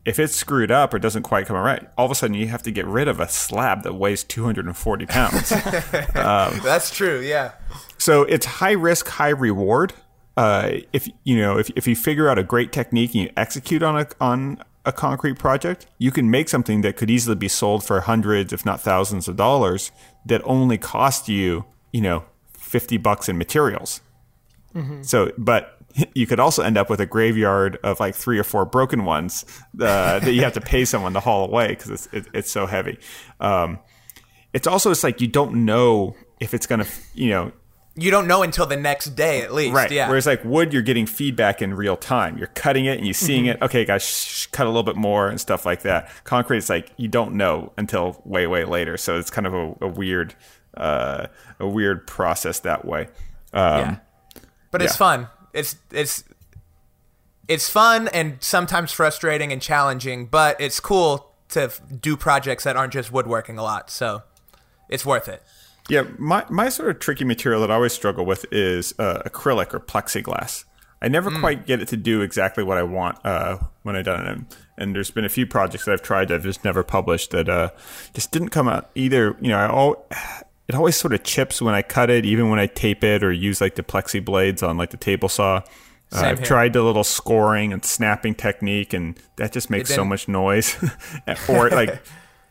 If 0.06 0.20
it's 0.20 0.36
screwed 0.36 0.70
up 0.70 0.94
or 0.94 1.00
doesn't 1.00 1.24
quite 1.24 1.48
come 1.48 1.56
right, 1.56 1.88
all 1.98 2.06
of 2.06 2.12
a 2.12 2.16
sudden 2.16 2.36
you 2.36 2.48
have 2.48 2.64
to 2.64 2.72
get 2.72 2.86
rid 2.86 3.08
of 3.08 3.20
a 3.20 3.28
slab 3.30 3.84
that 3.84 3.94
weighs 3.94 4.24
240 4.24 5.06
pounds. 5.06 5.50
That's 6.14 6.90
true. 6.90 7.22
Yeah. 7.22 7.54
So 7.98 8.24
it's 8.24 8.46
high 8.46 8.72
risk, 8.72 9.08
high 9.08 9.30
reward. 9.30 9.94
Uh, 10.36 10.80
if 10.92 11.08
you 11.24 11.38
know, 11.38 11.58
if 11.58 11.70
if 11.76 11.88
you 11.88 11.96
figure 11.96 12.28
out 12.28 12.38
a 12.38 12.44
great 12.44 12.72
technique 12.72 13.14
and 13.14 13.24
you 13.24 13.30
execute 13.38 13.84
on 13.84 14.00
a 14.00 14.08
on 14.20 14.58
a 14.86 14.92
concrete 14.92 15.40
project, 15.40 15.86
you 16.00 16.12
can 16.12 16.30
make 16.30 16.50
something 16.50 16.82
that 16.82 16.98
could 16.98 17.10
easily 17.10 17.36
be 17.36 17.48
sold 17.48 17.84
for 17.84 18.02
hundreds, 18.02 18.52
if 18.52 18.66
not 18.66 18.82
thousands, 18.82 19.28
of 19.28 19.38
dollars 19.38 19.92
that 20.26 20.42
only 20.44 20.78
cost 20.78 21.30
you, 21.30 21.66
you 21.92 22.02
know, 22.02 22.26
fifty 22.52 22.98
bucks 22.98 23.30
in 23.30 23.38
materials. 23.38 24.02
So, 25.04 25.32
but 25.38 25.78
you 26.16 26.26
could 26.28 26.40
also 26.40 26.64
end 26.64 26.78
up 26.78 26.90
with 26.90 27.00
a 27.00 27.06
graveyard 27.06 27.78
of 27.84 28.00
like 28.00 28.16
three 28.16 28.40
or 28.40 28.44
four 28.44 28.66
broken 28.66 29.06
ones 29.06 29.46
uh, 29.80 30.20
that 30.20 30.34
you 30.34 30.42
have 30.44 30.54
to 30.54 30.62
pay 30.62 30.86
someone 30.86 31.14
to 31.14 31.20
haul 31.20 31.46
away 31.46 31.68
because 31.70 31.90
it's 31.90 32.08
it, 32.12 32.26
it's 32.34 32.52
so 32.52 32.66
heavy. 32.66 32.98
Um, 33.40 33.80
it's 34.54 34.68
also 34.68 34.92
it's 34.92 35.04
like 35.04 35.22
you 35.22 35.28
don't 35.28 35.66
know 35.66 36.16
if 36.40 36.54
it's 36.54 36.68
gonna, 36.68 36.86
you 37.14 37.30
know, 37.30 37.52
You 37.96 38.12
don't 38.12 38.28
know 38.28 38.42
until 38.44 38.66
the 38.66 38.76
next 38.76 39.16
day, 39.16 39.42
at 39.42 39.54
least. 39.54 39.74
Right. 39.76 39.92
Yeah. 39.92 40.10
Whereas 40.10 40.26
like 40.26 40.44
wood, 40.44 40.74
you're 40.74 40.82
getting 40.82 41.06
feedback 41.06 41.62
in 41.62 41.74
real 41.76 41.96
time. 41.96 42.38
You're 42.38 42.48
cutting 42.48 42.86
it 42.86 42.98
and 42.98 43.06
you're 43.06 43.14
seeing 43.14 43.46
Mm-hmm. 43.46 43.64
it. 43.64 43.66
Okay, 43.66 43.86
guys, 43.86 44.04
sh- 44.04 44.48
cut 44.48 44.66
a 44.66 44.70
little 44.70 44.84
bit 44.84 44.96
more 44.96 45.28
and 45.28 45.40
stuff 45.40 45.66
like 45.66 45.84
that. 45.84 46.10
Concrete, 46.24 46.58
it's 46.58 46.70
like 46.70 46.92
you 46.98 47.08
don't 47.08 47.36
know 47.36 47.72
until 47.78 48.20
way, 48.26 48.48
way 48.48 48.66
later. 48.66 48.98
So 48.98 49.18
it's 49.20 49.30
kind 49.30 49.46
of 49.48 49.54
a, 49.54 49.76
a 49.82 49.88
weird, 49.88 50.34
uh, 50.76 51.28
a 51.60 51.68
weird 51.68 52.06
process 52.08 52.60
that 52.62 52.84
way. 52.84 53.10
Um, 53.54 53.80
yeah. 53.80 53.96
But 54.72 54.82
it's 54.82 54.94
yeah. 54.94 54.98
fun. 54.98 55.28
It's 55.54 55.76
it's 55.92 56.24
it's 57.48 57.70
fun 57.70 58.08
and 58.10 58.38
sometimes 58.40 58.92
frustrating 58.92 59.52
and 59.52 59.62
challenging, 59.62 60.26
but 60.26 60.60
it's 60.60 60.80
cool 60.80 61.34
to 61.50 61.72
do 62.02 62.18
projects 62.18 62.64
that 62.64 62.76
aren't 62.76 62.94
just 62.94 63.12
woodworking 63.12 63.58
a 63.58 63.64
lot. 63.64 63.90
So 63.90 64.24
it's 64.90 65.06
worth 65.06 65.28
it. 65.28 65.44
Yeah, 65.90 66.04
my, 66.18 66.46
my 66.50 66.70
sort 66.70 66.90
of 66.90 67.00
tricky 67.00 67.26
material 67.26 67.62
that 67.62 67.70
I 67.70 67.76
always 67.76 67.94
struggle 67.94 68.26
with 68.26 68.46
is 68.52 68.94
uh, 68.98 69.22
acrylic 69.26 69.74
or 69.74 69.80
plexiglass. 69.80 70.64
I 71.02 71.10
never 71.10 71.30
quite 71.30 71.66
get 71.66 71.82
it 71.82 71.90
to 71.90 71.98
do 71.98 72.22
exactly 72.22 72.64
what 72.64 72.78
I 72.78 72.84
want 72.84 73.18
uh, 73.26 73.58
when 73.82 73.98
I've 73.98 74.06
done 74.06 74.26
it. 74.26 74.58
And, 74.78 74.96
there's 74.96 75.12
been 75.12 75.26
a 75.26 75.30
few 75.30 75.46
projects 75.46 75.84
that 75.84 75.92
I've 75.92 76.02
tried 76.02 76.30
that 76.30 76.36
I've 76.36 76.44
just 76.44 76.64
never 76.64 76.82
published 76.82 77.32
that 77.32 77.50
uh, 77.50 77.72
just 78.14 78.32
didn't 78.32 78.50
come 78.50 78.70
out 78.70 78.90
either. 78.96 79.36
You 79.42 79.50
know, 79.50 79.58
I 79.58 79.66
al- 79.66 80.06
it 80.68 80.76
always 80.76 80.96
sort 80.96 81.14
of 81.14 81.24
chips 81.24 81.62
when 81.62 81.74
I 81.74 81.82
cut 81.82 82.10
it, 82.10 82.26
even 82.26 82.50
when 82.50 82.60
I 82.60 82.68
tape 82.68 83.04
it 83.04 83.24
or 83.24 83.32
use 83.32 83.60
like 83.60 83.76
the 83.76 83.84
plexi 83.84 84.24
blades 84.24 84.64
on 84.64 84.78
like 84.78 84.92
the 84.92 84.98
table 84.98 85.30
saw. 85.30 85.62
Uh, 86.12 86.22
I've 86.22 86.40
here. 86.40 86.46
tried 86.46 86.74
the 86.74 86.84
little 86.84 87.04
scoring 87.04 87.74
and 87.74 87.84
snapping 87.84 88.36
technique, 88.36 88.94
and 88.94 89.20
that 89.38 89.52
just 89.52 89.70
makes 89.70 89.94
so 89.94 90.06
much 90.06 90.28
noise. 90.28 90.76
or 91.50 91.68
it, 91.68 91.74
like 91.74 92.02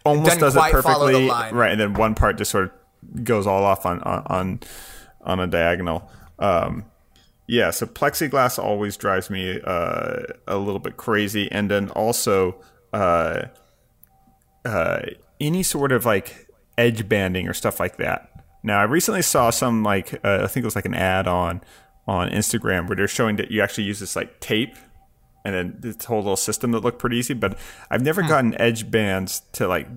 almost 0.04 0.40
doesn't 0.40 0.40
does 0.40 0.56
it 0.56 0.72
perfectly, 0.72 1.28
right? 1.28 1.70
And 1.70 1.80
then 1.80 1.94
one 1.94 2.14
part 2.14 2.38
just 2.38 2.50
sort 2.50 2.64
of 2.64 3.24
goes 3.24 3.46
all 3.46 3.64
off 3.64 3.86
on 3.86 4.00
on 4.00 4.22
on, 4.26 4.60
on 5.22 5.40
a 5.40 5.46
diagonal. 5.46 6.10
Um, 6.38 6.84
yeah, 7.46 7.70
so 7.70 7.86
plexiglass 7.86 8.58
always 8.58 8.96
drives 8.96 9.30
me 9.30 9.60
uh, 9.62 10.22
a 10.46 10.56
little 10.56 10.78
bit 10.80 10.96
crazy, 10.96 11.50
and 11.50 11.70
then 11.70 11.88
also 11.90 12.56
uh, 12.92 13.42
uh, 14.64 15.02
any 15.40 15.62
sort 15.62 15.92
of 15.92 16.04
like 16.04 16.48
edge 16.79 17.09
banding 17.09 17.49
or 17.49 17.55
stuff 17.55 17.81
like 17.81 17.97
that. 17.97 18.31
Now, 18.62 18.81
I 18.81 18.85
recently 18.85 19.23
saw 19.23 19.51
some 19.51 19.83
like 19.83 20.14
uh, 20.25 20.41
I 20.43 20.47
think 20.47 20.62
it 20.62 20.66
was 20.66 20.77
like 20.77 20.87
an 20.87 20.95
ad 20.95 21.27
on 21.27 21.62
on 22.07 22.31
Instagram 22.31 22.89
where 22.89 22.97
they're 22.97 23.09
showing 23.09 23.37
that 23.37 23.51
you 23.51 23.61
actually 23.61 23.85
use 23.85 24.01
this 24.01 24.16
like 24.16 24.41
tape 24.41 24.75
and 25.45 25.55
then 25.55 25.77
this 25.79 26.05
whole 26.05 26.18
little 26.18 26.37
system 26.37 26.73
that 26.73 26.81
looked 26.81 26.99
pretty 26.99 27.16
easy. 27.16 27.35
But 27.35 27.59
I've 27.91 28.03
never 28.03 28.23
gotten 28.23 28.61
edge 28.61 28.91
bands 28.91 29.43
to 29.53 29.66
like 29.66 29.89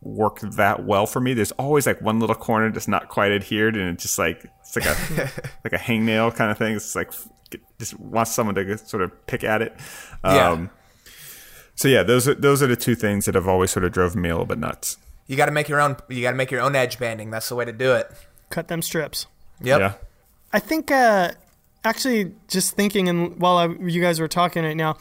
work 0.00 0.40
that 0.40 0.84
well 0.84 1.06
for 1.06 1.20
me. 1.20 1.34
There's 1.34 1.52
always 1.52 1.86
like 1.86 2.00
one 2.00 2.18
little 2.18 2.34
corner 2.34 2.70
that's 2.70 2.88
not 2.88 3.08
quite 3.08 3.32
adhered, 3.32 3.76
and 3.76 3.90
it's 3.94 4.02
just 4.02 4.18
like 4.18 4.44
it's 4.60 4.76
like 4.76 4.86
a 4.86 5.30
like 5.64 5.72
a 5.72 5.78
hangnail 5.78 6.34
kind 6.34 6.50
of 6.50 6.58
thing. 6.58 6.74
It's 6.74 6.94
like 6.94 7.12
just 7.78 7.98
wants 7.98 8.32
someone 8.32 8.54
to 8.54 8.78
sort 8.78 9.02
of 9.02 9.26
pick 9.26 9.44
at 9.44 9.62
it. 9.62 9.76
Yeah. 10.24 10.50
Um, 10.50 10.70
so 11.74 11.88
yeah, 11.88 12.02
those 12.02 12.28
are 12.28 12.34
those 12.34 12.62
are 12.62 12.66
the 12.66 12.76
two 12.76 12.94
things 12.94 13.24
that 13.26 13.34
have 13.34 13.48
always 13.48 13.70
sort 13.70 13.84
of 13.84 13.92
drove 13.92 14.16
me 14.16 14.28
a 14.28 14.32
little 14.32 14.46
bit 14.46 14.58
nuts. 14.58 14.98
You 15.26 15.36
got 15.36 15.46
to 15.46 15.52
make 15.52 15.68
your 15.68 15.80
own. 15.80 15.96
You 16.08 16.22
got 16.22 16.32
to 16.32 16.36
make 16.36 16.50
your 16.50 16.60
own 16.60 16.74
edge 16.74 16.98
banding. 16.98 17.30
That's 17.30 17.48
the 17.48 17.54
way 17.54 17.64
to 17.64 17.72
do 17.72 17.94
it. 17.94 18.10
Cut 18.50 18.68
them 18.68 18.82
strips. 18.82 19.26
Yep. 19.60 19.80
Yeah. 19.80 19.94
I 20.52 20.58
think, 20.58 20.90
uh, 20.90 21.32
actually, 21.84 22.34
just 22.48 22.74
thinking, 22.74 23.08
and 23.08 23.40
while 23.40 23.56
I, 23.56 23.66
you 23.66 24.02
guys 24.02 24.20
were 24.20 24.28
talking 24.28 24.64
right 24.64 24.76
now, 24.76 24.96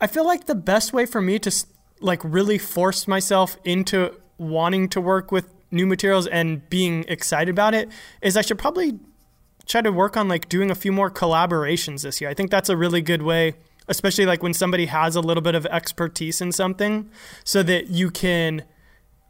I 0.00 0.06
feel 0.06 0.24
like 0.24 0.46
the 0.46 0.54
best 0.54 0.92
way 0.92 1.04
for 1.04 1.20
me 1.20 1.38
to 1.40 1.52
like 2.00 2.20
really 2.24 2.58
force 2.58 3.06
myself 3.06 3.56
into 3.64 4.14
wanting 4.38 4.88
to 4.90 5.00
work 5.00 5.30
with 5.30 5.52
new 5.70 5.86
materials 5.86 6.26
and 6.26 6.68
being 6.70 7.04
excited 7.08 7.50
about 7.50 7.74
it 7.74 7.88
is 8.22 8.36
I 8.36 8.42
should 8.42 8.58
probably 8.58 8.98
try 9.66 9.80
to 9.80 9.90
work 9.90 10.16
on 10.16 10.28
like 10.28 10.48
doing 10.48 10.70
a 10.70 10.74
few 10.74 10.92
more 10.92 11.10
collaborations 11.10 12.02
this 12.02 12.20
year. 12.20 12.30
I 12.30 12.34
think 12.34 12.50
that's 12.50 12.68
a 12.68 12.76
really 12.76 13.00
good 13.00 13.22
way, 13.22 13.54
especially 13.88 14.26
like 14.26 14.42
when 14.42 14.54
somebody 14.54 14.86
has 14.86 15.16
a 15.16 15.20
little 15.20 15.42
bit 15.42 15.54
of 15.54 15.66
expertise 15.66 16.40
in 16.40 16.52
something, 16.52 17.10
so 17.44 17.62
that 17.62 17.88
you 17.88 18.10
can 18.10 18.64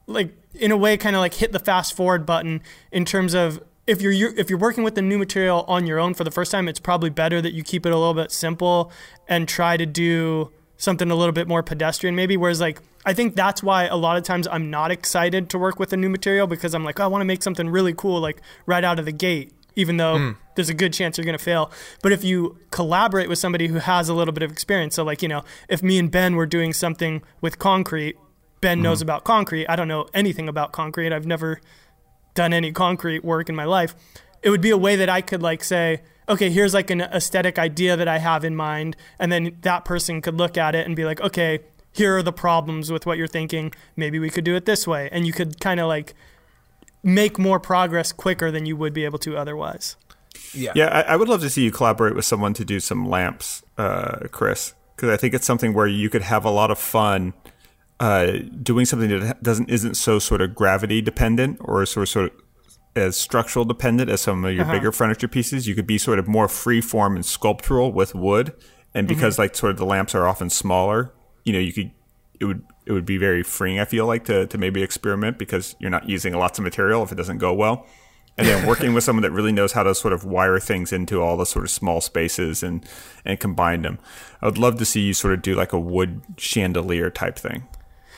like 0.06 0.32
in 0.54 0.70
a 0.70 0.76
way 0.76 0.96
kind 0.96 1.16
of 1.16 1.20
like 1.20 1.34
hit 1.34 1.52
the 1.52 1.58
fast 1.58 1.94
forward 1.94 2.26
button 2.26 2.62
in 2.92 3.04
terms 3.04 3.34
of 3.34 3.62
if 3.86 4.00
you're 4.00 4.12
if 4.12 4.48
you're 4.48 4.58
working 4.58 4.84
with 4.84 4.94
the 4.94 5.02
new 5.02 5.18
material 5.18 5.64
on 5.68 5.86
your 5.86 5.98
own 5.98 6.14
for 6.14 6.24
the 6.24 6.30
first 6.30 6.50
time 6.50 6.68
it's 6.68 6.80
probably 6.80 7.10
better 7.10 7.40
that 7.40 7.52
you 7.52 7.62
keep 7.62 7.84
it 7.84 7.92
a 7.92 7.96
little 7.96 8.14
bit 8.14 8.30
simple 8.30 8.90
and 9.28 9.48
try 9.48 9.76
to 9.76 9.86
do 9.86 10.50
something 10.76 11.10
a 11.10 11.14
little 11.14 11.32
bit 11.32 11.48
more 11.48 11.62
pedestrian 11.62 12.14
maybe 12.14 12.36
whereas 12.36 12.60
like 12.60 12.80
I 13.06 13.12
think 13.12 13.36
that's 13.36 13.62
why 13.62 13.84
a 13.84 13.96
lot 13.96 14.16
of 14.16 14.22
times 14.22 14.48
I'm 14.50 14.70
not 14.70 14.90
excited 14.90 15.50
to 15.50 15.58
work 15.58 15.78
with 15.78 15.92
a 15.92 15.96
new 15.96 16.08
material 16.08 16.46
because 16.46 16.74
I'm 16.74 16.84
like 16.84 17.00
oh, 17.00 17.04
I 17.04 17.06
want 17.06 17.20
to 17.22 17.26
make 17.26 17.42
something 17.42 17.68
really 17.68 17.94
cool 17.94 18.20
like 18.20 18.40
right 18.66 18.84
out 18.84 18.98
of 18.98 19.04
the 19.04 19.12
gate 19.12 19.52
even 19.76 19.96
though 19.96 20.18
hmm. 20.18 20.30
there's 20.54 20.68
a 20.68 20.74
good 20.74 20.92
chance 20.92 21.18
you're 21.18 21.24
going 21.24 21.36
to 21.36 21.42
fail. 21.42 21.70
But 22.02 22.12
if 22.12 22.24
you 22.24 22.58
collaborate 22.70 23.28
with 23.28 23.38
somebody 23.38 23.66
who 23.68 23.78
has 23.78 24.08
a 24.08 24.14
little 24.14 24.32
bit 24.32 24.42
of 24.42 24.52
experience, 24.52 24.94
so 24.94 25.04
like, 25.04 25.22
you 25.22 25.28
know, 25.28 25.42
if 25.68 25.82
me 25.82 25.98
and 25.98 26.10
Ben 26.10 26.36
were 26.36 26.46
doing 26.46 26.72
something 26.72 27.22
with 27.40 27.58
concrete, 27.58 28.16
Ben 28.64 28.80
knows 28.80 29.02
about 29.02 29.24
concrete. 29.24 29.66
I 29.68 29.76
don't 29.76 29.88
know 29.88 30.06
anything 30.14 30.48
about 30.48 30.72
concrete. 30.72 31.12
I've 31.12 31.26
never 31.26 31.60
done 32.32 32.54
any 32.54 32.72
concrete 32.72 33.22
work 33.22 33.50
in 33.50 33.54
my 33.54 33.66
life. 33.66 33.94
It 34.42 34.48
would 34.48 34.62
be 34.62 34.70
a 34.70 34.78
way 34.78 34.96
that 34.96 35.10
I 35.10 35.20
could 35.20 35.42
like 35.42 35.62
say, 35.62 36.00
okay, 36.30 36.48
here's 36.48 36.72
like 36.72 36.88
an 36.88 37.02
aesthetic 37.02 37.58
idea 37.58 37.94
that 37.94 38.08
I 38.08 38.16
have 38.16 38.42
in 38.42 38.56
mind, 38.56 38.96
and 39.18 39.30
then 39.30 39.58
that 39.60 39.84
person 39.84 40.22
could 40.22 40.38
look 40.38 40.56
at 40.56 40.74
it 40.74 40.86
and 40.86 40.96
be 40.96 41.04
like, 41.04 41.20
okay, 41.20 41.58
here 41.92 42.16
are 42.16 42.22
the 42.22 42.32
problems 42.32 42.90
with 42.90 43.04
what 43.04 43.18
you're 43.18 43.26
thinking. 43.26 43.70
Maybe 43.96 44.18
we 44.18 44.30
could 44.30 44.44
do 44.44 44.56
it 44.56 44.64
this 44.64 44.86
way, 44.86 45.10
and 45.12 45.26
you 45.26 45.34
could 45.34 45.60
kind 45.60 45.78
of 45.78 45.86
like 45.86 46.14
make 47.02 47.38
more 47.38 47.60
progress 47.60 48.12
quicker 48.12 48.50
than 48.50 48.64
you 48.64 48.78
would 48.78 48.94
be 48.94 49.04
able 49.04 49.18
to 49.18 49.36
otherwise. 49.36 49.96
Yeah. 50.54 50.72
Yeah, 50.74 50.86
I, 50.86 51.12
I 51.12 51.16
would 51.16 51.28
love 51.28 51.42
to 51.42 51.50
see 51.50 51.64
you 51.64 51.70
collaborate 51.70 52.14
with 52.14 52.24
someone 52.24 52.54
to 52.54 52.64
do 52.64 52.80
some 52.80 53.06
lamps, 53.06 53.62
uh, 53.76 54.20
Chris, 54.32 54.72
because 54.96 55.10
I 55.10 55.18
think 55.18 55.34
it's 55.34 55.46
something 55.46 55.74
where 55.74 55.86
you 55.86 56.08
could 56.08 56.22
have 56.22 56.46
a 56.46 56.50
lot 56.50 56.70
of 56.70 56.78
fun 56.78 57.34
uh, 58.00 58.32
doing 58.62 58.84
something 58.84 59.08
that 59.08 59.42
doesn't 59.42 59.70
isn't 59.70 59.94
so 59.94 60.18
sort 60.18 60.40
of 60.40 60.54
gravity 60.54 61.00
dependent 61.00 61.58
or 61.60 61.84
sort 61.86 62.02
of, 62.02 62.08
sort 62.08 62.32
of 62.32 62.40
as 62.96 63.16
structural 63.16 63.64
dependent 63.64 64.10
as 64.10 64.20
some 64.20 64.44
of 64.44 64.54
your 64.54 64.64
bigger 64.66 64.92
furniture 64.92 65.28
pieces. 65.28 65.66
You 65.66 65.74
could 65.74 65.86
be 65.86 65.98
sort 65.98 66.18
of 66.18 66.28
more 66.28 66.48
free 66.48 66.80
form 66.80 67.16
and 67.16 67.24
sculptural 67.24 67.92
with 67.92 68.14
wood, 68.14 68.52
and 68.94 69.08
because 69.08 69.38
like 69.38 69.54
sort 69.56 69.70
of 69.70 69.78
the 69.78 69.86
lamps 69.86 70.14
are 70.14 70.26
often 70.26 70.50
smaller, 70.50 71.12
you 71.44 71.52
know, 71.52 71.58
you 71.58 71.72
could 71.72 71.90
it 72.40 72.44
would 72.44 72.64
it 72.86 72.92
would 72.92 73.06
be 73.06 73.16
very 73.16 73.42
freeing. 73.42 73.78
I 73.78 73.84
feel 73.84 74.06
like 74.06 74.24
to 74.26 74.46
to 74.46 74.58
maybe 74.58 74.82
experiment 74.82 75.38
because 75.38 75.76
you're 75.78 75.90
not 75.90 76.08
using 76.08 76.34
lots 76.34 76.58
of 76.58 76.64
material 76.64 77.02
if 77.02 77.12
it 77.12 77.16
doesn't 77.16 77.38
go 77.38 77.52
well 77.52 77.86
and 78.36 78.46
then 78.46 78.66
working 78.66 78.94
with 78.94 79.04
someone 79.04 79.22
that 79.22 79.30
really 79.30 79.52
knows 79.52 79.72
how 79.72 79.82
to 79.82 79.94
sort 79.94 80.12
of 80.12 80.24
wire 80.24 80.58
things 80.58 80.92
into 80.92 81.22
all 81.22 81.36
the 81.36 81.46
sort 81.46 81.64
of 81.64 81.70
small 81.70 82.00
spaces 82.00 82.62
and 82.62 82.84
and 83.24 83.38
combine 83.40 83.82
them. 83.82 83.98
I 84.42 84.46
would 84.46 84.58
love 84.58 84.78
to 84.78 84.84
see 84.84 85.02
you 85.02 85.14
sort 85.14 85.34
of 85.34 85.42
do 85.42 85.54
like 85.54 85.72
a 85.72 85.78
wood 85.78 86.22
chandelier 86.36 87.10
type 87.10 87.38
thing. 87.38 87.66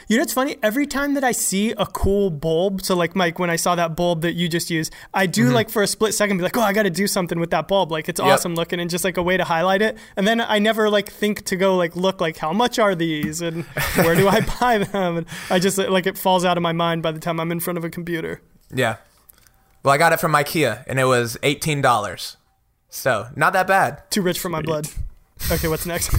You 0.09 0.17
know, 0.17 0.23
it's 0.23 0.33
funny. 0.33 0.57
Every 0.63 0.87
time 0.87 1.15
that 1.15 1.25
I 1.25 1.33
see 1.33 1.73
a 1.73 1.87
cool 1.87 2.31
bulb, 2.31 2.83
so 2.83 2.95
like 2.95 3.17
Mike, 3.17 3.39
when 3.41 3.51
I 3.51 3.57
saw 3.57 3.75
that 3.75 3.97
bulb 3.97 4.23
that 4.23 4.35
you 4.35 4.49
just 4.49 4.71
used, 4.71 4.93
I 5.13 5.27
do 5.27 5.47
mm-hmm. 5.47 5.55
like 5.55 5.69
for 5.69 5.83
a 5.83 5.87
split 5.87 6.15
second 6.15 6.37
be 6.37 6.45
like, 6.45 6.57
oh, 6.57 6.61
I 6.61 6.73
got 6.73 6.85
to 6.85 6.91
do 6.91 7.09
something 7.09 7.41
with 7.41 7.51
that 7.51 7.67
bulb. 7.67 7.91
Like 7.91 8.09
it's 8.09 8.21
Yep. 8.21 8.29
awesome 8.29 8.55
looking 8.55 8.79
and 8.79 8.89
just 8.89 9.05
like 9.05 9.17
a 9.17 9.23
way 9.23 9.37
to 9.37 9.45
highlight 9.45 9.83
it. 9.83 9.99
And 10.17 10.27
then 10.27 10.41
I 10.41 10.59
never 10.59 10.89
like 10.89 11.11
think 11.11 11.45
to 11.47 11.57
go 11.57 11.77
like 11.77 11.97
look 11.97 12.21
like 12.21 12.37
how 12.37 12.53
much 12.53 12.79
are 12.79 12.95
these 12.95 13.41
and 13.41 13.65
where 13.97 14.15
do 14.15 14.29
I 14.29 14.41
buy 14.61 14.79
them? 14.79 15.17
And 15.19 15.27
I 15.51 15.59
just 15.59 15.77
like 15.77 16.07
it 16.07 16.17
falls 16.17 16.45
out 16.45 16.57
of 16.57 16.63
my 16.63 16.73
mind 16.73 17.03
by 17.03 17.11
the 17.11 17.21
time 17.21 17.41
I'm 17.41 17.51
in 17.51 17.61
front 17.61 17.77
of 17.77 17.85
a 17.85 17.91
computer. 17.91 18.41
Yeah. 18.73 18.97
Well, 19.83 19.95
I 19.95 19.99
got 19.99 20.13
it 20.13 20.19
from 20.19 20.33
IKEA, 20.33 20.83
and 20.89 20.99
it 20.99 21.05
was 21.05 21.37
eighteen 21.45 21.81
dollars. 21.81 22.37
So 22.89 23.29
not 23.37 23.53
that 23.53 23.69
bad. 23.69 24.11
Too 24.11 24.23
rich 24.23 24.39
for 24.39 24.49
my 24.49 24.63
blood. 24.63 24.89
Okay, 25.53 25.69
what's 25.69 25.85
next? 25.85 26.11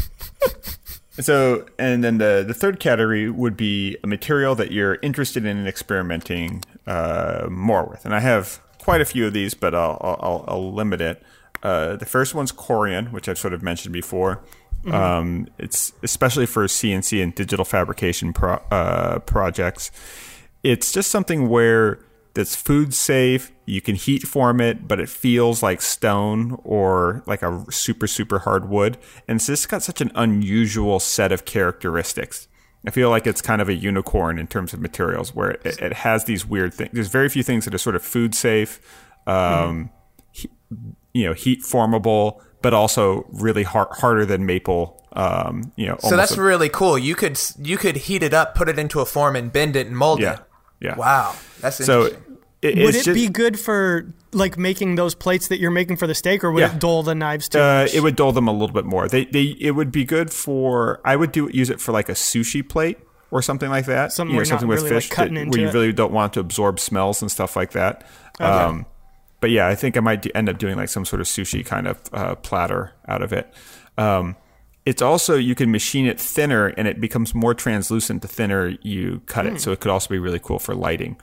So, 1.20 1.66
and 1.80 2.04
then 2.04 2.20
the 2.20 2.44
the 2.48 2.54
third 2.54 2.80
category 2.80 3.30
would 3.30 3.58
be 3.58 3.98
a 4.04 4.08
material 4.08 4.54
that 4.56 4.72
you're 4.72 4.96
interested 5.02 5.46
in 5.46 5.68
experimenting 5.68 6.64
uh, 6.86 7.48
more 7.50 7.86
with, 7.86 8.06
and 8.06 8.14
I 8.14 8.20
have 8.20 8.62
quite 8.80 9.02
a 9.02 9.06
few 9.06 9.26
of 9.28 9.34
these, 9.34 9.54
but 9.54 9.74
I'll 9.74 9.98
I'll, 10.02 10.46
I'll 10.48 10.74
limit 10.74 11.02
it. 11.02 11.24
Uh, 11.64 11.96
the 11.96 12.06
first 12.06 12.36
one's 12.36 12.52
Corian, 12.52 13.12
which 13.12 13.28
I've 13.28 13.40
sort 13.40 13.54
of 13.54 13.64
mentioned 13.64 13.94
before. 13.94 14.44
Um, 14.86 15.48
it's 15.58 15.92
especially 16.04 16.46
for 16.46 16.66
CNC 16.66 17.22
and 17.22 17.36
digital 17.36 17.66
fabrication 17.66 18.32
pro- 18.32 18.62
uh, 18.72 19.20
projects. 19.20 19.92
It's 20.64 20.92
just 20.92 21.12
something 21.12 21.50
where 21.50 22.00
that's 22.36 22.56
food 22.56 22.94
safe. 22.94 23.52
You 23.70 23.82
can 23.82 23.96
heat 23.96 24.24
form 24.24 24.62
it, 24.62 24.88
but 24.88 25.00
it 25.00 25.10
feels 25.10 25.62
like 25.62 25.82
stone 25.82 26.58
or 26.64 27.22
like 27.28 27.42
a 27.44 27.66
super, 27.70 28.08
super 28.08 28.40
hard 28.40 28.70
wood. 28.70 28.98
And 29.28 29.36
it's 29.36 29.48
just 29.48 29.68
got 29.68 29.84
such 29.84 30.00
an 30.00 30.10
unusual 30.16 31.00
set 31.02 31.32
of 31.34 31.44
characteristics. 31.44 32.48
I 32.88 32.92
feel 32.92 33.10
like 33.10 33.28
it's 33.28 33.42
kind 33.42 33.62
of 33.62 33.68
a 33.68 33.74
unicorn 33.74 34.40
in 34.40 34.48
terms 34.48 34.74
of 34.74 34.80
materials 34.80 35.36
where 35.36 35.52
it, 35.52 35.66
it 35.82 35.94
has 35.94 36.24
these 36.24 36.46
weird 36.46 36.74
things. 36.74 36.92
There's 36.94 37.10
very 37.10 37.28
few 37.28 37.44
things 37.44 37.66
that 37.66 37.74
are 37.74 37.78
sort 37.78 37.98
of 37.98 38.04
food 38.04 38.34
safe, 38.34 38.80
um, 39.28 39.90
he- 40.32 40.50
you 41.14 41.26
know, 41.26 41.34
heat 41.34 41.62
formable, 41.64 42.42
but 42.62 42.74
also 42.74 43.26
really 43.34 43.64
hard, 43.64 43.90
harder 43.92 44.26
than 44.26 44.46
maple. 44.46 45.04
Um, 45.14 45.74
you 45.76 45.88
know, 45.88 45.98
So 46.00 46.16
that's 46.16 46.38
a- 46.38 46.42
really 46.42 46.70
cool. 46.70 46.98
You 46.98 47.16
could 47.16 47.38
you 47.60 47.76
could 47.78 47.98
heat 47.98 48.24
it 48.24 48.34
up, 48.34 48.56
put 48.56 48.70
it 48.70 48.80
into 48.80 49.02
a 49.02 49.06
form, 49.06 49.36
and 49.36 49.52
bend 49.52 49.76
it 49.76 49.88
and 49.88 49.98
mold 49.98 50.22
yeah, 50.22 50.34
it. 50.36 50.40
yeah. 50.80 50.96
Wow, 50.96 51.36
that's 51.60 51.84
So 51.84 52.06
interesting. 52.06 52.27
It, 52.62 52.78
would 52.78 52.96
it 52.96 53.04
just- 53.04 53.14
be 53.14 53.28
good 53.30 53.60
for 53.60 54.14
like 54.34 54.58
making 54.58 54.96
those 54.96 55.16
plates 55.16 55.48
that 55.48 55.60
you're 55.60 55.72
making 55.72 55.96
for 55.98 56.08
the 56.08 56.16
steak, 56.16 56.44
or 56.44 56.52
would 56.52 56.62
Yeah. 56.62 56.74
it 56.74 56.80
dull 56.80 57.04
the 57.04 57.16
knives 57.16 57.48
too? 57.50 57.60
Uh, 57.60 57.88
it 57.94 58.02
would 58.02 58.16
dull 58.16 58.32
them 58.32 58.48
a 58.48 58.52
little 58.52 58.74
bit 58.74 58.86
more. 58.86 59.08
They 59.08 59.26
they 59.26 59.56
it 59.60 59.72
would 59.72 59.92
be 59.92 60.04
good 60.06 60.32
for. 60.32 61.00
I 61.06 61.16
would 61.16 61.32
do 61.32 61.50
use 61.54 61.70
it 61.70 61.80
for 61.80 61.92
like 61.92 62.10
a 62.10 62.14
sushi 62.14 62.68
plate 62.68 62.98
or 63.32 63.42
something 63.42 63.70
like 63.70 63.86
that. 63.86 64.12
Something 64.12 64.32
you 64.32 64.36
know, 64.36 64.38
where 64.40 64.46
you're 64.46 64.52
not 64.54 64.60
something 64.62 64.68
with 64.70 64.82
really, 64.84 64.96
like, 64.96 65.04
fish 65.04 65.16
that- 65.18 65.28
into 65.28 65.50
where 65.52 65.60
you 65.62 65.68
it. 65.68 65.74
really 65.74 65.94
don't 65.94 66.12
want 66.14 66.34
to 66.34 66.40
absorb 66.40 66.80
smells 66.80 67.22
and 67.22 67.30
stuff 67.32 67.56
like 67.56 67.72
that. 67.72 68.04
Um, 68.40 68.86
but 69.40 69.50
yeah, 69.52 69.68
I 69.68 69.76
think 69.76 69.98
I 69.98 70.00
might 70.00 70.22
do, 70.24 70.30
end 70.36 70.50
up 70.50 70.58
doing 70.58 70.78
like 70.78 70.90
some 70.90 71.06
sort 71.06 71.22
of 71.22 71.28
sushi 71.28 71.66
kind 71.66 71.88
of 71.88 72.00
uh, 72.14 72.36
platter 72.36 72.94
out 73.08 73.22
of 73.22 73.32
it. 73.34 73.54
Um, 73.98 74.36
it's 74.86 75.02
also 75.02 75.36
you 75.36 75.54
can 75.56 75.72
machine 75.72 76.06
it 76.06 76.20
thinner 76.20 76.68
and 76.68 76.88
it 76.88 77.00
becomes 77.02 77.36
more 77.36 77.54
translucent 77.54 78.22
the 78.22 78.28
thinner 78.28 78.78
you 78.82 79.22
cut 79.26 79.46
Hmm. 79.46 79.56
it. 79.56 79.62
So 79.62 79.72
it 79.72 79.80
could 79.80 79.92
also 79.92 80.10
be 80.10 80.18
really 80.20 80.40
cool 80.40 80.60
for 80.60 80.74
lighting. 80.76 81.18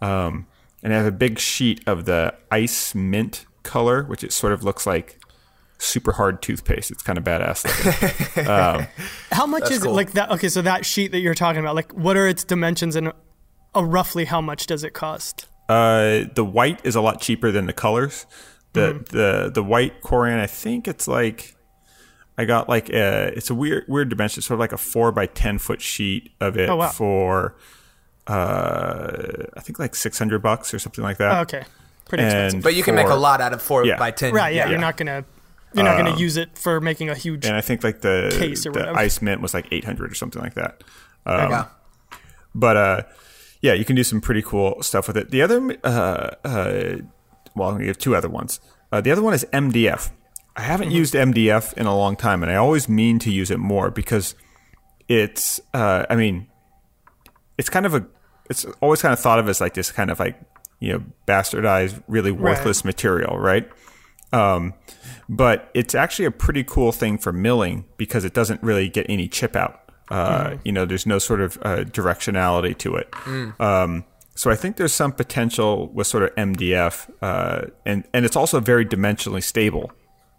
Um, 0.00 0.46
and 0.82 0.92
I 0.92 0.96
have 0.96 1.06
a 1.06 1.12
big 1.12 1.38
sheet 1.38 1.82
of 1.86 2.04
the 2.04 2.34
ice 2.50 2.94
mint 2.94 3.46
color, 3.62 4.02
which 4.04 4.24
it 4.24 4.32
sort 4.32 4.52
of 4.52 4.62
looks 4.64 4.86
like 4.86 5.18
super 5.78 6.12
hard 6.12 6.42
toothpaste. 6.42 6.90
It's 6.90 7.02
kind 7.02 7.18
of 7.18 7.24
badass 7.24 7.64
looking. 8.36 8.44
How 9.32 9.46
much 9.46 9.62
That's 9.62 9.72
is 9.76 9.82
cool. 9.82 9.92
it? 9.92 9.96
Like 9.96 10.12
that? 10.12 10.30
Okay, 10.30 10.48
so 10.48 10.62
that 10.62 10.84
sheet 10.84 11.12
that 11.12 11.20
you're 11.20 11.34
talking 11.34 11.60
about, 11.60 11.74
like, 11.74 11.92
what 11.92 12.16
are 12.16 12.26
its 12.28 12.44
dimensions 12.44 12.96
and 12.96 13.12
uh, 13.74 13.84
roughly 13.84 14.24
how 14.26 14.40
much 14.40 14.66
does 14.66 14.84
it 14.84 14.92
cost? 14.94 15.46
uh, 15.68 16.24
the 16.34 16.44
white 16.44 16.80
is 16.84 16.96
a 16.96 17.00
lot 17.00 17.20
cheaper 17.20 17.50
than 17.52 17.66
the 17.66 17.72
colors. 17.72 18.26
The 18.72 18.80
Mm-hmm. 18.94 19.16
the 19.16 19.50
the 19.54 19.62
white 19.64 20.00
Corian, 20.02 20.38
I 20.40 20.46
think 20.46 20.86
it's 20.88 21.06
like 21.08 21.54
I 22.38 22.44
got 22.44 22.68
like 22.68 22.88
a 22.90 23.32
it's 23.36 23.50
a 23.50 23.54
weird 23.54 23.84
weird 23.88 24.08
dimension, 24.10 24.42
sort 24.42 24.56
of 24.56 24.60
like 24.60 24.72
a 24.72 24.76
four 24.78 25.12
by 25.12 25.26
ten 25.26 25.58
foot 25.58 25.80
sheet 25.80 26.32
of 26.40 26.56
it 26.56 26.68
Oh, 26.68 26.76
wow. 26.76 26.88
for 26.88 27.56
uh, 28.30 29.46
I 29.56 29.60
think 29.60 29.78
like 29.78 29.94
six 29.94 30.18
hundred 30.18 30.40
bucks 30.42 30.72
or 30.74 30.78
something 30.78 31.02
like 31.04 31.18
that. 31.18 31.38
Oh, 31.38 31.40
okay, 31.42 31.64
pretty 32.08 32.24
And 32.24 32.32
expensive. 32.32 32.62
But 32.62 32.74
you 32.74 32.82
can 32.82 32.94
make 32.94 33.08
a 33.08 33.14
lot 33.16 33.40
out 33.40 33.52
of 33.52 33.60
four 33.62 33.84
Yeah. 33.84 33.98
by 33.98 34.10
ten. 34.10 34.32
Right? 34.34 34.54
Yeah, 34.54 34.64
yeah. 34.64 34.70
you're 34.70 34.80
not 34.80 34.96
gonna 34.96 35.24
you're 35.74 35.84
not 35.84 35.96
gonna 35.96 36.16
use 36.18 36.36
it 36.36 36.56
for 36.58 36.80
making 36.80 37.08
a 37.10 37.14
huge. 37.14 37.44
And 37.46 37.56
I 37.56 37.60
think 37.60 37.82
like 37.84 38.00
the 38.00 38.34
Case 38.38 38.66
or 38.66 38.72
the 38.72 38.78
whatever. 38.80 38.98
ice 38.98 39.20
mint 39.22 39.40
was 39.40 39.54
like 39.54 39.66
eight 39.70 39.84
hundred 39.84 40.10
or 40.12 40.14
something 40.14 40.42
like 40.42 40.54
that. 40.54 40.82
There 41.26 41.40
Um, 41.40 41.50
go. 41.50 41.66
but 42.54 42.76
uh 42.76 43.02
yeah, 43.62 43.74
you 43.74 43.84
can 43.84 43.94
do 43.94 44.02
some 44.04 44.20
pretty 44.22 44.40
cool 44.42 44.82
stuff 44.82 45.06
with 45.06 45.18
it. 45.18 45.30
The 45.30 45.42
other, 45.42 45.76
uh, 45.84 46.30
uh, 46.46 46.96
well, 47.54 47.68
I'm 47.68 47.74
gonna 47.74 47.84
give 47.84 47.98
two 47.98 48.16
other 48.16 48.28
ones. 48.30 48.58
Uh, 48.90 49.02
the 49.02 49.10
other 49.10 49.20
one 49.20 49.34
is 49.34 49.44
MDF. 49.52 50.10
I 50.56 50.62
haven't 50.62 50.92
used 50.92 51.12
MDF 51.14 51.74
in 51.74 51.84
a 51.86 51.94
long 51.94 52.16
time, 52.16 52.42
and 52.42 52.50
I 52.50 52.54
always 52.56 52.88
mean 52.88 53.18
to 53.18 53.30
use 53.30 53.50
it 53.50 53.58
more 53.58 53.90
because 53.90 54.34
it's. 55.08 55.60
Uh, 55.74 56.06
I 56.08 56.16
mean, 56.16 56.48
it's 57.58 57.68
kind 57.68 57.84
of 57.84 57.94
a. 57.94 58.06
It's 58.50 58.66
always 58.80 59.00
kind 59.00 59.12
of 59.12 59.20
thought 59.20 59.38
of 59.38 59.48
as 59.48 59.60
like 59.60 59.74
this 59.74 59.90
kind 59.92 60.10
of 60.10 60.18
like 60.18 60.38
you 60.80 60.92
know 60.92 61.04
bastardized, 61.26 62.02
really 62.08 62.32
worthless 62.32 62.84
material, 62.84 63.38
right? 63.38 63.68
Um, 64.32 64.74
but 65.28 65.70
it's 65.74 65.94
actually 65.94 66.26
a 66.26 66.30
pretty 66.30 66.64
cool 66.64 66.92
thing 66.92 67.18
for 67.18 67.32
milling 67.32 67.84
because 67.96 68.24
it 68.24 68.34
doesn't 68.34 68.62
really 68.62 68.88
get 68.88 69.06
any 69.08 69.28
chip 69.28 69.56
out. 69.56 69.80
Uh, 70.10 70.56
You 70.64 70.72
know, 70.72 70.84
there's 70.84 71.06
no 71.06 71.18
sort 71.18 71.40
of 71.40 71.56
uh, 71.62 71.84
directionality 71.84 72.76
to 72.78 72.96
it. 72.96 73.08
Um, 73.60 74.04
so 74.34 74.50
I 74.50 74.56
think 74.56 74.76
there's 74.76 74.92
some 74.94 75.12
potential 75.12 75.88
with 75.88 76.06
sort 76.06 76.24
of 76.24 76.30
MDF, 76.36 77.10
uh, 77.22 77.66
and 77.84 78.04
and 78.12 78.24
it's 78.24 78.36
also 78.36 78.58
very 78.60 78.84
dimensionally 78.86 79.42
stable. 79.42 79.92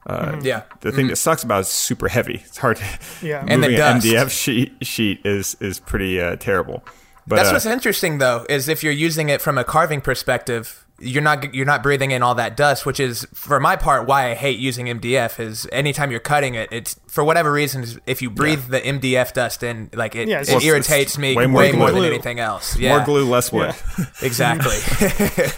Uh, 0.05 0.39
Yeah. 0.41 0.64
The 0.82 0.91
thing 0.91 1.07
that 1.07 1.18
sucks 1.18 1.43
about 1.43 1.59
it 1.59 1.62
is 1.62 1.68
super 1.68 2.07
heavy. 2.07 2.41
It's 2.45 2.57
hard. 2.57 2.78
To, 2.78 2.84
Yeah. 3.22 3.45
And 3.47 3.64
the 3.64 3.76
dust. 3.76 4.05
MDF 4.05 4.30
sheet 4.32 4.74
sheet 4.82 5.20
is 5.26 5.55
is 5.62 5.80
pretty 5.80 6.20
uh, 6.20 6.36
terrible. 6.38 6.84
But 7.28 7.38
That's 7.38 7.49
uh, 7.49 7.53
what's 7.53 7.65
interesting 7.65 8.17
though, 8.17 8.45
is 8.49 8.67
if 8.67 8.84
you're 8.84 8.93
using 8.93 9.30
it 9.30 9.41
from 9.41 9.57
a 9.57 9.63
carving 9.63 10.01
perspective, 10.01 10.86
you're 10.99 11.22
not 11.22 11.53
you're 11.53 11.65
not 11.65 11.84
breathing 11.84 12.11
in 12.11 12.24
all 12.24 12.36
that 12.36 12.55
dust, 12.55 12.86
which 12.86 12.99
is 12.99 13.28
for 13.34 13.59
my 13.59 13.76
part 13.76 14.07
why 14.07 14.32
I 14.32 14.36
hate 14.36 14.59
using 14.59 14.88
MDF. 14.88 15.39
Is 15.39 15.67
anytime 15.72 16.11
you're 16.11 16.19
cutting 16.19 16.55
it, 16.55 16.69
it's 16.72 16.99
for 17.07 17.24
whatever 17.24 17.51
reason, 17.51 17.86
if 18.05 18.22
you 18.22 18.30
breathe 18.30 18.67
the 18.67 18.80
MDF 18.80 19.34
dust 19.34 19.63
in, 19.63 19.89
like 19.93 20.15
it, 20.15 20.28
Yeah, 20.28 20.41
it 20.41 20.47
just- 20.47 20.65
irritates 20.65 21.17
me 21.17 21.36
way 21.36 21.47
way 21.47 21.72
more 21.72 21.89
more, 21.89 21.91
than 21.91 22.05
anything 22.05 22.39
else. 22.39 22.78
Yeah, 22.78 22.97
more 22.97 23.05
glue, 23.05 23.26
less 23.30 23.51
wood. 23.51 23.74
exactly. 24.22 24.78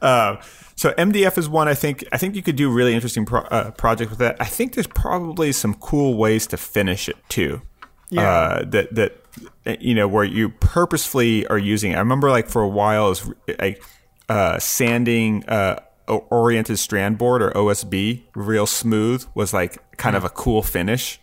Uh, 0.00 0.36
so 0.76 0.92
MDF 0.92 1.36
is 1.38 1.48
one 1.48 1.68
I 1.68 1.74
think 1.74 2.04
I 2.10 2.16
think 2.16 2.34
you 2.34 2.42
could 2.42 2.56
do 2.56 2.70
really 2.70 2.94
interesting 2.94 3.26
pro- 3.26 3.42
uh, 3.42 3.70
project 3.72 4.10
with 4.10 4.18
that. 4.18 4.36
I 4.40 4.46
think 4.46 4.74
there's 4.74 4.86
probably 4.86 5.52
some 5.52 5.74
cool 5.74 6.16
ways 6.16 6.46
to 6.48 6.56
finish 6.56 7.08
it 7.08 7.16
too. 7.28 7.62
Yeah. 8.10 8.22
Uh, 8.28 8.64
that 8.70 8.94
that 8.94 9.23
you 9.80 9.94
know 9.94 10.08
where 10.08 10.24
you 10.24 10.50
purposefully 10.50 11.46
are 11.46 11.58
using. 11.58 11.92
It. 11.92 11.96
I 11.96 11.98
remember 11.98 12.30
like 12.30 12.48
for 12.48 12.62
a 12.62 12.68
while 12.68 13.10
is 13.10 13.30
like 13.58 13.82
uh, 14.28 14.58
sanding 14.58 15.44
uh, 15.46 15.80
oriented 16.06 16.78
strand 16.78 17.18
board 17.18 17.42
or 17.42 17.50
OSB 17.52 18.22
real 18.34 18.66
smooth 18.66 19.24
was 19.34 19.52
like 19.52 19.96
kind 19.96 20.16
of 20.16 20.24
a 20.24 20.28
cool 20.30 20.62
finish. 20.62 21.20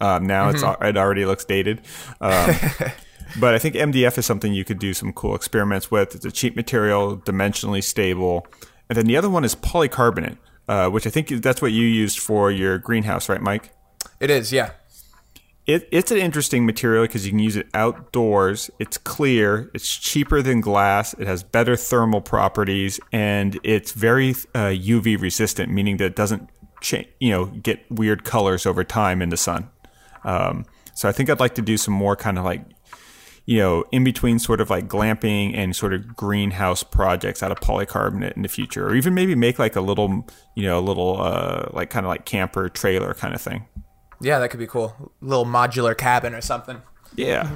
Um, 0.00 0.26
now 0.26 0.48
it's 0.48 0.62
it 0.62 0.96
already 0.96 1.24
looks 1.24 1.44
dated. 1.44 1.80
Um, 2.20 2.54
but 3.40 3.54
I 3.54 3.58
think 3.58 3.76
MDF 3.76 4.18
is 4.18 4.26
something 4.26 4.52
you 4.52 4.64
could 4.64 4.78
do 4.78 4.94
some 4.94 5.12
cool 5.12 5.34
experiments 5.34 5.90
with. 5.90 6.14
It's 6.14 6.24
a 6.24 6.32
cheap 6.32 6.56
material, 6.56 7.18
dimensionally 7.18 7.82
stable. 7.82 8.46
And 8.88 8.96
then 8.96 9.06
the 9.06 9.16
other 9.16 9.30
one 9.30 9.44
is 9.44 9.54
polycarbonate, 9.54 10.38
uh, 10.68 10.90
which 10.90 11.06
I 11.06 11.10
think 11.10 11.28
that's 11.28 11.62
what 11.62 11.72
you 11.72 11.86
used 11.86 12.18
for 12.18 12.50
your 12.50 12.78
greenhouse, 12.78 13.28
right, 13.28 13.40
Mike? 13.40 13.70
it 14.20 14.30
is, 14.30 14.52
yeah. 14.52 14.70
It, 15.64 15.88
it's 15.92 16.10
an 16.10 16.18
interesting 16.18 16.66
material 16.66 17.04
because 17.04 17.24
you 17.24 17.30
can 17.30 17.38
use 17.38 17.56
it 17.56 17.68
outdoors. 17.72 18.68
It's 18.80 18.98
clear. 18.98 19.70
It's 19.74 19.96
cheaper 19.96 20.42
than 20.42 20.60
glass. 20.60 21.14
It 21.14 21.26
has 21.28 21.44
better 21.44 21.76
thermal 21.76 22.20
properties, 22.20 22.98
and 23.12 23.60
it's 23.62 23.92
very 23.92 24.30
uh, 24.54 24.74
UV 24.74 25.20
resistant, 25.20 25.70
meaning 25.70 25.98
that 25.98 26.06
it 26.06 26.16
doesn't, 26.16 26.50
cha- 26.80 27.04
you 27.20 27.30
know, 27.30 27.46
get 27.46 27.88
weird 27.90 28.24
colors 28.24 28.66
over 28.66 28.82
time 28.82 29.22
in 29.22 29.28
the 29.28 29.36
sun. 29.36 29.70
Um, 30.24 30.64
so 30.94 31.08
I 31.08 31.12
think 31.12 31.30
I'd 31.30 31.40
like 31.40 31.54
to 31.54 31.62
do 31.62 31.76
some 31.76 31.94
more 31.94 32.16
kind 32.16 32.38
of 32.38 32.44
like, 32.44 32.64
you 33.46 33.58
know, 33.58 33.84
in 33.92 34.02
between 34.02 34.40
sort 34.40 34.60
of 34.60 34.68
like 34.68 34.88
glamping 34.88 35.56
and 35.56 35.76
sort 35.76 35.94
of 35.94 36.16
greenhouse 36.16 36.82
projects 36.82 37.40
out 37.40 37.52
of 37.52 37.60
polycarbonate 37.60 38.32
in 38.32 38.42
the 38.42 38.48
future, 38.48 38.88
or 38.88 38.96
even 38.96 39.14
maybe 39.14 39.36
make 39.36 39.60
like 39.60 39.76
a 39.76 39.80
little, 39.80 40.26
you 40.56 40.64
know, 40.64 40.80
a 40.80 40.82
little 40.82 41.22
uh, 41.22 41.68
like 41.72 41.88
kind 41.88 42.04
of 42.04 42.10
like 42.10 42.24
camper 42.24 42.68
trailer 42.68 43.14
kind 43.14 43.32
of 43.32 43.40
thing. 43.40 43.64
Yeah, 44.22 44.38
that 44.38 44.48
could 44.48 44.60
be 44.60 44.66
cool. 44.66 45.12
Little 45.20 45.44
modular 45.44 45.96
cabin 45.96 46.32
or 46.34 46.40
something. 46.40 46.80
Yeah. 47.16 47.50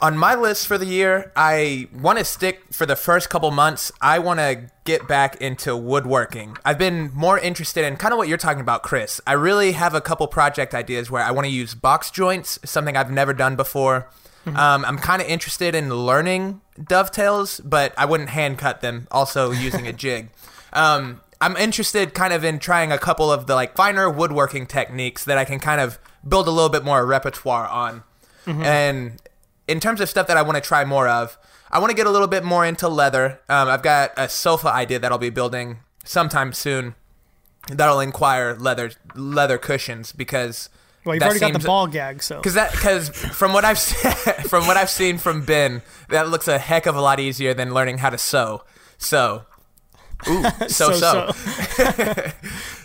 On 0.00 0.18
my 0.18 0.34
list 0.34 0.66
for 0.66 0.76
the 0.76 0.86
year, 0.86 1.30
I 1.36 1.88
want 1.94 2.18
to 2.18 2.24
stick 2.24 2.62
for 2.72 2.84
the 2.84 2.96
first 2.96 3.30
couple 3.30 3.50
months. 3.52 3.92
I 4.00 4.18
want 4.18 4.40
to 4.40 4.70
get 4.84 5.06
back 5.06 5.36
into 5.36 5.76
woodworking. 5.76 6.56
I've 6.64 6.78
been 6.78 7.12
more 7.14 7.38
interested 7.38 7.84
in 7.84 7.96
kind 7.96 8.12
of 8.12 8.18
what 8.18 8.26
you're 8.26 8.36
talking 8.38 8.60
about, 8.60 8.82
Chris. 8.82 9.20
I 9.26 9.34
really 9.34 9.72
have 9.72 9.94
a 9.94 10.00
couple 10.00 10.26
project 10.26 10.74
ideas 10.74 11.10
where 11.10 11.22
I 11.22 11.30
want 11.30 11.46
to 11.46 11.50
use 11.52 11.74
box 11.74 12.10
joints, 12.10 12.58
something 12.64 12.96
I've 12.96 13.10
never 13.12 13.32
done 13.32 13.54
before. 13.54 14.08
Um, 14.46 14.84
I'm 14.84 14.98
kind 14.98 15.22
of 15.22 15.28
interested 15.28 15.74
in 15.74 15.88
learning 15.94 16.60
dovetails, 16.82 17.60
but 17.60 17.94
I 17.96 18.04
wouldn't 18.04 18.28
hand 18.28 18.58
cut 18.58 18.82
them. 18.82 19.06
Also 19.10 19.52
using 19.52 19.86
a 19.86 19.92
jig. 19.92 20.30
Um, 20.76 21.20
I'm 21.44 21.56
interested 21.58 22.14
kind 22.14 22.32
of 22.32 22.42
in 22.42 22.58
trying 22.58 22.90
a 22.90 22.98
couple 22.98 23.30
of 23.30 23.46
the 23.46 23.54
like 23.54 23.76
finer 23.76 24.08
woodworking 24.08 24.66
techniques 24.66 25.24
that 25.24 25.36
I 25.36 25.44
can 25.44 25.60
kind 25.60 25.80
of 25.80 25.98
build 26.26 26.48
a 26.48 26.50
little 26.50 26.70
bit 26.70 26.84
more 26.84 27.04
repertoire 27.04 27.66
on. 27.68 28.02
And 28.46 29.20
in 29.68 29.78
terms 29.80 30.00
of 30.00 30.08
stuff 30.08 30.26
that 30.28 30.36
I 30.36 30.42
want 30.42 30.56
to 30.56 30.60
try 30.62 30.84
more 30.84 31.06
of, 31.08 31.36
I 31.70 31.78
want 31.80 31.90
to 31.90 31.96
get 31.96 32.06
a 32.06 32.10
little 32.10 32.28
bit 32.28 32.44
more 32.44 32.64
into 32.64 32.88
leather. 32.88 33.40
Um, 33.48 33.68
I've 33.68 33.82
got 33.82 34.12
a 34.16 34.28
sofa 34.28 34.68
idea 34.72 34.98
that 34.98 35.12
I'll 35.12 35.18
be 35.18 35.30
building 35.30 35.78
sometime 36.04 36.52
soon. 36.52 36.94
That'll 37.68 38.00
inquire 38.00 38.54
leather 38.54 38.92
leather 39.14 39.58
cushions 39.58 40.12
because 40.12 40.68
Well, 41.04 41.14
you've 41.14 41.24
already 41.24 41.40
got 41.40 41.52
the 41.52 41.58
ball 41.58 41.86
gag, 41.86 42.22
so 42.22 42.36
because 42.36 42.54
that 42.54 42.72
because 42.72 43.08
from 43.08 43.52
what 43.52 43.64
I've 43.64 43.78
from 44.48 44.66
what 44.66 44.76
I've 44.76 44.90
seen 44.90 45.18
from 45.18 45.44
Ben, 45.44 45.82
that 46.08 46.28
looks 46.28 46.48
a 46.48 46.58
heck 46.58 46.86
of 46.86 46.94
a 46.96 47.00
lot 47.00 47.20
easier 47.20 47.54
than 47.54 47.74
learning 47.74 47.98
how 47.98 48.10
to 48.10 48.18
sew. 48.18 48.64
So, 48.98 49.44
ooh, 50.28 50.44
so 50.68 50.92
so. 50.92 51.30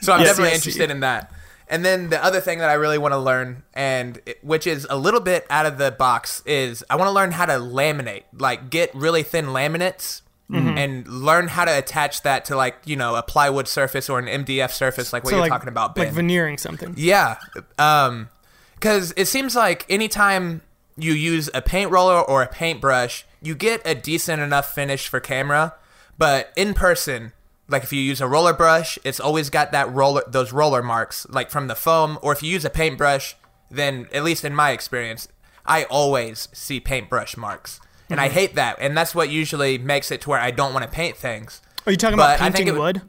So 0.02 0.14
I'm 0.14 0.20
Yes, 0.22 0.30
definitely 0.30 0.52
yes. 0.52 0.56
interested 0.56 0.92
in 0.92 1.02
that. 1.02 1.32
And 1.68 1.86
then 1.86 2.10
the 2.10 2.24
other 2.24 2.42
thing 2.42 2.60
that 2.60 2.70
I 2.70 2.74
really 2.74 2.98
want 2.98 3.14
to 3.14 3.20
learn, 3.20 3.64
and 3.76 4.20
which 4.42 4.66
is 4.66 4.88
a 4.90 4.98
little 4.98 5.20
bit 5.20 5.46
out 5.52 5.68
of 5.68 5.78
the 5.78 5.92
box, 5.92 6.42
is 6.46 6.84
I 6.90 6.96
want 6.96 7.08
to 7.08 7.12
learn 7.12 7.32
how 7.32 7.46
to 7.46 7.54
laminate, 7.54 8.24
like 8.34 8.70
get 8.70 8.94
really 8.96 9.24
thin 9.24 9.48
laminates. 9.48 10.22
Mm-hmm. 10.52 10.78
And 10.80 11.08
learn 11.08 11.48
how 11.48 11.64
to 11.66 11.78
attach 11.78 12.24
that 12.24 12.46
to 12.46 12.56
like 12.56 12.78
you 12.86 12.96
know 12.96 13.14
a 13.14 13.22
plywood 13.22 13.68
surface 13.68 14.10
or 14.10 14.18
an 14.18 14.26
MDF 14.26 14.72
surface 14.72 15.14
like 15.14 15.24
what 15.24 15.30
so 15.30 15.36
you're 15.36 15.42
like, 15.42 15.52
talking 15.52 15.70
about, 15.70 15.94
Ben. 15.94 16.06
like 16.06 16.14
veneering 16.16 16.58
something. 16.58 16.96
Yeah, 16.98 17.36
um, 17.78 18.30
because 18.74 19.14
it 19.16 19.28
seems 19.28 19.56
like 19.56 19.86
anytime 19.92 20.62
you 20.98 21.14
use 21.14 21.52
a 21.54 21.62
paint 21.62 21.92
roller 21.92 22.20
or 22.20 22.42
a 22.42 22.48
paintbrush, 22.48 23.26
you 23.44 23.54
get 23.54 23.82
a 23.86 23.94
decent 23.94 24.42
enough 24.42 24.74
finish 24.74 25.08
for 25.08 25.20
camera, 25.20 25.76
but 26.20 26.54
in 26.56 26.76
person, 26.76 27.32
like 27.68 27.84
if 27.84 27.92
you 27.92 28.02
use 28.02 28.22
a 28.22 28.28
roller 28.28 28.54
brush, 28.54 29.00
it's 29.04 29.20
always 29.20 29.50
got 29.50 29.72
that 29.72 29.92
roller, 29.92 30.22
those 30.28 30.54
roller 30.54 30.84
marks, 30.84 31.26
like 31.30 31.50
from 31.50 31.68
the 31.68 31.76
foam. 31.76 32.20
Or 32.22 32.32
if 32.34 32.44
you 32.44 32.52
use 32.52 32.66
a 32.66 32.70
paintbrush, 32.70 33.36
then 33.72 34.08
at 34.14 34.24
least 34.24 34.44
in 34.46 34.54
my 34.54 34.72
experience, 34.72 35.28
I 35.66 35.86
always 35.86 36.50
see 36.52 36.80
paintbrush 36.80 37.38
marks, 37.38 37.80
and 38.10 38.20
I 38.20 38.26
mm-hmm. 38.28 38.34
hate 38.34 38.56
that. 38.56 38.78
And 38.80 38.98
that's 38.98 39.16
what 39.16 39.30
usually 39.30 39.78
makes 39.78 40.12
it 40.12 40.22
to 40.22 40.30
where 40.30 40.40
I 40.40 40.52
don't 40.52 40.74
want 40.74 40.84
to 40.84 40.92
paint 40.92 41.16
things. 41.16 41.62
Are 41.86 41.92
you 41.92 41.98
talking 41.98 42.18
But 42.18 42.36
about 42.36 42.40
painting 42.40 42.68
it 42.68 42.72
would- 42.72 42.80
wood? 42.80 43.02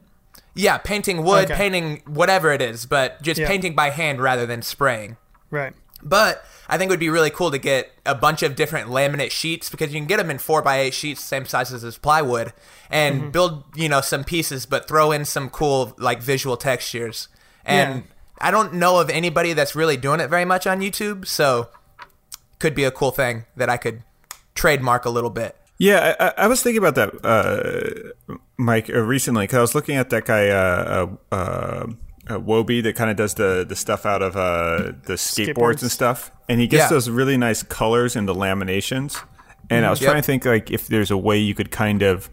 Yeah, 0.53 0.77
painting 0.79 1.23
wood, 1.23 1.45
Okay. 1.45 1.55
painting 1.55 2.01
whatever 2.05 2.51
it 2.51 2.61
is, 2.61 2.85
but 2.85 3.21
just 3.21 3.39
Yeah. 3.39 3.47
painting 3.47 3.73
by 3.73 3.89
hand 3.89 4.21
rather 4.21 4.45
than 4.45 4.61
spraying. 4.61 5.15
Right. 5.49 5.73
But 6.03 6.43
I 6.71 6.77
think 6.77 6.89
it 6.89 6.93
would 6.93 6.99
be 6.99 7.09
really 7.09 7.29
cool 7.29 7.51
to 7.51 7.57
get 7.59 7.91
a 8.05 8.15
bunch 8.15 8.41
of 8.41 8.55
different 8.55 8.89
laminate 8.89 9.29
sheets 9.31 9.69
because 9.69 9.93
you 9.93 9.99
can 9.99 10.07
get 10.07 10.17
them 10.17 10.31
in 10.31 10.37
four 10.39 10.61
by 10.63 10.79
eight 10.79 10.93
sheets, 10.95 11.21
same 11.21 11.45
sizes 11.45 11.83
as 11.83 11.97
plywood, 11.97 12.53
and 12.89 13.21
Mm-hmm. 13.21 13.29
build 13.31 13.63
you 13.75 13.89
know 13.89 14.01
some 14.01 14.23
pieces, 14.23 14.65
but 14.65 14.87
throw 14.87 15.11
in 15.11 15.25
some 15.25 15.49
cool 15.49 15.93
like 15.99 16.21
visual 16.21 16.57
textures. 16.57 17.27
And 17.65 17.95
Yeah. 17.97 18.01
I 18.39 18.49
don't 18.51 18.73
know 18.73 18.99
of 18.99 19.09
anybody 19.11 19.53
that's 19.53 19.75
really 19.75 19.97
doing 19.97 20.19
it 20.19 20.29
very 20.29 20.45
much 20.45 20.65
on 20.65 20.79
YouTube, 20.79 21.27
so 21.27 21.67
could 22.57 22.73
be 22.73 22.85
a 22.85 22.91
cool 22.91 23.11
thing 23.11 23.45
that 23.55 23.69
I 23.69 23.77
could 23.77 24.01
trademark 24.55 25.05
a 25.05 25.09
little 25.09 25.29
bit. 25.29 25.55
Yeah, 25.77 26.15
I, 26.19 26.43
I- 26.43 26.47
was 26.47 26.61
thinking 26.63 26.83
about 26.83 26.95
that, 26.95 27.25
uh, 27.25 28.37
Mike, 28.57 28.89
uh, 28.89 28.99
recently 29.01 29.43
because 29.43 29.57
I 29.57 29.61
was 29.61 29.75
looking 29.75 29.95
at 29.97 30.09
that 30.11 30.25
guy, 30.25 30.47
uh, 30.49 31.07
uh, 32.29 32.35
uh, 32.35 32.63
that 32.81 32.93
kind 32.95 33.09
of 33.09 33.15
does 33.17 33.33
the, 33.33 33.65
the 33.67 33.75
stuff 33.75 34.05
out 34.05 34.21
of 34.21 34.35
uh, 34.37 34.91
the 35.05 35.13
skateboards, 35.13 35.53
Skateboards. 35.55 35.81
and 35.81 35.91
stuff, 35.91 36.31
and 36.47 36.59
he 36.61 36.67
gets 36.67 36.83
Yeah. 36.83 36.89
those 36.89 37.09
really 37.09 37.37
nice 37.37 37.63
colors 37.63 38.15
in 38.15 38.25
the 38.25 38.35
laminations. 38.35 39.21
And 39.69 39.85
I 39.85 39.89
was 39.89 40.01
Yep. 40.01 40.09
trying 40.11 40.21
to 40.21 40.25
think 40.25 40.45
like 40.45 40.69
if 40.71 40.87
there's 40.87 41.11
a 41.11 41.17
way 41.17 41.37
you 41.37 41.53
could 41.55 41.71
kind 41.71 42.01
of 42.01 42.29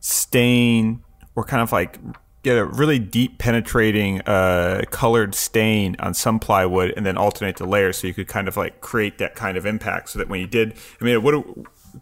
stain 0.00 1.02
or 1.34 1.44
kind 1.44 1.62
of 1.62 1.72
like 1.72 1.98
get 2.42 2.56
a 2.56 2.64
really 2.64 2.98
deep 2.98 3.38
penetrating 3.38 4.20
uh, 4.22 4.82
colored 4.90 5.34
stain 5.34 5.96
on 5.98 6.14
some 6.14 6.38
plywood 6.38 6.92
and 6.96 7.04
then 7.04 7.16
alternate 7.16 7.56
the 7.56 7.66
layers 7.66 7.98
so 7.98 8.06
you 8.06 8.14
could 8.14 8.28
kind 8.28 8.48
of 8.48 8.56
like 8.56 8.80
create 8.80 9.18
that 9.18 9.34
kind 9.34 9.56
of 9.56 9.66
impact 9.66 10.08
so 10.10 10.18
that 10.18 10.28
when 10.28 10.40
you 10.40 10.46
did 10.46 10.72
i 11.00 11.04
mean 11.04 11.14
it 11.14 11.22
would 11.22 11.34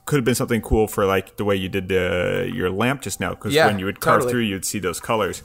could 0.04 0.16
have 0.16 0.24
been 0.24 0.34
something 0.34 0.60
cool 0.60 0.86
for 0.86 1.06
like 1.06 1.36
the 1.36 1.44
way 1.44 1.56
you 1.56 1.68
did 1.70 1.90
uh, 1.90 2.42
your 2.52 2.70
lamp 2.70 3.00
just 3.00 3.18
now 3.18 3.30
because 3.30 3.54
Yeah, 3.54 3.66
when 3.66 3.78
you 3.78 3.86
would 3.86 4.00
carve 4.00 4.16
totally. 4.20 4.32
through 4.32 4.40
you'd 4.42 4.64
see 4.64 4.78
those 4.78 5.00
colors 5.00 5.42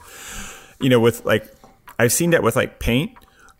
you 0.82 0.88
know 0.88 1.00
with 1.00 1.24
like 1.24 1.48
i've 1.98 2.12
seen 2.12 2.30
that 2.30 2.42
with 2.42 2.56
like 2.56 2.78
paint 2.78 3.12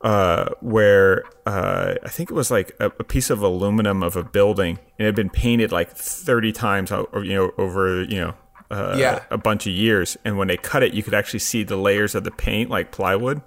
uh, 0.03 0.47
where 0.61 1.23
uh, 1.47 1.95
I 2.03 2.09
think 2.09 2.31
it 2.31 2.35
was 2.35 2.51
like 2.51 2.75
a, 2.81 2.87
a, 2.87 3.05
piece 3.05 3.31
of 3.31 3.41
aluminum 3.41 4.03
of 4.03 4.17
a 4.17 4.25
building, 4.25 4.79
and 4.99 5.01
it 5.01 5.05
had 5.05 5.15
been 5.15 5.31
painted 5.31 5.71
like 5.71 5.91
thirty 5.91 6.51
times, 6.51 6.91
you 6.91 7.35
know, 7.35 7.53
over 7.57 8.03
you 8.03 8.19
know, 8.19 8.35
uh, 8.71 8.97
yeah. 8.99 9.23
a 9.31 9.39
bunch 9.39 9.67
of 9.67 9.73
years. 9.73 10.17
And 10.25 10.37
when 10.37 10.49
they 10.49 10.57
cut 10.57 10.83
it, 10.83 10.93
you 10.93 11.05
could 11.05 11.15
actually 11.15 11.39
see 11.39 11.63
the 11.63 11.77
layers 11.77 12.17
of 12.17 12.25
the 12.25 12.33
paint, 12.33 12.69
like 12.69 12.91
plywood. 12.91 13.43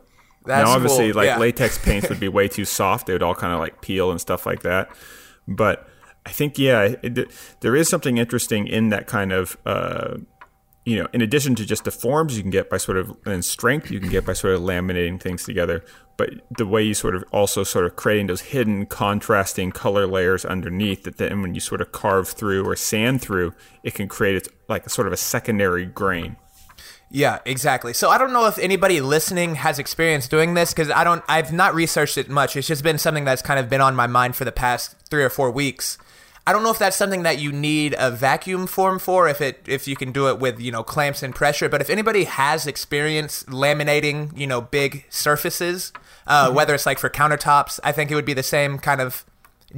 That's 0.46 0.66
now, 0.66 0.76
obviously, 0.76 1.12
cool. 1.12 1.18
like 1.22 1.28
yeah. 1.28 1.38
latex 1.40 1.78
paints 1.84 2.08
would 2.08 2.22
be 2.22 2.30
way 2.30 2.48
too 2.48 2.66
soft; 2.66 3.08
they 3.08 3.14
would 3.14 3.24
all 3.24 3.36
kind 3.36 3.54
of 3.54 3.60
like 3.60 3.82
peel 3.82 4.10
and 4.10 4.22
stuff 4.22 4.46
like 4.46 4.62
that. 4.62 4.90
But 5.48 5.88
I 6.26 6.32
think, 6.32 6.58
yeah, 6.58 6.96
it, 7.04 7.30
there 7.60 7.76
is 7.76 7.90
something 7.90 8.18
interesting 8.18 8.68
in 8.68 8.90
that 8.90 9.08
kind 9.08 9.32
of 9.32 9.58
uh, 9.66 10.18
you 10.86 11.02
know, 11.02 11.08
in 11.14 11.22
addition 11.22 11.56
to 11.56 11.66
just 11.66 11.84
the 11.84 11.92
forms 11.92 12.38
you 12.38 12.44
can 12.44 12.52
get 12.52 12.70
by 12.70 12.78
sort 12.78 12.98
of 12.98 13.18
and 13.26 13.44
strength 13.44 13.90
you 13.90 14.00
can 14.00 14.10
get 14.10 14.26
by 14.26 14.34
sort 14.34 14.54
of 14.54 14.62
laminating 14.62 15.20
things 15.20 15.44
together, 15.44 15.84
but 16.16 16.30
the 16.56 16.66
way 16.66 16.84
you 16.84 16.94
sort 16.94 17.16
of 17.16 17.24
also 17.32 17.64
sort 17.64 17.86
of 17.86 17.96
creating 17.96 18.28
those 18.28 18.42
hidden 18.42 18.86
contrasting 18.86 19.72
color 19.72 20.06
layers 20.06 20.46
underneath 20.46 21.04
that 21.04 21.18
then 21.18 21.42
when 21.42 21.56
you 21.56 21.60
sort 21.60 21.82
of 21.82 21.92
carve 21.92 22.30
through 22.30 22.64
or 22.66 22.76
sand 22.76 23.22
through, 23.22 23.54
it 23.84 23.96
can 23.96 24.08
create 24.08 24.36
its 24.36 24.48
like 24.70 24.86
a 24.86 24.90
sort 24.90 25.08
of 25.08 25.14
a 25.14 25.18
secondary 25.18 25.86
grain. 25.86 26.38
Yeah, 27.10 27.40
exactly. 27.46 27.94
So 27.94 28.10
I 28.10 28.18
don't 28.18 28.34
know 28.34 28.46
if 28.46 28.58
anybody 28.60 29.00
listening 29.02 29.56
has 29.56 29.80
experience 29.80 30.28
doing 30.28 30.54
this 30.54 30.74
because 30.74 30.90
I 30.90 31.04
don't. 31.04 31.24
I've 31.28 31.54
not 31.54 31.74
researched 31.74 32.18
it 32.18 32.30
much. 32.30 32.56
It's 32.56 32.68
just 32.68 32.84
been 32.84 32.98
something 32.98 33.26
that's 33.26 33.42
kind 33.42 33.60
of 33.60 33.70
been 33.70 33.82
on 33.82 33.96
my 33.96 34.08
mind 34.08 34.36
for 34.36 34.44
the 34.44 34.52
past 34.52 34.96
three 35.10 35.24
or 35.24 35.30
four 35.30 35.52
weeks. 35.52 35.98
I 36.48 36.54
don't 36.54 36.62
know 36.62 36.70
if 36.72 36.78
that's 36.78 36.96
something 36.96 37.24
that 37.24 37.40
you 37.40 37.52
need 37.52 37.96
a 37.98 38.12
vacuum 38.12 38.68
form 38.68 39.00
for, 39.00 39.28
if 39.28 39.42
it 39.42 39.62
if 39.68 39.88
you 39.88 39.96
can 39.96 40.12
do 40.12 40.30
it 40.30 40.40
with 40.40 40.60
you 40.60 40.72
know 40.72 40.84
clamps 40.84 41.24
and 41.24 41.34
pressure. 41.34 41.68
But 41.70 41.82
if 41.82 41.90
anybody 41.90 42.26
has 42.26 42.68
experience 42.68 43.44
laminating 43.46 44.38
you 44.38 44.46
know 44.48 44.62
big 44.62 45.06
surfaces, 45.10 45.92
uh, 46.28 46.46
Mm-hmm. 46.48 46.56
whether 46.56 46.76
it's 46.76 46.86
like 46.86 47.00
for 47.00 47.10
countertops, 47.10 47.80
I 47.84 47.92
think 47.92 48.12
it 48.12 48.16
would 48.16 48.26
be 48.26 48.34
the 48.34 48.44
same 48.44 48.78
kind 48.78 49.02
of 49.02 49.26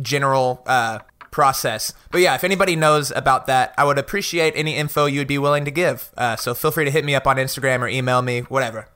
general 0.02 0.62
uh, 0.66 1.00
process. 1.32 1.94
But 2.12 2.22
yeah, 2.22 2.36
if 2.36 2.44
anybody 2.44 2.76
knows 2.76 3.12
about 3.12 3.48
that, 3.48 3.74
I 3.78 3.84
would 3.86 3.98
appreciate 3.98 4.54
any 4.56 4.76
info 4.76 5.06
you 5.06 5.20
would 5.20 5.28
be 5.28 5.38
willing 5.38 5.66
to 5.66 5.72
give. 5.72 6.10
Uh, 6.18 6.36
so 6.36 6.54
feel 6.54 6.72
free 6.72 6.86
to 6.86 6.92
hit 6.92 7.06
me 7.06 7.16
up 7.16 7.28
on 7.28 7.38
Instagram 7.38 7.80
or 7.82 7.88
email 7.88 8.22
me, 8.22 8.42
whatever. 8.42 8.88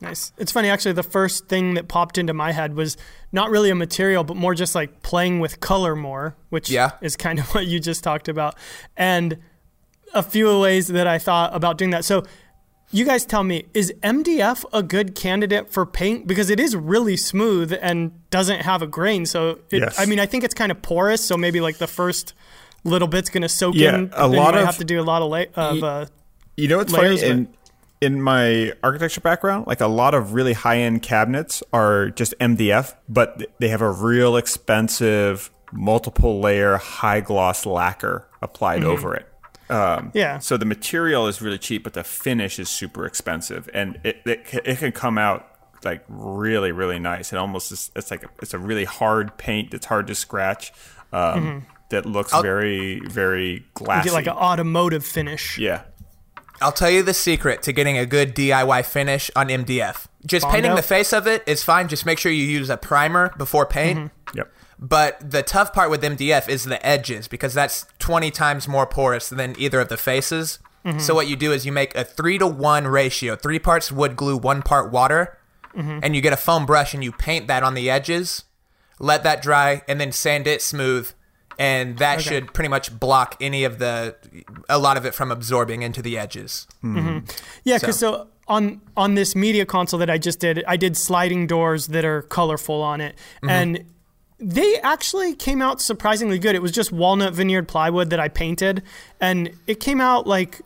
Nice. 0.00 0.32
It's 0.38 0.52
funny, 0.52 0.68
actually, 0.68 0.92
the 0.92 1.02
first 1.02 1.48
thing 1.48 1.74
that 1.74 1.88
popped 1.88 2.18
into 2.18 2.34
my 2.34 2.52
head 2.52 2.74
was 2.74 2.96
not 3.32 3.50
really 3.50 3.70
a 3.70 3.74
material, 3.74 4.24
but 4.24 4.36
more 4.36 4.54
just 4.54 4.74
like 4.74 5.02
playing 5.02 5.40
with 5.40 5.60
color 5.60 5.96
more, 5.96 6.36
which 6.50 6.68
Yeah. 6.70 6.92
is 7.00 7.16
kind 7.16 7.38
of 7.38 7.46
what 7.54 7.66
you 7.66 7.80
just 7.80 8.02
talked 8.04 8.28
about. 8.28 8.54
And 8.96 9.38
a 10.12 10.22
few 10.22 10.58
ways 10.60 10.88
that 10.88 11.06
I 11.06 11.18
thought 11.18 11.54
about 11.54 11.78
doing 11.78 11.90
that. 11.90 12.04
So, 12.04 12.22
you 12.90 13.04
guys 13.04 13.24
tell 13.26 13.42
me, 13.42 13.64
is 13.74 13.92
MDF 14.02 14.64
a 14.72 14.82
good 14.82 15.14
candidate 15.16 15.72
for 15.72 15.84
paint? 15.86 16.26
Because 16.28 16.50
it 16.50 16.60
is 16.60 16.76
really 16.76 17.16
smooth 17.16 17.72
and 17.82 18.12
doesn't 18.30 18.60
have 18.60 18.82
a 18.82 18.86
grain. 18.86 19.26
So, 19.26 19.60
it, 19.70 19.80
Yes. 19.80 19.98
I 19.98 20.04
mean, 20.06 20.20
I 20.20 20.26
think 20.26 20.44
it's 20.44 20.54
kind 20.54 20.70
of 20.70 20.80
porous. 20.82 21.24
So, 21.24 21.36
maybe 21.36 21.60
like 21.60 21.78
the 21.78 21.86
first 21.88 22.34
little 22.84 23.08
bit's 23.08 23.30
going 23.30 23.42
to 23.42 23.48
soak 23.48 23.74
Yeah, 23.74 23.94
in. 23.96 24.10
a 24.12 24.22
then 24.22 24.32
you 24.32 24.36
lot 24.36 24.54
might 24.54 24.60
of- 24.60 24.66
have 24.66 24.78
to 24.78 24.84
do 24.84 25.00
a 25.00 25.02
lot 25.02 25.22
of, 25.22 25.30
la- 25.30 25.44
of 25.70 25.82
uh, 25.82 26.06
You 26.56 26.68
know 26.68 26.76
what's 26.76 26.92
layers, 26.92 27.20
funny? 27.22 27.32
In, 27.32 27.48
in 28.04 28.20
my 28.22 28.72
architecture 28.82 29.20
background, 29.20 29.66
like 29.66 29.80
a 29.80 29.86
lot 29.86 30.14
of 30.14 30.34
really 30.34 30.52
high 30.52 30.78
end 30.78 31.02
cabinets 31.02 31.62
are 31.72 32.10
just 32.10 32.34
MDF, 32.40 32.94
but 33.08 33.46
they 33.58 33.68
have 33.68 33.80
a 33.82 33.90
real 33.90 34.36
expensive 34.36 35.50
multiple 35.72 36.40
layer 36.40 36.76
high 36.76 37.20
gloss 37.20 37.66
lacquer 37.66 38.28
applied 38.42 38.84
over 38.84 39.14
it. 39.14 39.26
Um, 39.70 40.10
Yeah. 40.14 40.38
So 40.38 40.56
the 40.56 40.66
material 40.66 41.26
is 41.26 41.40
really 41.40 41.58
cheap, 41.58 41.84
but 41.84 41.94
the 41.94 42.04
finish 42.04 42.58
is 42.58 42.68
super 42.68 43.06
expensive, 43.06 43.68
and 43.74 43.98
it 44.04 44.20
it, 44.26 44.46
it 44.64 44.78
can 44.78 44.92
come 44.92 45.16
out 45.18 45.48
like 45.84 46.04
really 46.08 46.72
really 46.72 46.98
nice. 46.98 47.32
It 47.32 47.36
almost 47.36 47.72
is, 47.72 47.90
it's 47.96 48.10
like 48.10 48.24
a, 48.24 48.28
it's 48.42 48.54
a 48.54 48.58
really 48.58 48.84
hard 48.84 49.36
paint 49.38 49.70
that's 49.70 49.86
hard 49.86 50.06
to 50.08 50.14
scratch. 50.14 50.72
Um, 51.12 51.66
That 51.90 52.06
looks 52.06 52.32
very 52.32 53.00
very 53.00 53.64
glassy. 53.74 54.08
get 54.08 54.14
like 54.14 54.26
an 54.26 54.32
automotive 54.32 55.04
finish. 55.04 55.58
yeah. 55.58 55.82
I'll 56.60 56.72
tell 56.72 56.90
you 56.90 57.02
the 57.02 57.14
secret 57.14 57.62
to 57.62 57.72
getting 57.72 57.98
a 57.98 58.06
good 58.06 58.34
DIY 58.34 58.84
finish 58.86 59.30
on 59.34 59.48
MDF. 59.48 60.06
Just 60.26 60.48
painting 60.48 60.74
the 60.74 60.82
face 60.82 61.12
of 61.12 61.26
it 61.26 61.42
is 61.46 61.62
fine. 61.62 61.88
Just 61.88 62.06
make 62.06 62.18
sure 62.18 62.32
you 62.32 62.44
use 62.44 62.70
a 62.70 62.76
primer 62.76 63.34
before 63.36 63.66
paint. 63.66 63.98
Mm-hmm. 63.98 64.38
Yep. 64.38 64.52
But 64.78 65.30
the 65.30 65.42
tough 65.42 65.72
part 65.72 65.90
with 65.90 66.02
MDF 66.02 66.48
is 66.48 66.64
the 66.64 66.84
edges 66.84 67.28
because 67.28 67.54
that's 67.54 67.86
20 67.98 68.30
times 68.30 68.66
more 68.66 68.86
porous 68.86 69.28
than 69.28 69.54
either 69.58 69.80
of 69.80 69.88
the 69.88 69.96
faces. 69.96 70.58
Mm-hmm. 70.84 70.98
So 70.98 71.14
what 71.14 71.26
you 71.26 71.36
do 71.36 71.52
is 71.52 71.64
you 71.64 71.72
make 71.72 71.94
a 71.94 72.04
3 72.04 72.38
to 72.38 72.46
1 72.46 72.86
ratio, 72.86 73.36
3 73.36 73.58
parts 73.58 73.92
wood 73.92 74.16
glue, 74.16 74.36
1 74.36 74.62
part 74.62 74.90
water, 74.90 75.38
mm-hmm. 75.74 76.00
and 76.02 76.14
you 76.14 76.20
get 76.20 76.32
a 76.32 76.36
foam 76.38 76.66
brush 76.66 76.94
and 76.94 77.02
you 77.02 77.12
paint 77.12 77.46
that 77.48 77.62
on 77.62 77.74
the 77.74 77.90
edges. 77.90 78.44
Let 78.98 79.22
that 79.24 79.42
dry 79.42 79.82
and 79.88 80.00
then 80.00 80.12
sand 80.12 80.46
it 80.46 80.62
smooth 80.62 81.10
and 81.58 81.98
that 81.98 82.20
should 82.20 82.52
pretty 82.52 82.68
much 82.68 82.98
block 82.98 83.36
any 83.40 83.64
of 83.64 83.78
the 83.78 84.16
a 84.68 84.78
lot 84.78 84.96
of 84.96 85.04
it 85.04 85.14
from 85.14 85.30
absorbing 85.30 85.82
into 85.82 86.02
the 86.02 86.18
edges. 86.18 86.66
Mm-hmm. 86.82 87.26
Yeah, 87.64 87.78
because 87.78 87.98
so. 87.98 88.28
on 88.48 88.80
on 88.96 89.14
this 89.14 89.34
media 89.34 89.66
console 89.66 89.98
that 90.00 90.10
I 90.10 90.18
just 90.18 90.40
did, 90.40 90.64
I 90.66 90.76
did 90.76 90.96
sliding 90.96 91.46
doors 91.46 91.88
that 91.88 92.04
are 92.04 92.22
colorful 92.22 92.82
on 92.82 93.00
it, 93.00 93.14
mm-hmm. 93.36 93.50
and 93.50 93.84
they 94.38 94.80
actually 94.80 95.34
came 95.34 95.62
out 95.62 95.80
surprisingly 95.80 96.38
good. 96.38 96.54
It 96.54 96.62
was 96.62 96.72
just 96.72 96.92
walnut 96.92 97.34
veneered 97.34 97.68
plywood 97.68 98.10
that 98.10 98.20
I 98.20 98.28
painted, 98.28 98.82
and 99.20 99.50
it 99.66 99.80
came 99.80 100.00
out 100.00 100.26
like. 100.26 100.60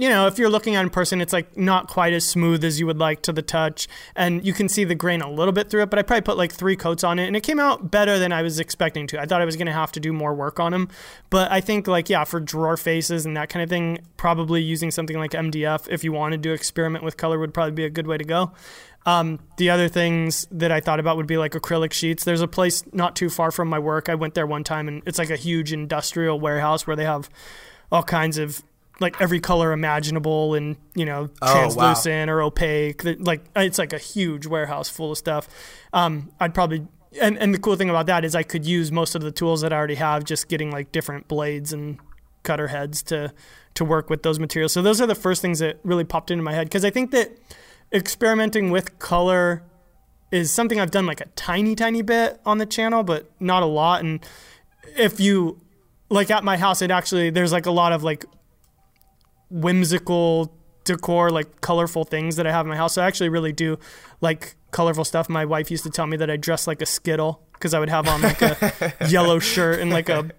You 0.00 0.08
know, 0.08 0.26
if 0.26 0.38
you're 0.38 0.48
looking 0.48 0.76
at 0.76 0.82
in 0.82 0.88
person, 0.88 1.20
it's 1.20 1.34
like 1.34 1.58
not 1.58 1.86
quite 1.86 2.14
as 2.14 2.24
smooth 2.24 2.64
as 2.64 2.80
you 2.80 2.86
would 2.86 2.96
like 2.96 3.20
to 3.20 3.34
the 3.34 3.42
touch, 3.42 3.86
and 4.16 4.42
you 4.46 4.54
can 4.54 4.66
see 4.66 4.82
the 4.82 4.94
grain 4.94 5.20
a 5.20 5.30
little 5.30 5.52
bit 5.52 5.68
through 5.68 5.82
it. 5.82 5.90
But 5.90 5.98
I 5.98 6.02
probably 6.02 6.22
put 6.22 6.38
like 6.38 6.50
three 6.50 6.74
coats 6.74 7.04
on 7.04 7.18
it, 7.18 7.26
and 7.26 7.36
it 7.36 7.42
came 7.42 7.60
out 7.60 7.90
better 7.90 8.18
than 8.18 8.32
I 8.32 8.40
was 8.40 8.58
expecting 8.58 9.06
to. 9.08 9.20
I 9.20 9.26
thought 9.26 9.42
I 9.42 9.44
was 9.44 9.56
going 9.56 9.66
to 9.66 9.74
have 9.74 9.92
to 9.92 10.00
do 10.00 10.10
more 10.10 10.32
work 10.32 10.58
on 10.58 10.72
them, 10.72 10.88
but 11.28 11.52
I 11.52 11.60
think 11.60 11.86
like 11.86 12.08
yeah, 12.08 12.24
for 12.24 12.40
drawer 12.40 12.78
faces 12.78 13.26
and 13.26 13.36
that 13.36 13.50
kind 13.50 13.62
of 13.62 13.68
thing, 13.68 13.98
probably 14.16 14.62
using 14.62 14.90
something 14.90 15.18
like 15.18 15.32
MDF 15.32 15.86
if 15.90 16.02
you 16.02 16.12
wanted 16.12 16.42
to 16.44 16.52
experiment 16.52 17.04
with 17.04 17.18
color 17.18 17.38
would 17.38 17.52
probably 17.52 17.72
be 17.72 17.84
a 17.84 17.90
good 17.90 18.06
way 18.06 18.16
to 18.16 18.24
go. 18.24 18.52
Um, 19.04 19.38
the 19.58 19.68
other 19.68 19.88
things 19.88 20.46
that 20.50 20.72
I 20.72 20.80
thought 20.80 20.98
about 20.98 21.18
would 21.18 21.26
be 21.26 21.36
like 21.36 21.52
acrylic 21.52 21.92
sheets. 21.92 22.24
There's 22.24 22.40
a 22.40 22.48
place 22.48 22.84
not 22.94 23.16
too 23.16 23.28
far 23.28 23.50
from 23.50 23.68
my 23.68 23.78
work. 23.78 24.08
I 24.08 24.14
went 24.14 24.32
there 24.32 24.46
one 24.46 24.64
time, 24.64 24.88
and 24.88 25.02
it's 25.04 25.18
like 25.18 25.28
a 25.28 25.36
huge 25.36 25.74
industrial 25.74 26.40
warehouse 26.40 26.86
where 26.86 26.96
they 26.96 27.04
have 27.04 27.28
all 27.92 28.02
kinds 28.02 28.38
of 28.38 28.62
like 29.00 29.20
every 29.20 29.40
color 29.40 29.72
imaginable 29.72 30.54
and 30.54 30.76
you 30.94 31.04
know 31.04 31.28
Oh, 31.42 31.46
wow. 31.46 31.52
translucent 31.54 32.30
or 32.30 32.42
opaque. 32.42 33.02
Like 33.04 33.42
it's 33.56 33.78
like 33.78 33.92
a 33.92 33.98
huge 33.98 34.46
warehouse 34.46 34.88
full 34.88 35.12
of 35.12 35.18
stuff. 35.18 35.48
Um, 35.92 36.30
I'd 36.38 36.54
probably 36.54 36.86
and 37.20 37.36
and 37.38 37.52
the 37.52 37.58
cool 37.58 37.74
thing 37.76 37.90
about 37.90 38.06
that 38.06 38.24
is 38.24 38.34
I 38.36 38.42
could 38.44 38.64
use 38.66 38.92
most 38.92 39.14
of 39.14 39.22
the 39.22 39.32
tools 39.32 39.62
that 39.62 39.72
I 39.72 39.76
already 39.76 39.96
have, 39.96 40.24
just 40.24 40.48
getting 40.48 40.70
like 40.70 40.92
different 40.92 41.26
blades 41.28 41.72
and 41.72 41.98
cutter 42.42 42.68
heads 42.68 43.02
to 43.04 43.32
to 43.74 43.84
work 43.84 44.10
with 44.10 44.22
those 44.22 44.38
materials. 44.38 44.72
So 44.72 44.82
those 44.82 45.00
are 45.00 45.06
the 45.06 45.14
first 45.14 45.40
things 45.42 45.58
that 45.60 45.78
really 45.84 46.04
popped 46.04 46.30
into 46.30 46.42
my 46.44 46.52
head 46.52 46.66
because 46.68 46.84
I 46.84 46.90
think 46.90 47.10
that 47.12 47.30
experimenting 47.92 48.70
with 48.70 48.98
color 48.98 49.62
is 50.30 50.52
something 50.52 50.78
I've 50.78 50.90
done 50.92 51.06
like 51.06 51.20
a 51.20 51.26
tiny 51.36 51.74
tiny 51.74 52.02
bit 52.02 52.40
on 52.46 52.58
the 52.58 52.66
channel, 52.66 53.02
but 53.02 53.30
not 53.40 53.62
a 53.62 53.66
lot. 53.66 54.02
And 54.04 54.24
if 54.96 55.18
you 55.20 55.60
like 56.08 56.30
at 56.30 56.44
my 56.44 56.56
house, 56.56 56.82
it 56.82 56.90
actually 56.90 57.30
there's 57.30 57.52
like 57.52 57.66
a 57.66 57.70
lot 57.72 57.92
of 57.92 58.02
like 58.04 58.24
whimsical 59.50 60.52
decor, 60.84 61.30
like 61.30 61.60
colorful 61.60 62.04
things 62.04 62.36
that 62.36 62.46
I 62.46 62.52
have 62.52 62.66
in 62.66 62.70
my 62.70 62.76
house. 62.76 62.94
So 62.94 63.02
I 63.02 63.06
actually 63.06 63.28
really 63.28 63.52
do 63.52 63.78
like 64.20 64.56
colorful 64.70 65.04
stuff. 65.04 65.28
My 65.28 65.44
wife 65.44 65.70
used 65.70 65.84
to 65.84 65.90
tell 65.90 66.06
me 66.06 66.16
that 66.16 66.30
I 66.30 66.36
dress 66.36 66.66
like 66.66 66.80
a 66.82 66.86
Skittle 66.86 67.42
because 67.52 67.74
I 67.74 67.78
would 67.80 67.90
have 67.90 68.08
on 68.08 68.22
like 68.22 68.40
a 68.42 68.94
yellow 69.08 69.38
shirt 69.38 69.80
and 69.80 69.90
like 69.90 70.08
a 70.08 70.30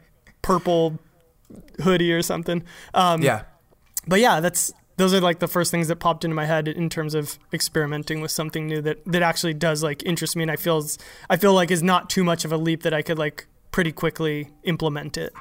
purple 0.42 0.98
hoodie 1.82 2.12
or 2.12 2.22
something. 2.22 2.64
Um, 2.94 3.22
Yeah. 3.22 3.44
but 4.08 4.20
yeah, 4.20 4.40
that's 4.40 4.74
those 4.98 5.14
are 5.14 5.22
like 5.22 5.40
the 5.40 5.48
first 5.48 5.72
things 5.72 5.88
that 5.88 5.96
popped 5.98 6.24
into 6.26 6.36
my 6.36 6.46
head 6.46 6.68
in 6.68 6.90
terms 6.90 7.16
of 7.16 7.40
experimenting 7.54 8.22
with 8.22 8.30
something 8.32 8.68
new 8.68 8.82
that 8.82 9.04
that 9.06 9.22
actually 9.24 9.54
does 9.54 9.82
like 9.84 10.04
interest 10.06 10.36
me 10.36 10.44
and 10.44 10.52
I 10.52 10.56
feel 10.56 10.86
I 11.30 11.38
feel 11.38 11.54
like 11.54 11.72
is 11.72 11.82
not 11.84 12.10
too 12.10 12.24
much 12.24 12.46
of 12.46 12.52
a 12.52 12.58
leap 12.58 12.84
that 12.84 12.94
I 12.94 13.02
could 13.02 13.18
like 13.20 13.48
pretty 13.72 13.92
quickly 13.92 14.50
implement 14.64 15.18
it. 15.18 15.34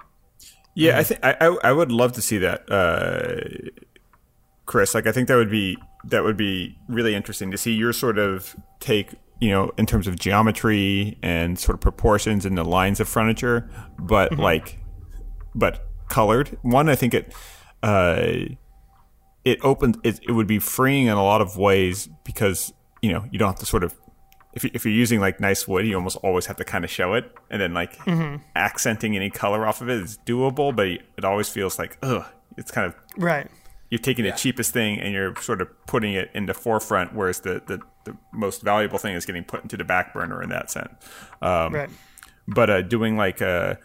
Yeah, 0.80 0.98
I 0.98 1.02
think 1.04 1.20
I, 1.22 1.56
I 1.62 1.72
would 1.72 1.92
love 1.92 2.12
to 2.12 2.22
see 2.22 2.38
that, 2.38 2.70
uh, 2.70 3.70
Chris. 4.66 4.94
Like, 4.94 5.06
I 5.06 5.12
think 5.12 5.28
that 5.28 5.36
would 5.36 5.50
be 5.50 5.76
that 6.04 6.24
would 6.24 6.36
be 6.36 6.78
really 6.88 7.14
interesting 7.14 7.50
to 7.50 7.58
see 7.58 7.72
your 7.74 7.92
sort 7.92 8.18
of 8.18 8.56
take, 8.80 9.14
you 9.40 9.50
know, 9.50 9.70
in 9.76 9.84
terms 9.84 10.06
of 10.06 10.18
geometry 10.18 11.18
and 11.22 11.58
sort 11.58 11.74
of 11.74 11.80
proportions 11.80 12.46
and 12.46 12.56
the 12.56 12.64
lines 12.64 13.00
of 13.00 13.08
furniture, 13.08 13.68
but 13.98 14.38
like, 14.38 14.78
but 15.54 15.86
colored. 16.08 16.56
One, 16.62 16.88
I 16.88 16.94
think 16.94 17.12
it, 17.12 17.34
uh, 17.82 18.26
it 19.44 19.58
opens. 19.62 19.96
It, 20.02 20.20
it 20.26 20.32
would 20.32 20.46
be 20.46 20.58
freeing 20.58 21.06
in 21.06 21.12
a 21.12 21.22
lot 21.22 21.40
of 21.42 21.56
ways 21.56 22.08
because 22.24 22.72
you 23.02 23.12
know 23.12 23.26
you 23.30 23.38
don't 23.38 23.48
have 23.48 23.58
to 23.60 23.66
sort 23.66 23.84
of 23.84 23.94
if, 24.52 24.64
you, 24.64 24.70
if 24.74 24.84
you're 24.84 24.94
using 24.94 25.20
like 25.20 25.40
nice 25.40 25.66
wood, 25.68 25.86
you 25.86 25.94
almost 25.94 26.16
always 26.22 26.46
have 26.46 26.56
to 26.56 26.64
kind 26.64 26.84
of 26.84 26.90
show 26.90 27.14
it, 27.14 27.30
and 27.50 27.60
then 27.60 27.72
like 27.74 27.96
accenting 28.56 29.16
any 29.16 29.30
color 29.30 29.66
off 29.66 29.80
of 29.80 29.88
it 29.88 30.00
is 30.02 30.18
doable, 30.26 30.74
but 30.74 30.86
it 30.88 31.24
always 31.24 31.48
feels 31.48 31.78
like 31.78 31.98
ugh, 32.02 32.24
it's 32.56 32.70
kind 32.70 32.86
of 32.86 32.94
Right. 33.16 33.46
you're 33.90 33.98
taking 33.98 34.24
Yeah. 34.24 34.32
the 34.32 34.36
cheapest 34.38 34.72
thing 34.72 34.98
and 35.00 35.12
you're 35.12 35.34
sort 35.36 35.60
of 35.60 35.68
putting 35.86 36.14
it 36.14 36.30
in 36.34 36.46
the 36.46 36.54
forefront, 36.54 37.14
whereas 37.14 37.40
the, 37.40 37.62
the, 37.66 37.80
the 38.04 38.16
most 38.32 38.62
valuable 38.62 38.98
thing 38.98 39.14
is 39.14 39.24
getting 39.26 39.44
put 39.44 39.62
into 39.62 39.76
the 39.76 39.84
back 39.84 40.12
burner 40.12 40.42
in 40.42 40.48
that 40.50 40.70
sense. 40.70 40.90
Um, 41.42 41.74
Right. 41.74 41.90
But 42.48 42.70
uh, 42.70 42.82
doing 42.82 43.16
like 43.16 43.40
uh, 43.40 43.76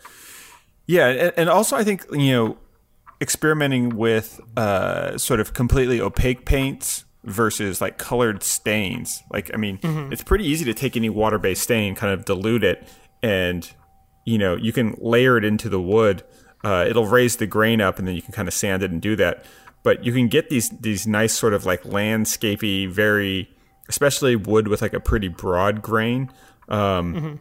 yeah, 0.88 1.08
and, 1.08 1.34
and 1.38 1.50
also 1.50 1.76
I 1.76 1.84
think 1.84 2.06
you 2.12 2.32
know 2.32 2.58
experimenting 3.22 3.96
with 3.96 4.42
uh, 4.58 5.18
sort 5.18 5.40
of 5.40 5.54
completely 5.54 6.02
opaque 6.02 6.46
paints 6.46 7.06
versus 7.26 7.82
like 7.82 7.98
colored 7.98 8.44
stains. 8.44 9.24
Like, 9.32 9.52
I 9.54 9.58
mean, 9.58 9.80
it's 10.12 10.24
pretty 10.24 10.46
easy 10.46 10.64
to 10.66 10.74
take 10.74 10.96
any 10.96 11.10
water 11.10 11.38
based 11.38 11.64
stain, 11.64 11.96
kind 11.96 12.14
of 12.14 12.26
dilute 12.26 12.64
it, 12.64 12.88
and 13.22 13.70
you 14.26 14.38
know, 14.38 14.56
you 14.56 14.72
can 14.72 14.96
layer 15.00 15.38
it 15.38 15.44
into 15.46 15.70
the 15.70 15.82
wood. 15.82 16.24
Uh, 16.64 16.86
it'll 16.88 17.06
raise 17.08 17.38
the 17.38 17.46
grain 17.46 17.80
up, 17.82 18.00
and 18.00 18.08
then 18.08 18.16
you 18.16 18.22
can 18.22 18.32
kind 18.32 18.48
of 18.48 18.54
sand 18.54 18.82
it 18.82 18.92
and 18.92 19.02
do 19.02 19.16
that. 19.16 19.46
But 19.84 20.04
you 20.04 20.12
can 20.12 20.28
get 20.28 20.50
these 20.50 20.70
these 20.70 21.06
nice 21.06 21.34
sort 21.34 21.54
of 21.54 21.66
like 21.66 21.84
landscapey, 21.84 22.90
very 22.90 23.50
especially 23.88 24.36
wood 24.36 24.68
with 24.68 24.82
like 24.82 24.94
a 24.94 25.00
pretty 25.00 25.28
broad 25.28 25.82
grain. 25.82 26.32
Um, 26.70 27.40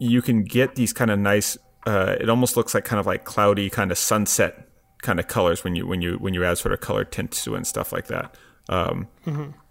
You 0.00 0.22
can 0.22 0.42
get 0.42 0.74
these 0.74 0.92
kind 0.92 1.10
of 1.10 1.18
nice. 1.20 1.56
Uh, 1.86 2.16
it 2.18 2.28
almost 2.28 2.56
looks 2.56 2.74
like 2.74 2.84
kind 2.84 2.98
of 2.98 3.06
like 3.06 3.24
cloudy, 3.24 3.70
kind 3.70 3.92
of 3.92 3.98
sunset 3.98 4.68
kind 5.02 5.20
of 5.20 5.28
colors 5.28 5.62
when 5.62 5.76
you 5.76 5.86
when 5.86 6.02
you 6.02 6.14
when 6.14 6.34
you 6.34 6.44
add 6.44 6.58
sort 6.58 6.72
of 6.72 6.80
color 6.80 7.04
tints 7.04 7.44
to 7.44 7.54
it 7.54 7.58
and 7.58 7.66
stuff 7.66 7.92
like 7.92 8.06
that. 8.08 8.34
Um, 8.68 9.08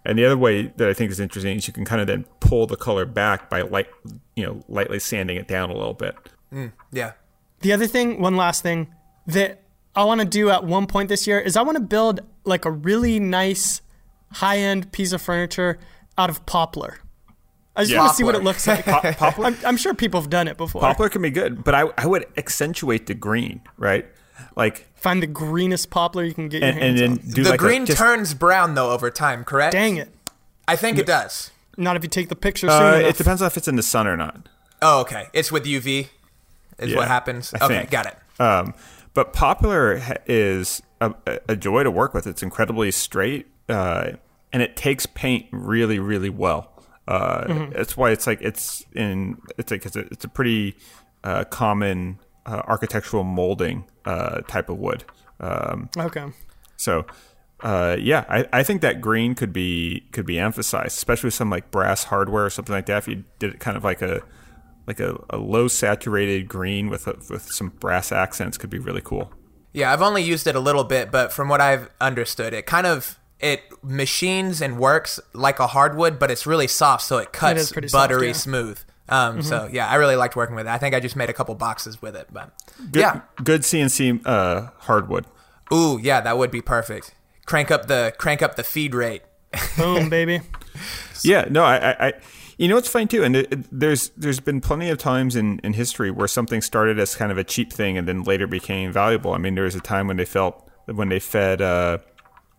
And 0.06 0.18
the 0.18 0.24
other 0.26 0.36
way 0.36 0.66
that 0.76 0.88
I 0.88 0.92
think 0.92 1.10
is 1.10 1.18
interesting 1.18 1.56
is 1.56 1.66
you 1.66 1.72
can 1.72 1.84
kind 1.86 2.00
of 2.00 2.06
then 2.06 2.24
pull 2.40 2.66
the 2.66 2.76
color 2.76 3.06
back 3.06 3.48
by 3.48 3.62
light, 3.62 3.86
you 4.36 4.44
know, 4.44 4.62
lightly 4.68 4.98
sanding 5.00 5.36
it 5.38 5.48
down 5.48 5.70
a 5.70 5.72
little 5.74 5.94
bit. 5.94 6.14
Yeah. 6.92 7.12
The 7.60 7.72
other 7.72 7.86
thing, 7.86 8.20
one 8.20 8.36
last 8.36 8.62
thing 8.62 8.92
that 9.26 9.62
I 9.96 10.04
want 10.04 10.20
to 10.20 10.26
do 10.26 10.50
at 10.50 10.62
one 10.64 10.86
point 10.86 11.08
this 11.08 11.26
year 11.26 11.40
is 11.40 11.56
I 11.56 11.62
want 11.62 11.76
to 11.76 11.82
build 11.82 12.20
like 12.44 12.64
a 12.66 12.70
really 12.70 13.18
nice 13.18 13.80
high 14.32 14.58
end 14.58 14.92
piece 14.92 15.12
of 15.12 15.22
furniture 15.22 15.78
out 16.18 16.28
of 16.28 16.44
poplar. 16.44 16.98
I 17.74 17.80
just 17.82 17.92
Yeah. 17.92 18.00
want 18.00 18.10
to 18.10 18.16
see 18.16 18.24
what 18.24 18.34
it 18.34 18.44
looks 18.44 18.66
like. 18.66 18.84
Pop- 18.84 19.16
poplar, 19.16 19.46
I'm, 19.46 19.56
I'm 19.64 19.76
sure 19.78 19.94
people 19.94 20.20
have 20.20 20.28
done 20.30 20.46
it 20.48 20.56
before. 20.58 20.80
poplar 20.82 21.08
can 21.08 21.22
be 21.22 21.30
good, 21.30 21.64
but 21.64 21.74
I 21.74 21.84
I 21.96 22.06
would 22.06 22.26
accentuate 22.36 23.06
the 23.06 23.14
green, 23.14 23.62
right? 23.78 24.06
Like 24.54 24.86
Find 25.04 25.22
the 25.22 25.26
greenest 25.26 25.90
poplar 25.90 26.24
you 26.24 26.32
can 26.34 26.48
get 26.48 26.62
your 26.62 26.70
and, 26.70 26.78
and 26.80 26.98
hands 26.98 27.00
then 27.00 27.10
on. 27.28 27.34
do 27.34 27.42
the 27.44 27.50
like 27.50 27.60
green 27.60 27.82
a, 27.82 27.86
just, 27.86 27.98
turns 27.98 28.32
brown 28.34 28.74
though 28.74 28.90
over 28.90 29.10
time, 29.10 29.44
correct? 29.44 29.72
Dang 29.72 29.96
it. 29.98 30.08
I 30.66 30.76
think 30.76 30.96
it 30.98 31.04
does. 31.06 31.50
Not 31.76 31.96
if 31.96 32.02
you 32.02 32.08
take 32.08 32.30
the 32.30 32.36
picture 32.36 32.68
soon 32.68 32.82
Uh, 32.82 32.94
enough. 32.96 33.10
it 33.10 33.16
depends 33.18 33.42
on 33.42 33.46
if 33.48 33.56
it's 33.58 33.68
in 33.68 33.76
the 33.76 33.82
sun 33.82 34.06
or 34.06 34.16
not. 34.16 34.48
Oh, 34.80 35.00
okay. 35.02 35.26
It's 35.34 35.52
with 35.52 35.64
UV. 35.66 36.08
Is 36.78 36.90
Yeah, 36.90 36.96
what 36.96 37.08
happens. 37.08 37.52
I 37.52 37.64
Okay, 37.66 37.78
think. 37.80 37.90
got 37.90 38.06
it. 38.06 38.16
Um, 38.40 38.72
but 39.12 39.32
poplar 39.34 39.98
ha- 39.98 40.14
is 40.26 40.80
a, 41.00 41.14
a 41.50 41.54
joy 41.54 41.82
to 41.84 41.90
work 41.90 42.14
with. 42.14 42.26
It's 42.26 42.42
incredibly 42.42 42.90
straight, 42.90 43.46
uh, 43.68 44.12
and 44.54 44.62
it 44.62 44.74
takes 44.74 45.04
paint 45.06 45.46
really, 45.52 45.98
really 45.98 46.30
well. 46.30 46.72
Uh, 47.06 47.66
That's 47.72 47.94
why 47.96 48.10
it's 48.10 48.26
like 48.26 48.40
it's 48.40 48.84
in. 48.94 49.36
It's 49.58 49.70
like 49.70 49.84
it's 49.84 49.96
a, 49.96 50.00
it's 50.10 50.24
a 50.24 50.28
pretty 50.28 50.76
uh, 51.22 51.44
common 51.44 52.18
uh, 52.46 52.62
architectural 52.66 53.24
molding 53.24 53.84
uh, 54.04 54.40
type 54.42 54.68
of 54.68 54.78
wood. 54.78 55.04
Um, 55.40 55.88
okay. 55.96 56.26
so. 56.76 57.06
Uh, 57.60 57.96
yeah, 57.98 58.24
I, 58.28 58.46
I 58.52 58.62
think 58.62 58.82
that 58.82 59.00
green 59.00 59.34
could 59.34 59.52
be 59.52 60.06
could 60.12 60.26
be 60.26 60.38
emphasized, 60.38 60.98
especially 60.98 61.28
with 61.28 61.34
some 61.34 61.48
like 61.48 61.70
brass 61.70 62.04
hardware 62.04 62.44
or 62.44 62.50
something 62.50 62.74
like 62.74 62.86
that. 62.86 62.98
If 62.98 63.08
you 63.08 63.24
did 63.38 63.54
it 63.54 63.60
kind 63.60 63.76
of 63.76 63.84
like 63.84 64.02
a 64.02 64.22
like 64.86 65.00
a, 65.00 65.18
a 65.30 65.38
low 65.38 65.68
saturated 65.68 66.48
green 66.48 66.90
with 66.90 67.06
a, 67.06 67.16
with 67.30 67.42
some 67.50 67.68
brass 67.68 68.12
accents, 68.12 68.58
could 68.58 68.70
be 68.70 68.78
really 68.78 69.00
cool. 69.02 69.32
Yeah, 69.72 69.92
I've 69.92 70.02
only 70.02 70.22
used 70.22 70.46
it 70.46 70.56
a 70.56 70.60
little 70.60 70.84
bit, 70.84 71.10
but 71.10 71.32
from 71.32 71.48
what 71.48 71.60
I've 71.60 71.88
understood, 72.00 72.52
it 72.52 72.66
kind 72.66 72.86
of 72.86 73.18
it 73.40 73.62
machines 73.82 74.60
and 74.60 74.78
works 74.78 75.18
like 75.32 75.58
a 75.58 75.68
hardwood, 75.68 76.18
but 76.18 76.30
it's 76.30 76.46
really 76.46 76.68
soft, 76.68 77.04
so 77.04 77.18
it 77.18 77.32
cuts 77.32 77.60
is 77.60 77.72
pretty 77.72 77.88
soft, 77.88 78.10
buttery 78.10 78.28
yeah. 78.28 78.32
Smooth. 78.34 78.80
Um, 79.08 79.42
So 79.42 79.68
yeah, 79.72 79.86
I 79.88 79.96
really 79.96 80.16
liked 80.16 80.36
working 80.36 80.56
with 80.56 80.66
it. 80.66 80.70
I 80.70 80.78
think 80.78 80.94
I 80.94 81.00
just 81.00 81.16
made 81.16 81.28
a 81.30 81.32
couple 81.34 81.54
boxes 81.54 82.00
with 82.00 82.16
it, 82.16 82.28
but 82.32 82.52
Good, 82.90 83.00
yeah. 83.00 83.20
good 83.42 83.62
CNC 83.62 84.22
uh, 84.26 84.70
hardwood. 84.78 85.26
Ooh, 85.72 85.98
yeah, 86.02 86.20
that 86.20 86.38
would 86.38 86.50
be 86.50 86.60
perfect. 86.62 87.14
Crank 87.46 87.70
up 87.70 87.86
the 87.86 88.14
crank 88.18 88.40
up 88.42 88.56
the 88.56 88.62
feed 88.64 88.94
rate. 88.94 89.22
Boom, 89.76 90.08
baby. 90.08 90.40
Yeah, 91.22 91.46
no, 91.50 91.64
I, 91.64 91.76
I, 91.76 92.06
I 92.08 92.12
you 92.56 92.68
know, 92.68 92.76
it's 92.76 92.88
funny 92.88 93.06
too. 93.06 93.22
And 93.24 93.36
it, 93.36 93.52
it- 93.52 93.66
there's 93.70 94.10
there's 94.16 94.40
been 94.40 94.60
plenty 94.60 94.88
of 94.90 94.98
times 94.98 95.36
in, 95.36 95.58
in 95.64 95.72
history 95.74 96.10
where 96.10 96.28
something 96.28 96.62
started 96.62 96.98
as 96.98 97.14
kind 97.14 97.30
of 97.32 97.38
a 97.38 97.44
cheap 97.44 97.72
thing 97.72 97.98
and 97.98 98.06
then 98.08 98.22
later 98.22 98.46
became 98.46 98.92
valuable. 98.92 99.32
I 99.32 99.38
mean, 99.38 99.54
there 99.54 99.64
was 99.64 99.74
a 99.74 99.80
time 99.80 100.06
when 100.06 100.16
they 100.16 100.24
felt 100.24 100.68
when 100.86 101.08
they 101.08 101.18
fed 101.20 101.60
uh, 101.62 101.98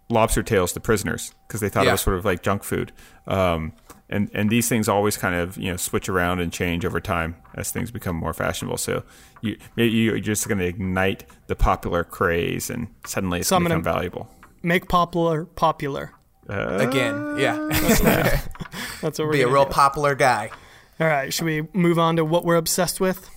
lobster 0.10 0.44
tails 0.44 0.74
to 0.74 0.80
prisoners 0.80 1.34
because 1.48 1.62
they 1.62 1.70
thought 1.70 1.88
it 1.88 1.92
was 1.92 2.02
sort 2.02 2.18
of 2.18 2.26
like 2.26 2.42
junk 2.44 2.64
food. 2.64 2.92
Um, 3.28 3.74
and 4.10 4.30
and 4.34 4.50
these 4.50 4.70
things 4.70 4.88
always 4.88 5.18
kind 5.18 5.36
of 5.36 5.58
you 5.58 5.72
know 5.72 5.78
switch 5.78 6.10
around 6.10 6.40
and 6.40 6.52
change 6.52 6.86
over 6.86 7.00
time 7.00 7.36
as 7.56 7.72
things 7.72 7.92
become 7.92 8.16
more 8.16 8.34
fashionable. 8.34 8.78
So 8.78 9.04
you 9.42 9.58
maybe 9.76 9.92
you're 9.92 10.20
just 10.20 10.48
going 10.48 10.60
to 10.60 10.66
ignite 10.66 11.26
the 11.48 11.56
popular 11.56 12.04
craze 12.04 12.70
and 12.70 12.88
suddenly 13.06 13.40
it's 13.40 13.50
So 13.50 13.58
going 13.58 13.64
to 13.64 13.70
become 13.70 13.84
valuable. 13.84 14.30
Make 14.64 14.88
popular 14.88 15.46
popular. 15.46 16.12
Uh, 16.48 16.78
Again, 16.80 17.38
yeah. 17.40 17.58
That's 19.02 19.18
what 19.18 19.28
we're 19.28 19.32
be 19.34 19.42
a 19.42 19.48
real 19.48 19.66
do. 19.66 19.72
popular 19.72 20.14
guy. 20.16 20.52
All 21.00 21.08
right, 21.08 21.34
should 21.34 21.46
we 21.46 21.68
move 21.74 22.00
on 22.00 22.16
to 22.16 22.24
what 22.24 22.46
we're 22.46 22.56
obsessed 22.56 23.00
with? 23.00 23.30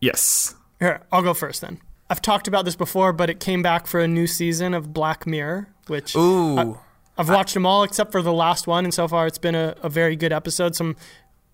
Yes. 0.00 0.54
Here, 0.80 1.02
I'll 1.10 1.22
go 1.22 1.32
first 1.32 1.62
then. 1.62 1.80
I've 2.10 2.20
talked 2.20 2.46
about 2.46 2.64
this 2.64 2.76
before, 2.76 3.12
but 3.12 3.30
it 3.30 3.40
came 3.40 3.62
back 3.62 3.86
for 3.86 4.00
a 4.00 4.06
new 4.06 4.26
season 4.26 4.74
of 4.74 4.92
Black 4.92 5.26
Mirror, 5.26 5.68
which 5.86 6.14
Ooh. 6.14 6.78
I've 7.18 7.28
watched 7.28 7.54
them 7.54 7.64
all 7.64 7.82
except 7.82 8.12
for 8.12 8.22
the 8.22 8.32
last 8.32 8.66
one, 8.66 8.84
and 8.84 8.92
so 8.92 9.08
far 9.08 9.26
it's 9.26 9.38
been 9.38 9.54
a, 9.54 9.74
a 9.82 9.88
very 9.88 10.16
good 10.16 10.32
episode. 10.32 10.76
Some 10.76 10.96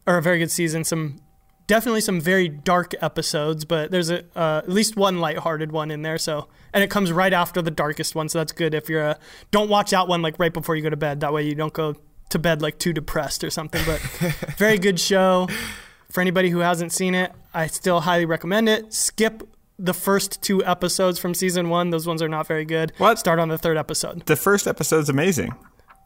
or 0.06 0.18
a 0.18 0.22
very 0.22 0.38
good 0.38 0.50
season. 0.50 0.84
Some 0.84 1.20
definitely 1.66 2.00
some 2.00 2.20
very 2.20 2.48
dark 2.48 2.94
episodes, 3.00 3.64
but 3.64 3.90
there's 3.90 4.10
a 4.10 4.24
uh, 4.36 4.62
at 4.64 4.68
least 4.68 4.96
one 4.96 5.20
lighthearted 5.20 5.72
one 5.72 5.90
in 5.90 6.02
there. 6.02 6.18
So 6.18 6.48
and 6.72 6.82
it 6.82 6.90
comes 6.90 7.12
right 7.12 7.32
after 7.32 7.62
the 7.62 7.70
darkest 7.70 8.14
one, 8.14 8.28
so 8.28 8.38
that's 8.38 8.52
good. 8.52 8.74
If 8.74 8.88
you're 8.88 9.04
a 9.04 9.18
don't 9.50 9.68
watch 9.68 9.90
that 9.90 10.08
one 10.08 10.22
like 10.22 10.38
right 10.38 10.52
before 10.52 10.76
you 10.76 10.82
go 10.82 10.90
to 10.90 10.96
bed. 10.96 11.20
That 11.20 11.32
way 11.32 11.44
you 11.44 11.54
don't 11.54 11.72
go 11.72 11.94
to 12.30 12.38
bed 12.38 12.62
like 12.62 12.78
too 12.78 12.92
depressed 12.92 13.44
or 13.44 13.50
something. 13.50 13.82
But 13.86 14.00
very 14.56 14.78
good 14.78 14.98
show. 14.98 15.48
For 16.10 16.20
anybody 16.20 16.50
who 16.50 16.58
hasn't 16.58 16.92
seen 16.92 17.14
it, 17.14 17.32
I 17.54 17.68
still 17.68 18.00
highly 18.00 18.26
recommend 18.26 18.68
it. 18.68 18.92
Skip 18.92 19.48
the 19.78 19.94
first 19.94 20.42
two 20.42 20.64
episodes 20.64 21.18
from 21.18 21.34
season 21.34 21.68
one; 21.68 21.90
those 21.90 22.06
ones 22.06 22.22
are 22.22 22.28
not 22.28 22.46
very 22.46 22.64
good. 22.64 22.92
What? 22.98 23.18
Start 23.18 23.38
on 23.38 23.48
the 23.48 23.58
third 23.58 23.76
episode. 23.76 24.26
The 24.26 24.36
first 24.36 24.66
episode's 24.66 25.08
amazing. 25.08 25.54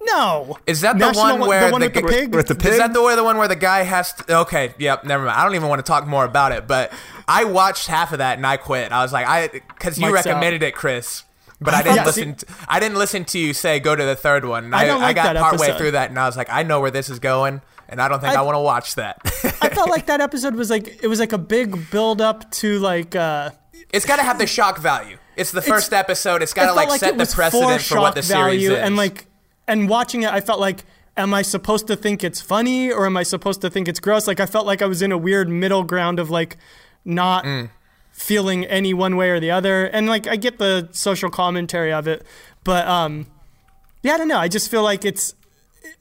No. 0.02 0.56
Is 0.66 0.82
that 0.82 0.92
the 0.98 1.06
National 1.06 1.38
one 1.38 1.48
where 1.48 1.66
the 1.66 1.72
one 1.72 1.80
the 1.80 1.86
with 1.88 1.94
the 1.94 2.00
g- 2.02 2.06
pig? 2.08 2.34
with 2.34 2.46
the 2.46 2.54
pig? 2.54 2.72
Is 2.72 2.78
that 2.78 2.92
the 2.92 3.02
way 3.02 3.16
the 3.16 3.24
one 3.24 3.38
where 3.38 3.48
the 3.48 3.56
guy 3.56 3.82
has 3.82 4.12
to? 4.12 4.38
Okay, 4.40 4.72
yep, 4.78 5.04
never 5.04 5.24
mind. 5.24 5.36
I 5.36 5.44
don't 5.44 5.54
even 5.56 5.68
want 5.68 5.80
to 5.84 5.90
talk 5.90 6.06
more 6.06 6.24
about 6.24 6.52
it. 6.52 6.68
But 6.68 6.92
I 7.26 7.44
watched 7.44 7.88
half 7.88 8.12
of 8.12 8.18
that 8.18 8.36
and 8.36 8.46
I 8.46 8.56
quit. 8.56 8.92
I 8.92 9.02
was 9.02 9.12
like, 9.12 9.26
I 9.26 9.48
because 9.48 9.98
you 9.98 10.02
Mike's 10.12 10.26
out. 10.26 10.30
recommended 10.30 10.62
it, 10.62 10.74
Chris. 10.74 11.24
But 11.60 11.74
I 11.74 11.82
didn't 11.82 11.96
Yeah, 11.96 12.02
see- 12.10 12.24
listen. 12.24 12.34
To, 12.36 12.46
I 12.68 12.78
didn't 12.78 12.98
listen 12.98 13.24
to 13.24 13.38
you 13.38 13.52
say 13.54 13.80
go 13.80 13.96
to 13.96 14.04
the 14.04 14.14
third 14.14 14.44
one. 14.44 14.72
I 14.74 14.84
don't 14.84 15.00
like 15.00 15.16
got 15.16 15.32
that 15.32 15.36
partway 15.42 15.66
episode. 15.68 15.78
through 15.78 15.90
that 15.92 16.10
and 16.10 16.18
I 16.18 16.26
was 16.26 16.36
like, 16.36 16.48
I 16.50 16.62
know 16.62 16.80
where 16.80 16.90
this 16.92 17.08
is 17.08 17.18
going, 17.18 17.62
and 17.88 18.00
I 18.00 18.08
don't 18.08 18.20
think 18.20 18.34
I, 18.36 18.40
I- 18.40 18.42
want 18.42 18.56
to 18.56 18.60
watch 18.60 18.94
that. 18.96 19.18
I 19.62 19.68
felt 19.68 19.90
like 19.90 20.06
that 20.06 20.20
episode 20.20 20.54
was 20.54 20.70
like 20.70 21.02
it 21.02 21.08
was 21.08 21.20
like 21.20 21.32
a 21.32 21.38
big 21.38 21.90
build 21.90 22.20
up 22.20 22.50
to 22.52 22.78
like 22.78 23.14
uh 23.16 23.50
it's 23.92 24.04
got 24.06 24.16
to 24.16 24.22
have 24.22 24.38
the 24.38 24.46
shock 24.46 24.78
value. 24.78 25.16
It's 25.36 25.52
the 25.52 25.62
first 25.62 25.92
episode. 25.92 26.42
It's 26.42 26.52
got 26.54 26.62
to 26.62 26.74
felt 26.74 26.88
like 26.88 27.00
set 27.00 27.18
the 27.18 27.26
precedent 27.26 27.82
for 27.82 28.00
what 28.00 28.14
the 28.14 28.22
series 28.22 28.42
value 28.64 28.72
is. 28.72 28.78
and 28.78 28.96
like 28.96 29.26
and 29.68 29.88
watching 29.88 30.22
it 30.22 30.30
I 30.32 30.40
felt 30.40 30.60
like 30.60 30.84
am 31.16 31.32
I 31.34 31.42
supposed 31.42 31.86
to 31.86 31.96
think 31.96 32.22
it's 32.24 32.40
funny 32.40 32.90
or 32.92 33.06
am 33.06 33.16
I 33.16 33.22
supposed 33.22 33.60
to 33.62 33.70
think 33.70 33.88
it's 33.88 34.00
gross? 34.00 34.26
Like 34.26 34.40
I 34.40 34.46
felt 34.46 34.66
like 34.66 34.82
I 34.82 34.86
was 34.86 35.02
in 35.02 35.12
a 35.12 35.18
weird 35.18 35.48
middle 35.48 35.82
ground 35.84 36.18
of 36.18 36.30
like 36.30 36.56
not 37.04 37.44
Mm. 37.44 37.70
feeling 38.12 38.64
any 38.66 38.92
one 38.94 39.16
way 39.16 39.30
or 39.30 39.38
the 39.40 39.50
other. 39.50 39.84
And 39.86 40.06
like 40.08 40.26
I 40.26 40.36
get 40.36 40.58
the 40.58 40.88
social 40.92 41.30
commentary 41.30 41.92
of 41.92 42.06
it, 42.08 42.24
but 42.64 42.86
um 42.88 43.26
yeah, 44.02 44.14
I 44.14 44.18
don't 44.18 44.28
know. 44.28 44.38
I 44.38 44.48
just 44.48 44.70
feel 44.70 44.82
like 44.82 45.04
it's 45.04 45.34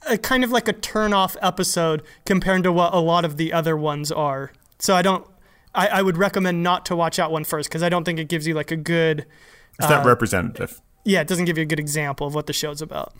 a 0.07 0.17
kind 0.17 0.43
of 0.43 0.51
like 0.51 0.67
a 0.67 0.73
turn 0.73 1.13
off 1.13 1.36
episode 1.41 2.03
compared 2.25 2.63
to 2.63 2.71
what 2.71 2.93
a 2.93 2.99
lot 2.99 3.25
of 3.25 3.38
the 3.38 3.51
other 3.53 3.75
ones 3.77 4.11
are. 4.11 4.51
So 4.79 4.95
I 4.95 5.01
don't 5.01 5.25
I, 5.73 5.88
I 5.88 6.01
would 6.01 6.17
recommend 6.17 6.63
not 6.63 6.86
to 6.88 6.95
watch 6.95 7.17
that 7.17 7.31
one 7.31 7.43
first 7.43 7.69
because 7.69 7.83
I 7.83 7.89
don't 7.89 8.03
think 8.05 8.19
it 8.19 8.27
gives 8.29 8.47
you 8.47 8.53
like 8.53 8.71
a 8.71 8.77
good 8.77 9.25
It's 9.79 9.88
Uh, 9.88 9.97
not 9.97 10.05
representative. 10.05 10.79
yeah, 11.03 11.21
it 11.21 11.27
doesn't 11.27 11.45
give 11.45 11.57
you 11.57 11.63
a 11.63 11.67
good 11.67 11.79
example 11.79 12.25
of 12.27 12.33
what 12.36 12.47
the 12.47 12.53
show's 12.53 12.81
about. 12.81 13.13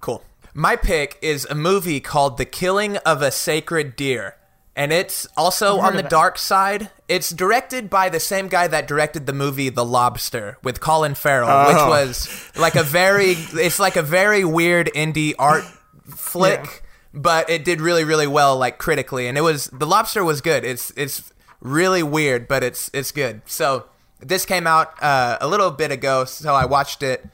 Cool. 0.00 0.22
My 0.54 0.74
pick 0.76 1.18
is 1.22 1.44
a 1.50 1.54
movie 1.54 2.00
called 2.00 2.38
The 2.38 2.44
Killing 2.44 2.96
of 2.98 3.22
a 3.22 3.30
Sacred 3.30 3.94
Deer. 3.96 4.36
And 4.74 4.92
it's 4.92 5.26
also 5.38 5.78
on 5.80 5.96
the 5.96 6.02
dark 6.02 6.36
side. 6.38 6.90
It's 7.08 7.30
directed 7.30 7.88
by 7.88 8.10
the 8.10 8.20
same 8.20 8.48
guy 8.48 8.66
that 8.66 8.86
directed 8.86 9.24
the 9.24 9.32
movie 9.32 9.70
The 9.70 9.84
Lobster 9.86 10.58
with 10.62 10.80
Colin 10.80 11.14
Farrell, 11.14 11.68
which 11.68 11.76
Oh. 11.78 11.88
was 11.88 12.50
like 12.56 12.74
a 12.74 12.82
very 12.82 13.36
it's 13.54 13.78
like 13.78 13.96
a 13.96 14.02
very 14.02 14.44
weird 14.44 14.90
indie 14.94 15.32
art 15.38 15.64
flick, 16.08 16.60
Yeah. 16.64 16.70
but 17.14 17.50
it 17.50 17.64
did 17.64 17.80
really 17.80 18.04
really 18.04 18.26
well 18.26 18.56
like 18.56 18.78
critically 18.78 19.26
and 19.28 19.36
it 19.38 19.42
was 19.42 19.66
The 19.66 19.86
Lobster 19.86 20.24
was 20.24 20.40
good. 20.40 20.64
It's 20.64 20.92
it's 20.96 21.32
really 21.60 22.02
weird, 22.02 22.46
but 22.48 22.62
it's 22.62 22.90
it's 22.92 23.10
good. 23.12 23.42
So 23.46 23.86
this 24.20 24.44
came 24.46 24.66
out 24.66 24.94
uh, 25.02 25.36
a 25.40 25.46
little 25.48 25.70
bit 25.70 25.90
ago, 25.90 26.24
so 26.24 26.54
I 26.54 26.64
watched 26.64 27.02
it. 27.02 27.24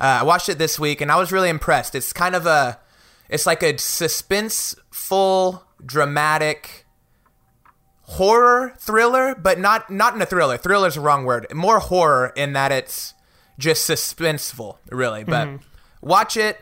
Uh, 0.00 0.18
I 0.20 0.22
watched 0.22 0.48
it 0.48 0.58
this 0.58 0.78
week 0.78 1.00
and 1.00 1.10
I 1.10 1.16
was 1.16 1.32
really 1.32 1.48
impressed. 1.48 1.94
It's 1.96 2.12
kind 2.12 2.36
of 2.36 2.46
a, 2.46 2.78
it's 3.28 3.46
like 3.46 3.64
a 3.64 3.74
suspenseful, 3.74 5.62
dramatic 5.84 6.86
horror 8.02 8.74
thriller, 8.78 9.34
but 9.34 9.58
not 9.58 9.90
not 9.90 10.14
in 10.14 10.22
a 10.22 10.26
thriller. 10.26 10.56
Thriller's 10.56 10.94
the 10.94 11.00
wrong 11.00 11.24
word. 11.24 11.46
More 11.54 11.78
horror 11.80 12.32
in 12.36 12.52
that 12.54 12.72
it's 12.72 13.14
just 13.58 13.88
suspenseful, 13.88 14.78
really. 14.90 15.24
But 15.24 15.48
watch 16.00 16.36
it 16.36 16.60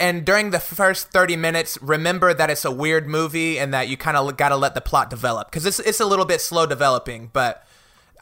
and 0.00 0.24
during 0.24 0.50
the 0.50 0.58
first 0.58 1.12
30 1.12 1.36
minutes 1.36 1.78
remember 1.82 2.34
that 2.34 2.50
it's 2.50 2.64
a 2.64 2.70
weird 2.70 3.06
movie 3.06 3.58
and 3.58 3.72
that 3.72 3.88
you 3.88 3.96
kind 3.96 4.16
of 4.16 4.36
got 4.36 4.48
to 4.48 4.56
let 4.56 4.74
the 4.74 4.80
plot 4.80 5.10
develop. 5.10 5.48
Because 5.48 5.66
it's, 5.66 5.78
it's 5.78 6.00
a 6.00 6.06
little 6.06 6.24
bit 6.24 6.40
slow 6.40 6.66
developing 6.66 7.30
but 7.32 7.64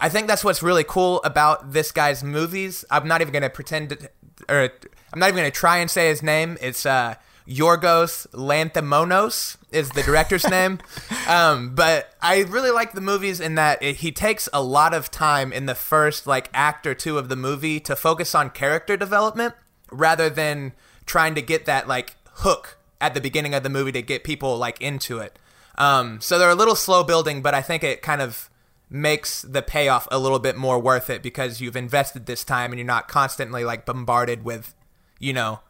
i 0.01 0.09
think 0.09 0.27
that's 0.27 0.45
what's 0.45 0.63
really 0.63 0.85
cool 0.85 1.23
about 1.23 1.73
this 1.73 1.93
guy's 1.93 2.23
movies. 2.23 2.85
I'm 2.91 3.09
not 3.09 3.21
even 3.21 3.33
going 3.33 3.43
to 3.43 3.51
pretend 3.51 3.91
to, 3.91 4.11
or 4.49 4.71
i'm 5.13 5.19
not 5.19 5.29
even 5.29 5.39
going 5.39 5.51
to 5.51 5.59
try 5.59 5.79
and 5.79 5.91
say 5.91 6.09
his 6.09 6.23
name. 6.23 6.59
It's 6.61 6.85
uh 6.85 7.15
Yorgos 7.49 8.27
Lanthimos 8.33 9.57
is 9.73 9.89
the 9.91 10.03
director's 10.03 10.47
name, 10.51 10.79
um, 11.27 11.75
but 11.75 12.15
I 12.21 12.41
really 12.43 12.71
like 12.71 12.93
the 12.93 13.01
movies 13.01 13.41
in 13.41 13.55
that 13.55 13.83
it, 13.83 13.97
he 13.97 14.13
takes 14.13 14.51
a 14.53 14.63
lot 14.63 14.93
of 14.93 15.11
time 15.11 15.51
in 15.51 15.65
the 15.65 15.75
first 15.75 16.27
like 16.27 16.51
act 16.53 16.87
or 16.87 16.95
two 16.95 17.17
of 17.17 17.31
the 17.31 17.37
movie 17.37 17.81
to 17.81 17.97
focus 17.97 18.35
on 18.35 18.51
character 18.51 18.99
development 18.99 19.55
rather 19.91 20.29
than 20.29 20.75
trying 21.09 21.35
to 21.35 21.43
get 21.43 21.65
that 21.65 21.89
like 21.89 22.15
hook 22.35 22.79
at 23.01 23.15
the 23.15 23.21
beginning 23.21 23.55
of 23.55 23.65
the 23.65 23.69
movie 23.69 23.93
to 23.93 24.03
get 24.03 24.23
people 24.23 24.57
like 24.57 24.81
into 24.81 25.19
it. 25.19 25.39
Um, 25.77 26.21
so 26.21 26.39
they're 26.39 26.51
a 26.51 26.55
little 26.55 26.77
slow 26.77 27.03
building, 27.03 27.43
but 27.43 27.55
I 27.55 27.63
think 27.63 27.83
it 27.83 28.03
kind 28.03 28.21
of 28.21 28.51
makes 28.91 29.43
the 29.43 29.63
payoff 29.63 30.09
a 30.11 30.19
little 30.19 30.39
bit 30.39 30.57
more 30.57 30.79
worth 30.79 31.11
it 31.11 31.23
because 31.23 31.61
you've 31.61 31.77
invested 31.77 32.27
this 32.27 32.45
time 32.45 32.73
and 32.73 32.79
you're 32.79 32.87
not 32.87 33.09
constantly 33.09 33.65
like 33.65 33.85
bombarded 33.85 34.45
with, 34.45 34.75
you 35.19 35.33
know, 35.33 35.61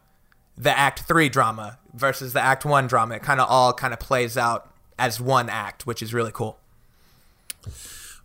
the 0.57 0.77
act 0.77 1.01
three 1.01 1.29
drama 1.29 1.79
versus 1.93 2.33
the 2.33 2.41
act 2.41 2.65
one 2.65 2.87
drama. 2.87 3.15
It 3.15 3.23
kind 3.23 3.39
of 3.39 3.49
all 3.49 3.73
kind 3.73 3.93
of 3.93 3.99
plays 3.99 4.37
out 4.37 4.73
as 4.97 5.21
one 5.21 5.49
act, 5.49 5.85
which 5.85 6.01
is 6.01 6.13
really 6.13 6.31
cool. 6.31 6.59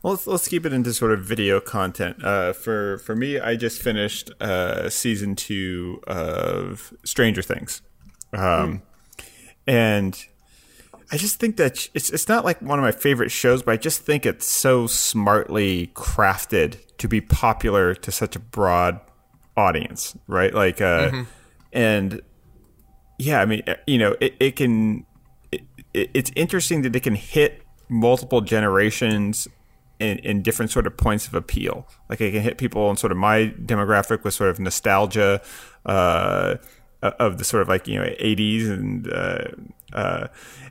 Well, 0.04 0.12
let's, 0.12 0.26
let's 0.26 0.48
keep 0.48 0.66
it 0.66 0.74
into 0.74 0.92
sort 0.92 1.12
of 1.12 1.24
video 1.24 1.60
content. 1.60 2.22
Uh, 2.22 2.52
for 2.52 2.98
for 2.98 3.16
me, 3.16 3.40
I 3.40 3.56
just 3.56 3.80
finished 3.80 4.30
uh, 4.38 4.90
season 4.90 5.34
two 5.34 6.02
of 6.06 6.92
Stranger 7.04 7.40
Things, 7.40 7.80
um, 8.34 8.82
and 9.66 10.22
I 11.10 11.16
just 11.16 11.40
think 11.40 11.56
that 11.56 11.88
it's 11.94 12.10
it's 12.10 12.28
not 12.28 12.44
like 12.44 12.60
one 12.60 12.78
of 12.78 12.82
my 12.82 12.92
favorite 12.92 13.30
shows, 13.30 13.62
but 13.62 13.72
I 13.72 13.76
just 13.78 14.02
think 14.02 14.26
it's 14.26 14.44
so 14.44 14.86
smartly 14.86 15.86
crafted 15.94 16.76
to 16.98 17.08
be 17.08 17.22
popular 17.22 17.94
to 17.94 18.12
such 18.12 18.36
a 18.36 18.40
broad 18.40 19.00
audience, 19.56 20.14
right? 20.26 20.52
Like, 20.52 20.82
uh, 20.82 21.24
and 21.72 22.20
yeah, 23.18 23.40
I 23.40 23.46
mean, 23.46 23.62
uh, 23.66 23.76
you 23.86 23.96
know, 23.96 24.16
it, 24.20 24.34
it 24.38 24.56
can. 24.56 25.06
It, 25.50 25.62
it's 25.94 26.30
interesting 26.36 26.82
that 26.82 26.94
it 26.94 27.00
can 27.00 27.14
hit 27.14 27.62
multiple 27.88 28.42
generations 28.42 29.48
in, 30.04 30.18
in 30.18 30.42
different 30.42 30.70
sort 30.70 30.86
of 30.86 30.96
points 30.96 31.26
of 31.26 31.34
appeal. 31.34 31.88
Like 32.08 32.20
it 32.20 32.32
can 32.32 32.42
hit 32.42 32.58
people 32.58 32.90
in 32.90 32.96
sort 32.96 33.12
of 33.12 33.18
my 33.18 33.52
demographic 33.64 34.24
with 34.24 34.34
sort 34.34 34.50
of 34.50 34.60
nostalgia 34.60 35.40
uh, 35.86 36.56
of 37.02 37.38
the 37.38 37.44
sort 37.44 37.62
of 37.62 37.68
like 37.68 37.86
you 37.88 37.98
know 37.98 38.04
80s 38.04 38.70
and 38.70 39.12
uh, 39.12 39.48
uh, 39.92 40.26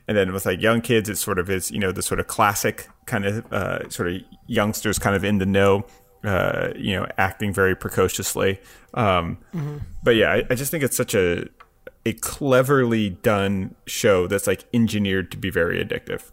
and 0.08 0.16
then 0.16 0.32
with 0.32 0.46
like 0.46 0.60
young 0.60 0.80
kids, 0.80 1.08
it 1.08 1.16
sort 1.16 1.38
of 1.38 1.48
is 1.50 1.70
you 1.70 1.78
know 1.78 1.92
the 1.92 2.02
sort 2.02 2.20
of 2.20 2.26
classic 2.26 2.88
kind 3.06 3.24
of 3.24 3.52
uh, 3.52 3.88
sort 3.88 4.08
of 4.10 4.20
youngsters 4.46 4.98
kind 4.98 5.16
of 5.16 5.24
in 5.24 5.38
the 5.38 5.46
know. 5.46 5.84
Uh, 6.24 6.72
you 6.74 6.94
know, 6.94 7.06
acting 7.18 7.52
very 7.52 7.76
precociously. 7.76 8.58
Um, 8.94 9.36
But 10.02 10.16
yeah, 10.16 10.32
I, 10.32 10.42
I 10.48 10.54
just 10.54 10.70
think 10.70 10.82
it's 10.82 10.96
such 10.96 11.14
a 11.14 11.48
a 12.06 12.14
cleverly 12.14 13.10
done 13.10 13.74
show 13.86 14.26
that's 14.26 14.46
like 14.46 14.64
engineered 14.72 15.30
to 15.32 15.36
be 15.36 15.50
very 15.50 15.84
addictive. 15.84 16.30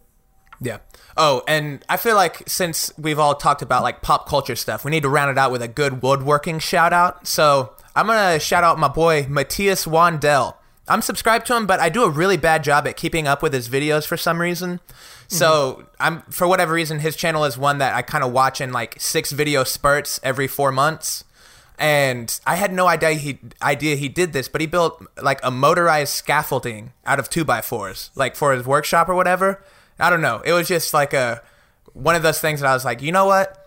Yeah. 0.61 0.77
Oh, 1.17 1.41
and 1.47 1.83
I 1.89 1.97
feel 1.97 2.15
like 2.15 2.47
since 2.47 2.93
we've 2.97 3.19
all 3.19 3.35
talked 3.35 3.61
about 3.61 3.83
like 3.83 4.01
pop 4.01 4.29
culture 4.29 4.55
stuff, 4.55 4.85
we 4.85 4.91
need 4.91 5.03
to 5.03 5.09
round 5.09 5.31
it 5.31 5.37
out 5.37 5.51
with 5.51 5.61
a 5.61 5.67
good 5.67 6.01
woodworking 6.01 6.59
shout 6.59 6.93
out. 6.93 7.27
So 7.27 7.73
I'm 7.95 8.07
gonna 8.07 8.39
shout 8.39 8.63
out 8.63 8.79
my 8.79 8.87
boy 8.87 9.25
Matthias 9.27 9.85
Wandel. 9.85 10.55
I'm 10.87 11.01
subscribed 11.01 11.45
to 11.47 11.55
him, 11.55 11.65
but 11.65 11.79
I 11.79 11.89
do 11.89 12.03
a 12.03 12.09
really 12.09 12.37
bad 12.37 12.63
job 12.63 12.87
at 12.87 12.95
keeping 12.95 13.27
up 13.27 13.41
with 13.41 13.53
his 13.53 13.69
videos 13.69 14.05
for 14.05 14.17
some 14.17 14.39
reason. 14.39 14.79
So 15.27 15.73
mm-hmm. 15.73 15.87
I'm 15.99 16.21
for 16.23 16.47
whatever 16.47 16.73
reason, 16.73 16.99
his 16.99 17.15
channel 17.15 17.43
is 17.45 17.57
one 17.57 17.79
that 17.79 17.95
I 17.95 18.01
kind 18.01 18.23
of 18.23 18.31
watch 18.31 18.61
in 18.61 18.71
like 18.71 18.99
six 18.99 19.31
video 19.31 19.63
spurts 19.63 20.19
every 20.23 20.47
four 20.47 20.71
months. 20.71 21.23
And 21.77 22.39
I 22.45 22.55
had 22.55 22.71
no 22.71 22.87
idea 22.87 23.13
he 23.13 23.39
idea 23.61 23.95
he 23.95 24.07
did 24.07 24.33
this, 24.33 24.47
but 24.47 24.61
he 24.61 24.67
built 24.67 25.03
like 25.21 25.39
a 25.43 25.49
motorized 25.49 26.13
scaffolding 26.13 26.93
out 27.05 27.19
of 27.19 27.29
two 27.29 27.43
by 27.43 27.61
fours, 27.61 28.11
like 28.13 28.35
for 28.35 28.53
his 28.53 28.65
workshop 28.65 29.09
or 29.09 29.15
whatever. 29.15 29.63
I 30.01 30.09
don't 30.09 30.21
know. 30.21 30.41
It 30.43 30.53
was 30.53 30.67
just 30.67 30.93
like 30.93 31.13
a 31.13 31.41
one 31.93 32.15
of 32.15 32.23
those 32.23 32.39
things 32.39 32.61
that 32.61 32.67
I 32.67 32.73
was 32.73 32.85
like, 32.85 33.01
you 33.01 33.11
know 33.11 33.25
what? 33.25 33.57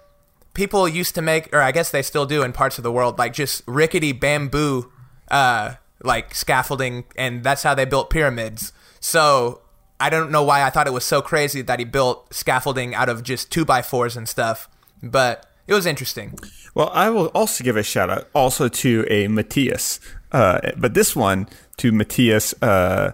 People 0.55 0.89
used 0.89 1.15
to 1.17 1.23
make, 1.23 1.55
or 1.55 1.61
I 1.61 1.73
guess 1.73 1.91
they 1.91 2.03
still 2.03 2.27
do 2.27 2.43
in 2.43 2.53
parts 2.53 2.79
of 2.79 2.85
the 2.85 2.93
world, 2.93 3.19
like 3.19 3.33
just 3.33 3.63
rickety 3.67 4.13
bamboo, 4.13 4.91
uh, 5.31 5.75
like 6.03 6.35
scaffolding, 6.35 7.05
and 7.17 7.43
that's 7.43 7.63
how 7.63 7.75
they 7.75 7.85
built 7.85 8.11
pyramids. 8.11 8.73
So 9.01 9.63
I 9.99 10.11
don't 10.11 10.31
know 10.31 10.43
why 10.43 10.63
I 10.63 10.71
thought 10.71 10.87
it 10.87 10.93
was 10.93 11.05
so 11.05 11.23
crazy 11.23 11.63
that 11.63 11.79
he 11.79 11.85
built 11.85 12.33
scaffolding 12.33 12.95
out 12.95 13.09
of 13.09 13.23
just 13.23 13.51
two 13.51 13.65
by 13.65 13.83
fours 13.83 14.17
and 14.17 14.29
stuff, 14.29 14.69
but 15.03 15.47
it 15.67 15.75
was 15.75 15.87
interesting. 15.87 16.39
Well, 16.75 16.91
I 16.93 17.11
will 17.11 17.27
also 17.29 17.65
give 17.65 17.77
a 17.77 17.83
shout 17.83 18.11
out 18.11 18.29
also 18.35 18.69
to 18.69 19.07
a 19.09 19.29
Matthias, 19.29 20.01
uh, 20.33 20.61
but 20.77 20.95
this 20.95 21.15
one 21.15 21.49
to 21.79 21.93
Matthias. 21.93 22.55
Uh, 22.63 23.13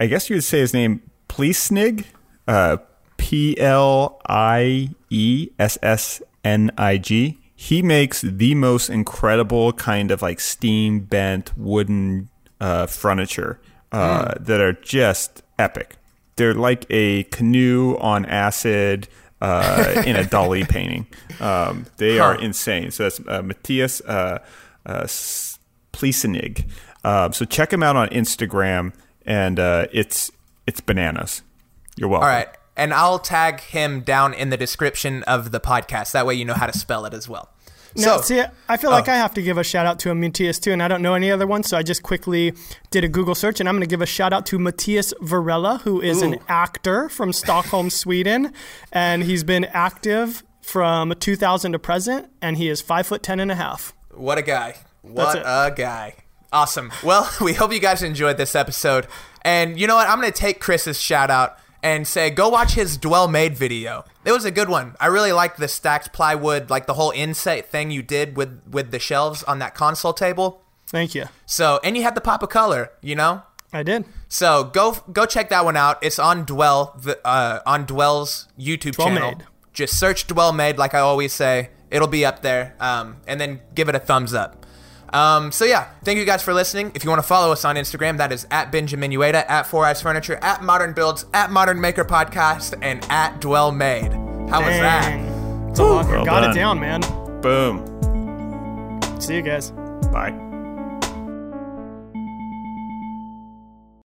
I 0.00 0.06
guess 0.06 0.28
you 0.28 0.36
would 0.36 0.44
say 0.44 0.60
his 0.60 0.72
name 0.72 1.02
Pliessnig, 1.28 2.04
uh, 2.46 2.78
P 3.16 3.58
L 3.58 4.20
I 4.28 4.90
E 5.10 5.50
S 5.58 5.78
S 5.82 6.22
N 6.44 6.70
I 6.76 6.98
G. 6.98 7.38
He 7.54 7.82
makes 7.82 8.20
the 8.20 8.54
most 8.54 8.90
incredible 8.90 9.72
kind 9.72 10.10
of 10.10 10.20
like 10.22 10.40
steam 10.40 11.00
bent 11.00 11.56
wooden 11.56 12.28
uh, 12.60 12.86
furniture 12.86 13.60
uh, 13.92 14.34
that 14.40 14.60
are 14.60 14.72
just 14.72 15.42
epic. 15.58 15.96
They're 16.36 16.54
like 16.54 16.84
a 16.90 17.22
canoe 17.24 17.96
on 17.98 18.26
acid 18.26 19.08
uh, 19.40 20.02
in 20.04 20.16
a 20.16 20.24
Dali 20.24 20.68
painting. 20.68 21.06
Um, 21.40 21.86
they 21.98 22.18
are 22.18 22.34
insane. 22.38 22.90
So 22.90 23.04
that's 23.04 23.20
uh, 23.26 23.42
Matthias 23.42 24.00
uh, 24.02 24.38
uh, 24.84 25.04
Pliessnig. 25.92 26.68
Um, 27.04 27.32
so 27.32 27.44
check 27.44 27.72
him 27.72 27.82
out 27.82 27.96
on 27.96 28.08
Instagram, 28.08 28.92
and 29.26 29.60
uh, 29.60 29.86
it's 29.92 30.30
it's 30.66 30.80
bananas. 30.80 31.42
You're 31.96 32.08
welcome. 32.08 32.24
All 32.28 32.34
right. 32.34 32.48
And 32.76 32.92
I'll 32.92 33.18
tag 33.20 33.60
him 33.60 34.00
down 34.00 34.34
in 34.34 34.50
the 34.50 34.56
description 34.56 35.22
of 35.24 35.52
the 35.52 35.60
podcast. 35.60 36.12
That 36.12 36.26
way 36.26 36.34
you 36.34 36.44
know 36.44 36.54
how 36.54 36.66
to 36.66 36.76
spell 36.76 37.04
it 37.06 37.14
as 37.14 37.28
well. 37.28 37.50
Now, 37.96 38.16
So, 38.16 38.22
see, 38.22 38.42
I 38.68 38.76
feel 38.76 38.90
like 38.90 39.08
Oh. 39.08 39.12
I 39.12 39.16
have 39.16 39.34
to 39.34 39.42
give 39.42 39.56
a 39.56 39.62
shout 39.62 39.86
out 39.86 40.00
to 40.00 40.10
a 40.10 40.14
Matthias 40.16 40.58
too, 40.58 40.72
and 40.72 40.82
I 40.82 40.88
don't 40.88 41.00
know 41.02 41.14
any 41.14 41.30
other 41.30 41.46
ones, 41.46 41.68
so 41.68 41.76
I 41.78 41.84
just 41.84 42.02
quickly 42.02 42.52
did 42.90 43.04
a 43.04 43.08
Google 43.08 43.36
search, 43.36 43.60
and 43.60 43.68
I'm 43.68 43.76
going 43.76 43.82
to 43.82 43.86
give 43.88 44.02
a 44.02 44.06
shout 44.06 44.32
out 44.32 44.46
to 44.46 44.58
Matias 44.58 45.14
Varela, 45.20 45.78
who 45.84 46.00
is 46.00 46.20
an 46.20 46.40
actor 46.48 47.08
from 47.08 47.32
Stockholm, 47.32 47.90
Sweden, 48.02 48.52
and 48.90 49.22
he's 49.22 49.44
been 49.44 49.66
active 49.66 50.42
from 50.60 51.14
2000 51.20 51.70
to 51.70 51.78
present, 51.78 52.26
and 52.42 52.56
he 52.56 52.68
is 52.68 52.80
five 52.80 53.06
foot 53.06 53.22
ten 53.22 53.38
and 53.38 53.52
a 53.52 53.54
half. 53.54 53.94
What 54.10 54.38
a 54.38 54.42
guy. 54.42 54.74
What 55.02 55.36
a 55.38 55.72
guy. 55.76 56.14
Awesome. 56.52 56.90
Well, 57.04 57.30
we 57.40 57.52
hope 57.52 57.72
you 57.72 57.78
guys 57.80 58.02
enjoyed 58.02 58.38
this 58.38 58.56
episode. 58.56 59.06
And 59.42 59.78
you 59.78 59.86
know 59.86 59.94
what? 59.94 60.08
I'm 60.08 60.20
going 60.20 60.32
to 60.32 60.36
take 60.38 60.58
Chris's 60.60 61.00
shout 61.00 61.30
out 61.30 61.58
and 61.84 62.08
say 62.08 62.30
go 62.30 62.48
watch 62.48 62.72
his 62.72 62.96
Dwell 62.96 63.28
Made 63.28 63.56
video. 63.56 64.04
It 64.24 64.32
was 64.32 64.44
a 64.44 64.50
good 64.50 64.68
one. 64.68 64.96
I 64.98 65.06
really 65.06 65.30
liked 65.30 65.58
the 65.58 65.68
stacked 65.68 66.12
plywood, 66.12 66.70
like 66.70 66.86
the 66.86 66.94
whole 66.94 67.12
inset 67.12 67.70
thing 67.70 67.92
you 67.92 68.02
did 68.02 68.36
with 68.36 68.60
with 68.68 68.90
the 68.90 68.98
shelves 68.98 69.44
on 69.44 69.60
that 69.60 69.74
console 69.74 70.14
table. 70.14 70.62
Thank 70.86 71.14
you. 71.14 71.26
So, 71.46 71.78
and 71.84 71.96
you 71.96 72.02
had 72.02 72.14
the 72.14 72.20
pop 72.20 72.42
of 72.42 72.48
color, 72.48 72.90
you 73.00 73.14
know? 73.14 73.42
I 73.72 73.82
did. 73.82 74.04
So 74.28 74.64
go 74.64 74.96
go 75.12 75.26
check 75.26 75.50
that 75.50 75.64
one 75.64 75.76
out. 75.76 75.98
It's 76.02 76.18
on 76.18 76.44
Dwell 76.44 76.98
the 77.00 77.20
uh, 77.26 77.60
on 77.66 77.84
Dwell's 77.84 78.48
YouTube 78.58 78.92
Dwell 78.92 79.08
channel. 79.08 79.32
Made. 79.32 79.46
Just 79.72 79.98
search 79.98 80.26
Dwell 80.26 80.52
Made, 80.52 80.78
like 80.78 80.94
I 80.94 81.00
always 81.00 81.32
say. 81.32 81.70
It'll 81.90 82.08
be 82.08 82.24
up 82.24 82.42
there. 82.42 82.74
Um, 82.80 83.18
and 83.26 83.40
then 83.40 83.60
give 83.74 83.88
it 83.88 83.94
a 83.94 83.98
thumbs 83.98 84.32
up. 84.32 84.63
Um, 85.14 85.52
so 85.52 85.64
yeah, 85.64 85.88
thank 86.02 86.18
you 86.18 86.24
guys 86.24 86.42
for 86.42 86.52
listening. 86.52 86.90
If 86.94 87.04
you 87.04 87.10
want 87.10 87.22
to 87.22 87.26
follow 87.26 87.52
us 87.52 87.64
on 87.64 87.76
Instagram, 87.76 88.18
that 88.18 88.32
is 88.32 88.46
at 88.50 88.72
Benjamin 88.72 89.12
Uyeda, 89.12 89.48
at 89.48 89.66
Four 89.66 89.86
Eyes 89.86 90.02
Furniture, 90.02 90.36
at 90.42 90.62
Modern 90.62 90.92
Builds, 90.92 91.24
at 91.32 91.50
Modern 91.50 91.80
Maker 91.80 92.04
Podcast, 92.04 92.76
and 92.82 93.04
at 93.10 93.40
Dwell 93.40 93.70
Made. 93.72 94.12
How 94.50 94.60
was 94.60 94.74
that? 94.80 95.70
It's 95.70 95.78
a 95.78 95.84
Well 95.84 96.24
Got 96.24 96.40
done. 96.40 96.50
it 96.50 96.54
down, 96.54 96.80
man. 96.80 97.00
Boom. 97.40 99.20
See 99.20 99.36
you 99.36 99.42
guys. 99.42 99.70
Bye. 100.12 100.43